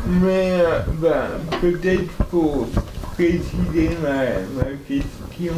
[0.07, 1.27] Mais euh, ben,
[1.61, 2.67] peut-être pour
[3.13, 5.53] préciser ma, question,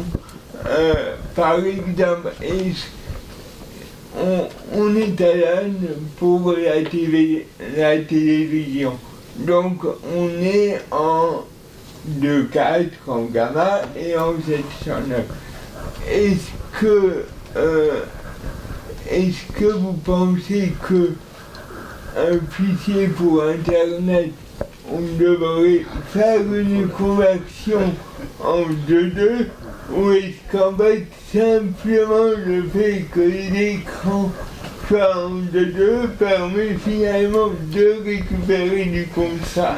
[0.66, 2.32] euh, par exemple,
[4.16, 5.88] on, on étalonne
[6.18, 7.46] pour la, télé,
[7.76, 8.98] la télévision.
[9.38, 9.84] Donc
[10.16, 11.44] on est en
[12.06, 15.22] de 4 en gamma et en 709.
[16.08, 17.24] Est-ce que,
[17.56, 18.02] euh,
[19.10, 21.12] est-ce que vous pensez que
[22.16, 24.30] un fichier pour Internet,
[24.90, 27.92] on devrait faire une conversion
[28.42, 29.48] en 2.2
[29.92, 34.30] ou est-ce qu'en fait simplement le fait que l'écran
[34.90, 39.76] de deux permet finalement de récupérer du contrat,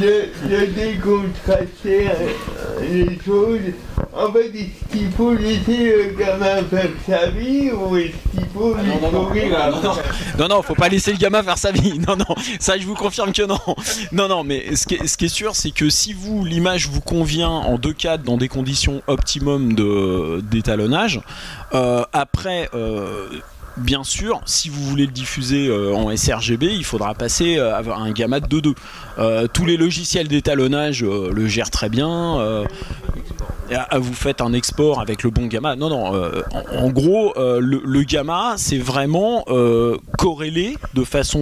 [0.00, 3.72] de, de décontraster euh, les choses.
[4.12, 8.74] En fait, est-ce qu'il faut laisser le gamin faire sa vie ou est-ce qu'il faut
[8.76, 9.94] ah, lui non, courir non, non,
[10.38, 11.98] non, non, faut pas laisser le gamin faire sa vie.
[12.08, 13.58] Non, non, ça je vous confirme que non.
[14.12, 16.88] Non, non, mais ce qui est, ce qui est sûr, c'est que si vous, l'image
[16.88, 19.74] vous convient en 2-4 dans des conditions optimum
[20.42, 21.20] d'étalonnage,
[21.74, 23.28] euh, après, euh,
[23.76, 28.40] bien sûr, si vous voulez le diffuser en sRGB, il faudra passer à un gamma
[28.40, 29.48] de 2.2.
[29.48, 32.66] tous les logiciels d'étalonnage le gèrent très bien
[33.98, 35.76] vous faites un export avec le bon gamma.
[35.76, 36.14] Non, non.
[36.14, 36.42] Euh,
[36.72, 41.40] en, gros, euh, le, gamma, c'est vraiment euh, corrélé de façon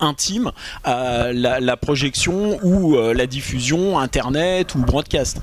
[0.00, 0.50] intime
[0.84, 5.40] à la, projection ou la diffusion internet ou broadcast.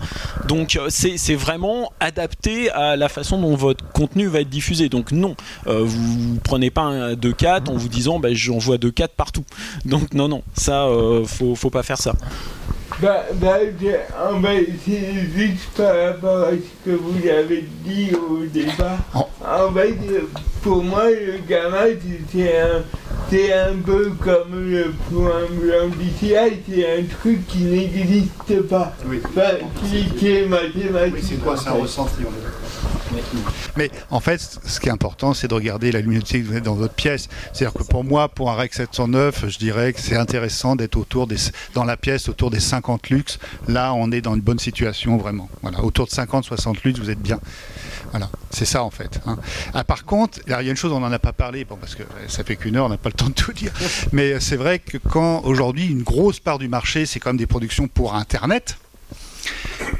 [0.48, 4.90] Donc, c'est vraiment adapté à la façon dont votre contenu va être diffusé.
[4.90, 5.36] Donc, non,
[6.44, 9.44] prenez pas un 2.4 en vous disant, bah, j'envoie 2.4 partout.
[9.86, 10.88] Donc, non, non, ça,
[11.26, 12.16] faut, faut pas faire ça.
[13.02, 13.58] Bah, bah,
[14.32, 18.98] on va essayer juste par rapport à ce que vous avez dit au départ.
[19.16, 19.26] Oh.
[19.44, 19.96] En fait,
[20.62, 21.86] pour moi, le gamma,
[22.32, 22.84] c'est un,
[23.30, 26.34] c'est un peu comme le point blanc d'ici,
[26.68, 28.94] c'est un truc qui n'existe pas.
[29.08, 29.22] Oui.
[29.26, 31.16] Enfin, qui, qui, est mathématique.
[31.16, 32.24] Oui, c'est quoi, c'est un ressenti,
[33.76, 36.62] mais en fait, ce qui est important, c'est de regarder la luminosité que vous avez
[36.62, 37.28] dans votre pièce.
[37.52, 41.28] C'est-à-dire que pour moi, pour un REC 709, je dirais que c'est intéressant d'être autour
[41.28, 41.38] des,
[41.74, 43.38] dans la pièce autour des 50 lux.
[43.68, 45.48] Là, on est dans une bonne situation vraiment.
[45.62, 47.40] Voilà, autour de 50-60 lux, vous êtes bien.
[48.12, 49.20] Voilà, c'est ça en fait.
[49.28, 49.38] Hein.
[49.74, 51.94] Ah, par contre, il y a une chose, on n'en a pas parlé, bon, parce
[51.94, 53.72] que ça fait qu'une heure, on n'a pas le temps de tout dire.
[54.12, 57.48] Mais c'est vrai que quand aujourd'hui, une grosse part du marché, c'est quand même des
[57.48, 58.78] productions pour Internet.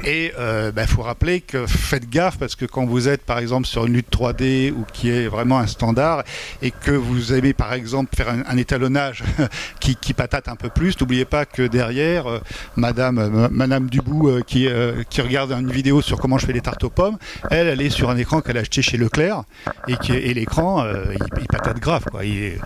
[0.04, 3.38] Et il euh, bah, faut rappeler que faites gaffe parce que quand vous êtes par
[3.38, 6.24] exemple sur une lutte 3D ou qui est vraiment un standard
[6.60, 9.24] et que vous aimez par exemple faire un, étalonnage
[9.80, 12.38] qui, patate un peu plus, n'oubliez pas que derrière, euh,
[12.76, 14.68] Madame, euh, Madame Dubout qui,
[15.08, 17.16] qui regarde une vidéo sur comment je fais les tartes aux pommes,
[17.50, 19.44] elle, elle est sur un écran qu'elle a acheté chez Leclerc
[19.88, 22.04] et, et l'écran, il, patate grave.
[22.10, 22.24] Quoi.
[22.24, 22.60] Il,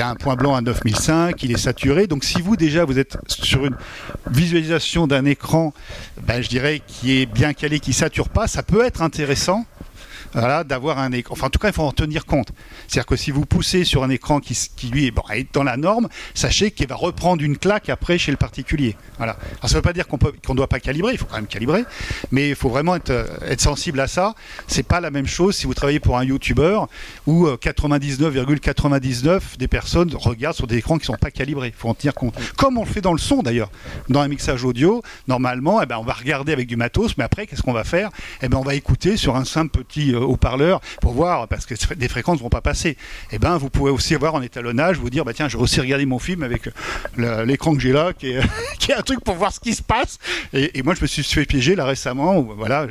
[0.00, 2.06] a un point blanc à 9005, il est saturé.
[2.06, 3.76] Donc si vous déjà vous êtes sur une
[4.30, 5.72] visualisation d'un écran,
[6.22, 9.66] ben, je dirais qui est bien calé, qui sature pas, ça peut être intéressant
[10.34, 11.32] voilà, d'avoir un écran.
[11.32, 12.48] Enfin, en tout cas, il faut en tenir compte.
[12.86, 15.62] C'est-à-dire que si vous poussez sur un écran qui, qui lui est, bon, est, dans
[15.62, 18.96] la norme, sachez qu'il va reprendre une claque après chez le particulier.
[19.18, 19.32] Voilà.
[19.32, 21.46] Alors, ça ne veut pas dire qu'on ne doit pas calibrer, il faut quand même
[21.46, 21.84] calibrer,
[22.30, 24.34] mais il faut vraiment être, euh, être sensible à ça.
[24.66, 26.80] C'est pas la même chose si vous travaillez pour un YouTuber
[27.26, 31.68] où 99,99 euh, des personnes regardent sur des écrans qui ne sont pas calibrés.
[31.68, 32.34] Il faut en tenir compte.
[32.56, 33.70] Comme on le fait dans le son d'ailleurs.
[34.08, 37.46] Dans un mixage audio, normalement, eh ben, on va regarder avec du matos, mais après,
[37.46, 38.10] qu'est-ce qu'on va faire?
[38.42, 41.74] Eh ben, On va écouter sur un simple petit euh, haut-parleur pour voir, parce que
[41.94, 42.90] des fréquences ne vont pas passer.
[42.90, 42.96] Et
[43.32, 45.80] eh ben, vous pouvez aussi avoir en étalonnage, vous dire, bah, tiens, je vais aussi
[45.80, 46.68] regarder mon film avec
[47.16, 50.18] l'écran que j'ai là, qui est, un truc pour voir ce qui se passe.
[50.52, 52.86] Et, moi, je me suis fait piéger là récemment, voilà,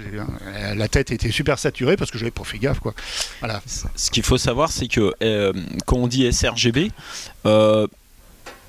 [0.75, 2.79] la tête était super saturée parce que j'avais pas fait gaffe.
[2.79, 2.93] Quoi.
[3.39, 3.61] Voilà.
[3.95, 5.53] Ce qu'il faut savoir, c'est que euh,
[5.85, 6.91] quand on dit sRGB,
[7.45, 7.87] euh,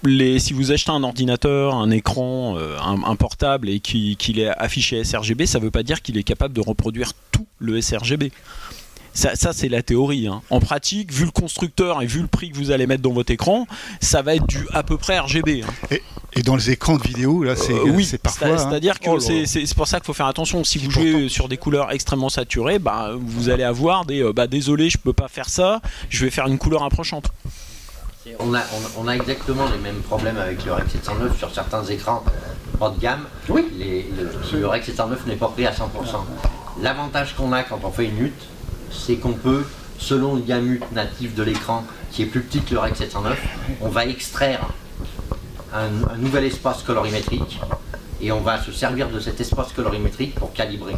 [0.05, 5.03] les, si vous achetez un ordinateur, un écran, euh, un, portable et qu'il est affiché
[5.05, 8.31] sRGB, ça ne veut pas dire qu'il est capable de reproduire tout le sRGB.
[9.15, 10.27] Ça, c'est la théorie.
[10.27, 10.43] Hein.
[10.51, 13.31] En pratique, vu le constructeur et vu le prix que vous allez mettre dans votre
[13.31, 13.67] écran,
[14.01, 15.63] ça va être du à peu près RGB.
[15.63, 15.97] Hein.
[16.37, 18.49] Et, dans les écrans de vidéo, là, c'est euh, oui, parfois.
[18.49, 18.59] Hein.
[18.59, 20.65] C'est-à-dire que oh c'est pour ça qu'il faut faire attention.
[20.65, 24.21] Si vous jouez sur des couleurs extrêmement saturées, bah, vous allez avoir des.
[24.21, 25.81] Euh, bah, désolé, je peux pas faire ça.
[26.11, 27.31] Je vais faire une couleur approchante.
[28.41, 28.63] On a,
[28.97, 32.25] on, a, exactement les mêmes problèmes avec le REC 709 sur certains écrans
[32.81, 33.27] haut de gamme.
[33.51, 33.71] Oui.
[33.79, 35.87] le, le REC 709 n'est pas pris à 100%.
[36.81, 38.43] L'avantage qu'on a quand on fait une lutte,
[38.91, 39.65] c'est qu'on peut,
[39.99, 43.39] selon le gamut natif de l'écran, qui est plus petit que le REC 709,
[43.83, 44.61] on va extraire
[45.75, 47.61] un, nouvel espace colorimétrique
[48.23, 50.95] et on va se servir de cet espace colorimétrique pour calibrer.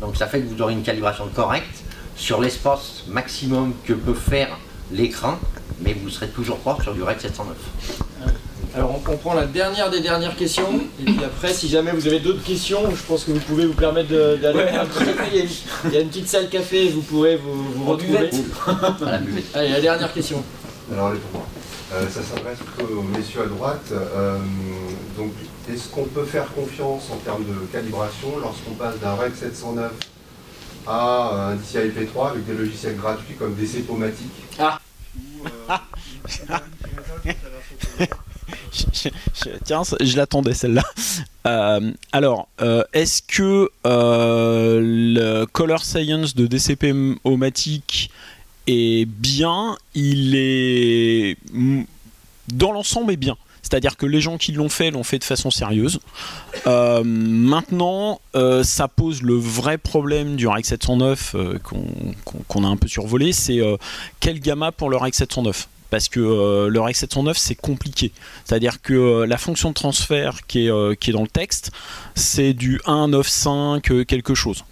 [0.00, 1.82] Donc ça fait que vous aurez une calibration correcte
[2.14, 4.56] sur l'espace maximum que peut faire
[4.92, 5.38] l'écran,
[5.80, 7.56] mais vous serez toujours pas sur du REC 709.
[8.74, 12.20] Alors on, comprend la dernière des dernières questions, et puis après si jamais vous avez
[12.20, 16.00] d'autres questions, je pense que vous pouvez vous permettre d'aller un café, il y, a
[16.00, 18.30] une, petite salle café, vous pourrez vous, retrouver.
[19.54, 20.42] Allez, la dernière question.
[20.92, 21.46] Alors pour moi.
[21.94, 23.92] Euh, ça s'adresse aux messieurs à droite.
[23.92, 24.38] Euh,
[25.16, 25.32] donc
[25.72, 29.92] est-ce qu'on peut faire confiance en termes de calibration lorsqu'on passe d'un REC 709
[30.86, 34.80] à un DCI IP3 avec des logiciels gratuits comme DC Pomatic Ah
[39.64, 40.84] Tiens, je l'attendais celle-là.
[41.46, 46.92] Euh, alors, euh, est-ce que euh, le Color Science de DCP
[47.24, 48.10] Omatic
[48.66, 49.76] est bien?
[49.94, 51.36] Il est
[52.48, 53.36] dans l'ensemble est bien.
[53.70, 56.00] C'est-à-dire que les gens qui l'ont fait l'ont fait de façon sérieuse.
[56.66, 58.20] maintenant,
[58.62, 63.60] ça pose le vrai problème du REC 709 qu'on a un peu survolé, c'est
[64.20, 68.12] quel gamma pour le REC 709 parce que euh, le REC 709 c'est compliqué.
[68.44, 71.70] C'est-à-dire que euh, la fonction de transfert qui est, euh, qui est dans le texte,
[72.14, 74.64] c'est du 195 quelque chose.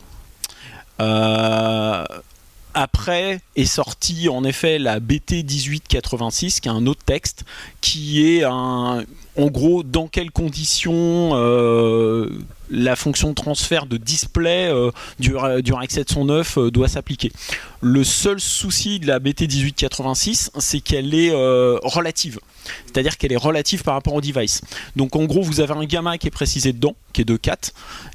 [2.74, 7.44] Après est sorti en effet la BT 1886, qui est un autre texte,
[7.80, 9.04] qui est un,
[9.36, 12.28] en gros dans quelles conditions euh,
[12.70, 17.32] la fonction de transfert de display euh, du, du RX 709 euh, doit s'appliquer.
[17.80, 22.40] Le seul souci de la BT 1886, c'est qu'elle est euh, relative.
[22.86, 24.62] C'est-à-dire qu'elle est relative par rapport au device.
[24.96, 27.72] Donc en gros, vous avez un gamma qui est précisé dedans, qui est de 4,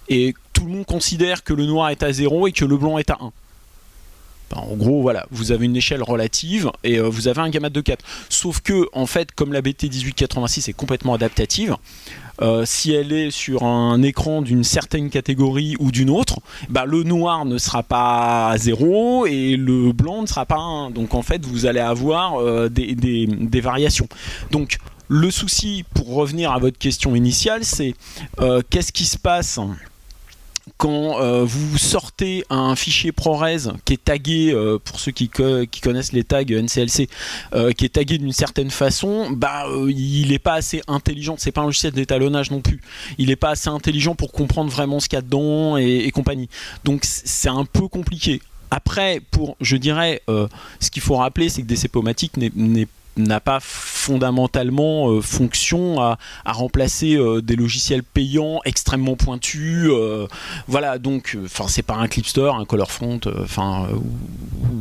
[0.09, 2.97] et tout le monde considère que le noir est à 0 et que le blanc
[2.97, 3.31] est à 1.
[4.49, 7.69] Ben, en gros, voilà, vous avez une échelle relative et euh, vous avez un gamma
[7.69, 8.03] de 4.
[8.29, 11.75] Sauf que, en fait, comme la BT 1886 est complètement adaptative,
[12.41, 16.39] euh, si elle est sur un écran d'une certaine catégorie ou d'une autre,
[16.69, 20.59] bah, le noir ne sera pas à 0 et le blanc ne sera pas à
[20.59, 20.91] 1.
[20.91, 24.07] Donc en fait, vous allez avoir euh, des, variations.
[24.51, 24.77] Donc
[25.09, 27.93] le souci, pour revenir à votre question initiale, c'est
[28.69, 29.59] qu'est-ce qui se passe
[30.77, 33.45] quand euh, vous sortez un fichier ProRes
[33.85, 37.09] qui est tagué, euh, pour ceux qui, co- qui connaissent les tags NCLC,
[37.53, 41.35] euh, qui est tagué d'une certaine façon, bah, il n'est pas assez intelligent.
[41.37, 42.81] C'est pas un logiciel d'étalonnage non plus.
[43.17, 46.49] Il n'est pas assez intelligent pour comprendre vraiment ce qu'il y a dedans et, compagnie.
[46.83, 48.41] Donc c'est un peu compliqué.
[48.71, 52.87] Après, pour, je dirais, ce qu'il faut rappeler, c'est que DCPomatic n'est- n'est
[53.23, 59.87] n'a pas fondamentalement euh, fonction à, remplacer euh, des logiciels payants extrêmement pointus.
[59.89, 60.27] euh,
[60.67, 63.87] voilà, donc, enfin, c'est pas un Clipster, un Colorfront, enfin,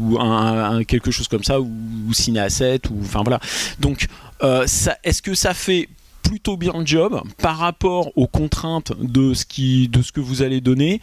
[0.01, 3.40] ou, un, quelque chose comme ça, ou, ou ou enfin voilà.
[3.81, 4.06] Donc,
[4.43, 5.89] est-ce que ça fait
[6.23, 10.43] plutôt bien le job par rapport aux contraintes de ce qui, de ce que vous
[10.43, 11.01] allez donner?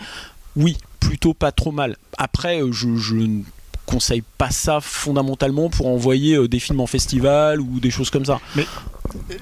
[0.55, 1.97] Oui, plutôt pas trop mal.
[2.17, 3.41] Après, je, je
[3.85, 8.25] conseille pas ça fondamentalement pour envoyer euh, des films en festival ou des choses comme
[8.25, 8.39] ça.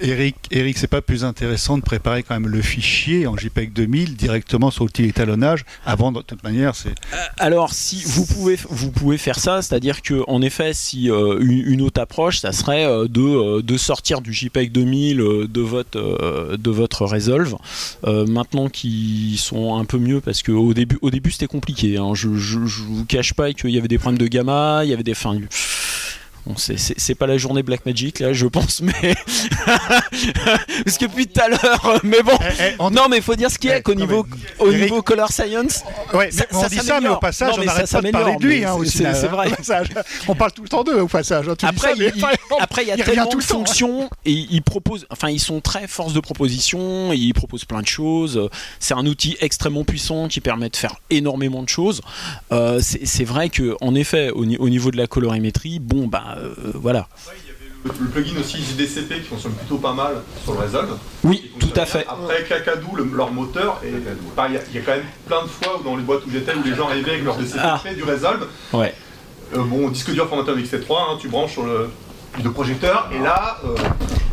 [0.02, 4.16] Eric, Eric c'est pas plus intéressant de préparer quand même le fichier en JPEG 2000
[4.16, 6.94] directement sur l'outil d'étalonnage avant, de toute manière, c'est.
[7.38, 11.82] Alors, si vous pouvez, vous pouvez faire ça, c'est-à-dire que en effet, si euh, une,
[11.82, 15.98] autre approche, ça serait euh, de, euh, de sortir du JPEG 2000 euh, de votre
[15.98, 17.56] euh, de votre Resolve.
[18.06, 21.98] Euh, maintenant qu'ils sont un peu mieux, parce qu'au début, au début, c'était compliqué.
[21.98, 22.14] hein.
[22.14, 24.94] Je, je, je vous cache pas qu'il y avait des problèmes de gamma, il y
[24.94, 25.38] avait des fins.
[26.46, 28.94] Bon, c'est- pas la journée Blackmagic là, je pense, mais
[30.84, 33.58] parce que depuis tout à l'heure, euh, mais bon, non, mais il faut dire ce
[33.58, 34.26] qu'il y a qu'au niveau,
[34.60, 35.84] au Eric- niveau color science,
[36.14, 38.36] Ouais, ça- on ça dit ça, mais au passage, Non, on n'arrête pas de parler
[38.38, 39.48] de lui hein, c'est- hein, vrai.
[40.28, 41.48] On parle tout le temps d'eux au passage.
[41.50, 42.12] hein, tu Après, ça, il,
[42.60, 43.40] après, il y a il tellement de hein.
[43.42, 47.88] fonctions et ils proposent, enfin, ils sont très force de proposition, ils proposent plein de
[47.88, 48.50] choses.
[48.80, 52.02] C'est un outil extrêmement puissant qui permet de faire énormément de choses.
[52.52, 56.72] Euh, c'est vrai que, en effet, au, au niveau de la colorimétrie, bon, bah, euh,
[56.76, 57.08] voilà.
[57.86, 60.98] Le, le plugin aussi JDCP qui fonctionne plutôt pas mal sur le Resolve.
[61.26, 62.06] Oui, tout à fait.
[62.08, 65.44] Après Kakadou, le- leur moteur, et il y, a- il y a quand même plein
[65.44, 67.60] de fois où dans les boîtes où j'étais où les gens arrivaient avec leur DCP
[67.62, 67.82] Ah.
[67.94, 68.48] du Resolve.
[68.72, 68.94] Ouais.
[69.56, 71.90] Euh, bon, disque dur formateur avec C3, hein, tu branches sur le,
[72.42, 73.76] le projecteur, et là, euh,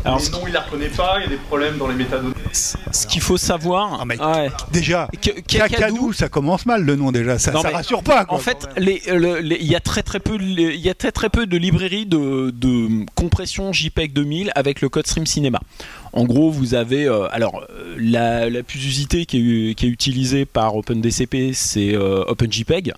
[0.03, 1.93] Alors, les ce- noms il la reconnaît pas, il y a des problèmes dans les
[1.95, 2.33] métadonnées.
[2.53, 4.49] Ce qu'il faut savoir, ouais.
[4.71, 5.07] Déjà,
[5.47, 7.37] Kakadou, ça commence mal le nom déjà.
[7.37, 8.25] Ça, Non, ça mais rassure pas.
[8.25, 8.37] quoi.
[8.37, 11.45] En fait, les- il y a très très peu, il y a très très peu
[11.45, 15.59] de librairies de, de compression JPEG 2000 avec le code Stream Cinema.
[16.13, 19.89] En gros, vous avez euh, alors euh, la, la plus usitée qui est, qui est
[19.89, 22.93] utilisée par OpenDCP, c'est euh, OpenJPEG,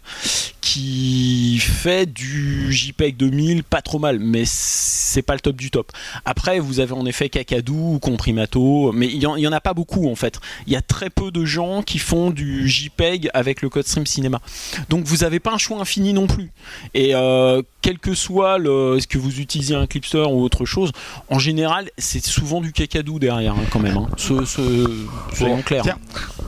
[0.61, 5.91] qui fait du JPEG 2000 pas trop mal, mais c'est pas le top du top.
[6.25, 9.51] Après, vous avez en effet Kakadou ou Comprimato, mais il y, en- il y en
[9.51, 10.39] a pas beaucoup en fait.
[10.67, 14.05] Il y a très peu de gens qui font du JPEG avec le code Stream
[14.05, 14.39] Cinema.
[14.89, 16.51] Donc vous n'avez pas un choix infini non plus.
[16.93, 20.91] Et euh, quel que soit le, est-ce que vous utilisez un Clipster ou autre chose,
[21.30, 23.97] en général, c'est souvent du cacadou derrière hein, quand même.
[23.97, 24.07] hein.
[24.17, 25.05] Ce, ce-
[25.35, 25.84] soyons clairs.
[25.84, 25.97] Tiens,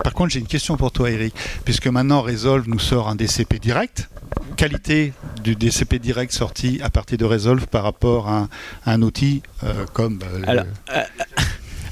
[0.03, 1.33] par contre, j'ai une question pour toi, Eric.
[1.65, 4.09] Puisque maintenant Resolve nous sort un DCP direct,
[4.57, 5.13] qualité
[5.43, 8.49] du DCP direct sorti à partir de Resolve par rapport à un,
[8.85, 10.19] à un outil euh, comme.
[10.23, 11.01] euh, Alors, euh,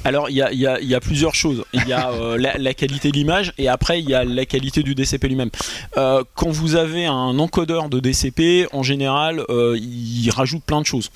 [0.03, 1.63] alors, il y a, plusieurs choses.
[1.73, 4.83] Il y a euh, la, qualité de l'image et après il y a la qualité
[4.83, 5.49] du DCP lui-même.
[5.97, 10.85] Euh, quand vous avez un encodeur de DCP, en général, euh, il rajoute plein de
[10.85, 11.11] choses.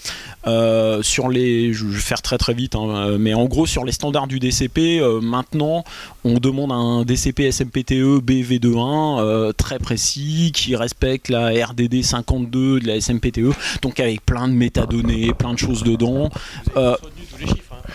[1.03, 4.27] Sur les, je vais faire très très vite, hein, mais en gros sur les standards
[4.27, 5.83] du DCP, maintenant
[6.27, 12.87] on demande un DCP SMPTE BV21 euh, très précis qui respecte la RDD 52 de
[12.87, 16.29] la SMPTE, donc avec plein de métadonnées, plein de choses dedans.
[16.75, 16.95] Euh,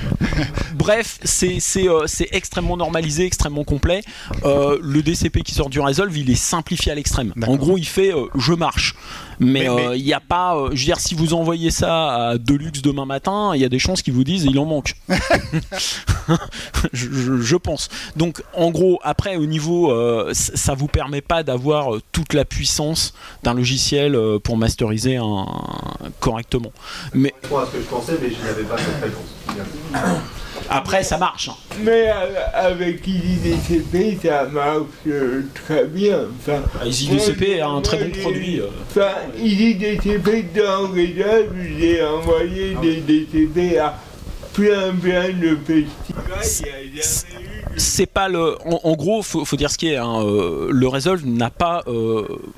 [0.74, 4.02] Bref, c'est euh, c'est extrêmement normalisé, extrêmement complet.
[4.44, 7.32] Euh, le DCP qui sort du Resolve, il est simplifié à l'extrême.
[7.46, 8.94] En gros, il fait euh, je marche.
[9.42, 10.56] Mais il n'y a pas.
[10.72, 13.78] je veux dire, si vous envoyez ça à Deluxe demain matin, il y a des
[13.78, 14.94] chances qu'ils vous disent il en manque.
[16.92, 17.88] je, pense.
[18.16, 19.92] Donc, en gros, après, au niveau,
[20.32, 25.46] ça vous permet pas d'avoir toute la puissance d'un logiciel pour masteriser un,
[26.20, 26.72] correctement.
[27.12, 27.34] Mais.
[27.42, 30.41] ce que je pensais, mais je n'avais pas cette réponse.
[30.70, 31.48] Après, ça marche.
[31.48, 31.56] Hein.
[31.80, 32.10] Mais
[32.54, 36.20] avec EasyDCP, ça marche euh, très bien.
[36.38, 38.60] Enfin, ah, EasyDCP a un très bon produit.
[38.60, 38.66] Euh.
[38.90, 43.98] Enfin, EasyDCP, dans Resolve, j'ai envoyé des DCP à
[44.52, 47.02] plein plein de festivals.
[47.76, 48.56] C'est pas le.
[48.64, 49.96] En, gros, faut, faut dire ce qui est.
[49.96, 51.82] Hein, euh, le Resolve n'a pas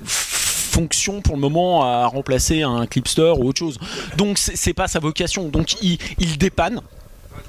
[0.04, 3.78] fonction pour le moment à remplacer un Clipster ou autre chose.
[4.16, 5.48] Donc c'est pas sa vocation.
[5.48, 6.80] Donc il, il dépanne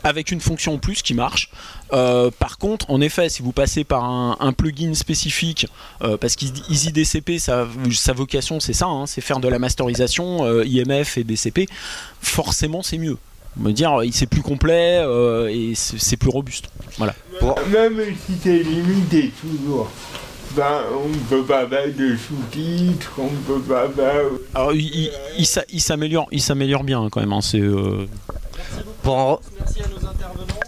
[0.06, 1.50] avec une fonction en plus qui marche.
[1.92, 5.68] Euh, par contre, en effet, si vous passez par un, plugin spécifique,
[6.04, 10.64] euh, parce qu'EasyDCP, sa, sa vocation c'est ça, hein, c'est faire de la masterisation, euh,
[10.64, 11.68] IMF et DCP,
[12.22, 13.18] forcément c'est mieux.
[13.60, 15.02] On dire, c'est plus complet
[15.50, 16.70] et c'est plus robuste.
[16.98, 17.16] Voilà.
[17.72, 19.90] Même si c'est limité toujours.
[20.58, 23.88] Ben, on ne peut pas mettre de sous-titres, on ne peut pas.
[24.54, 25.82] Alors, il, il, il
[26.42, 27.34] s'améliore bien quand même.
[27.34, 27.62] Hein, c'est,
[29.04, 29.40] Merci en...
[29.58, 30.65] Merci à nos intervenants.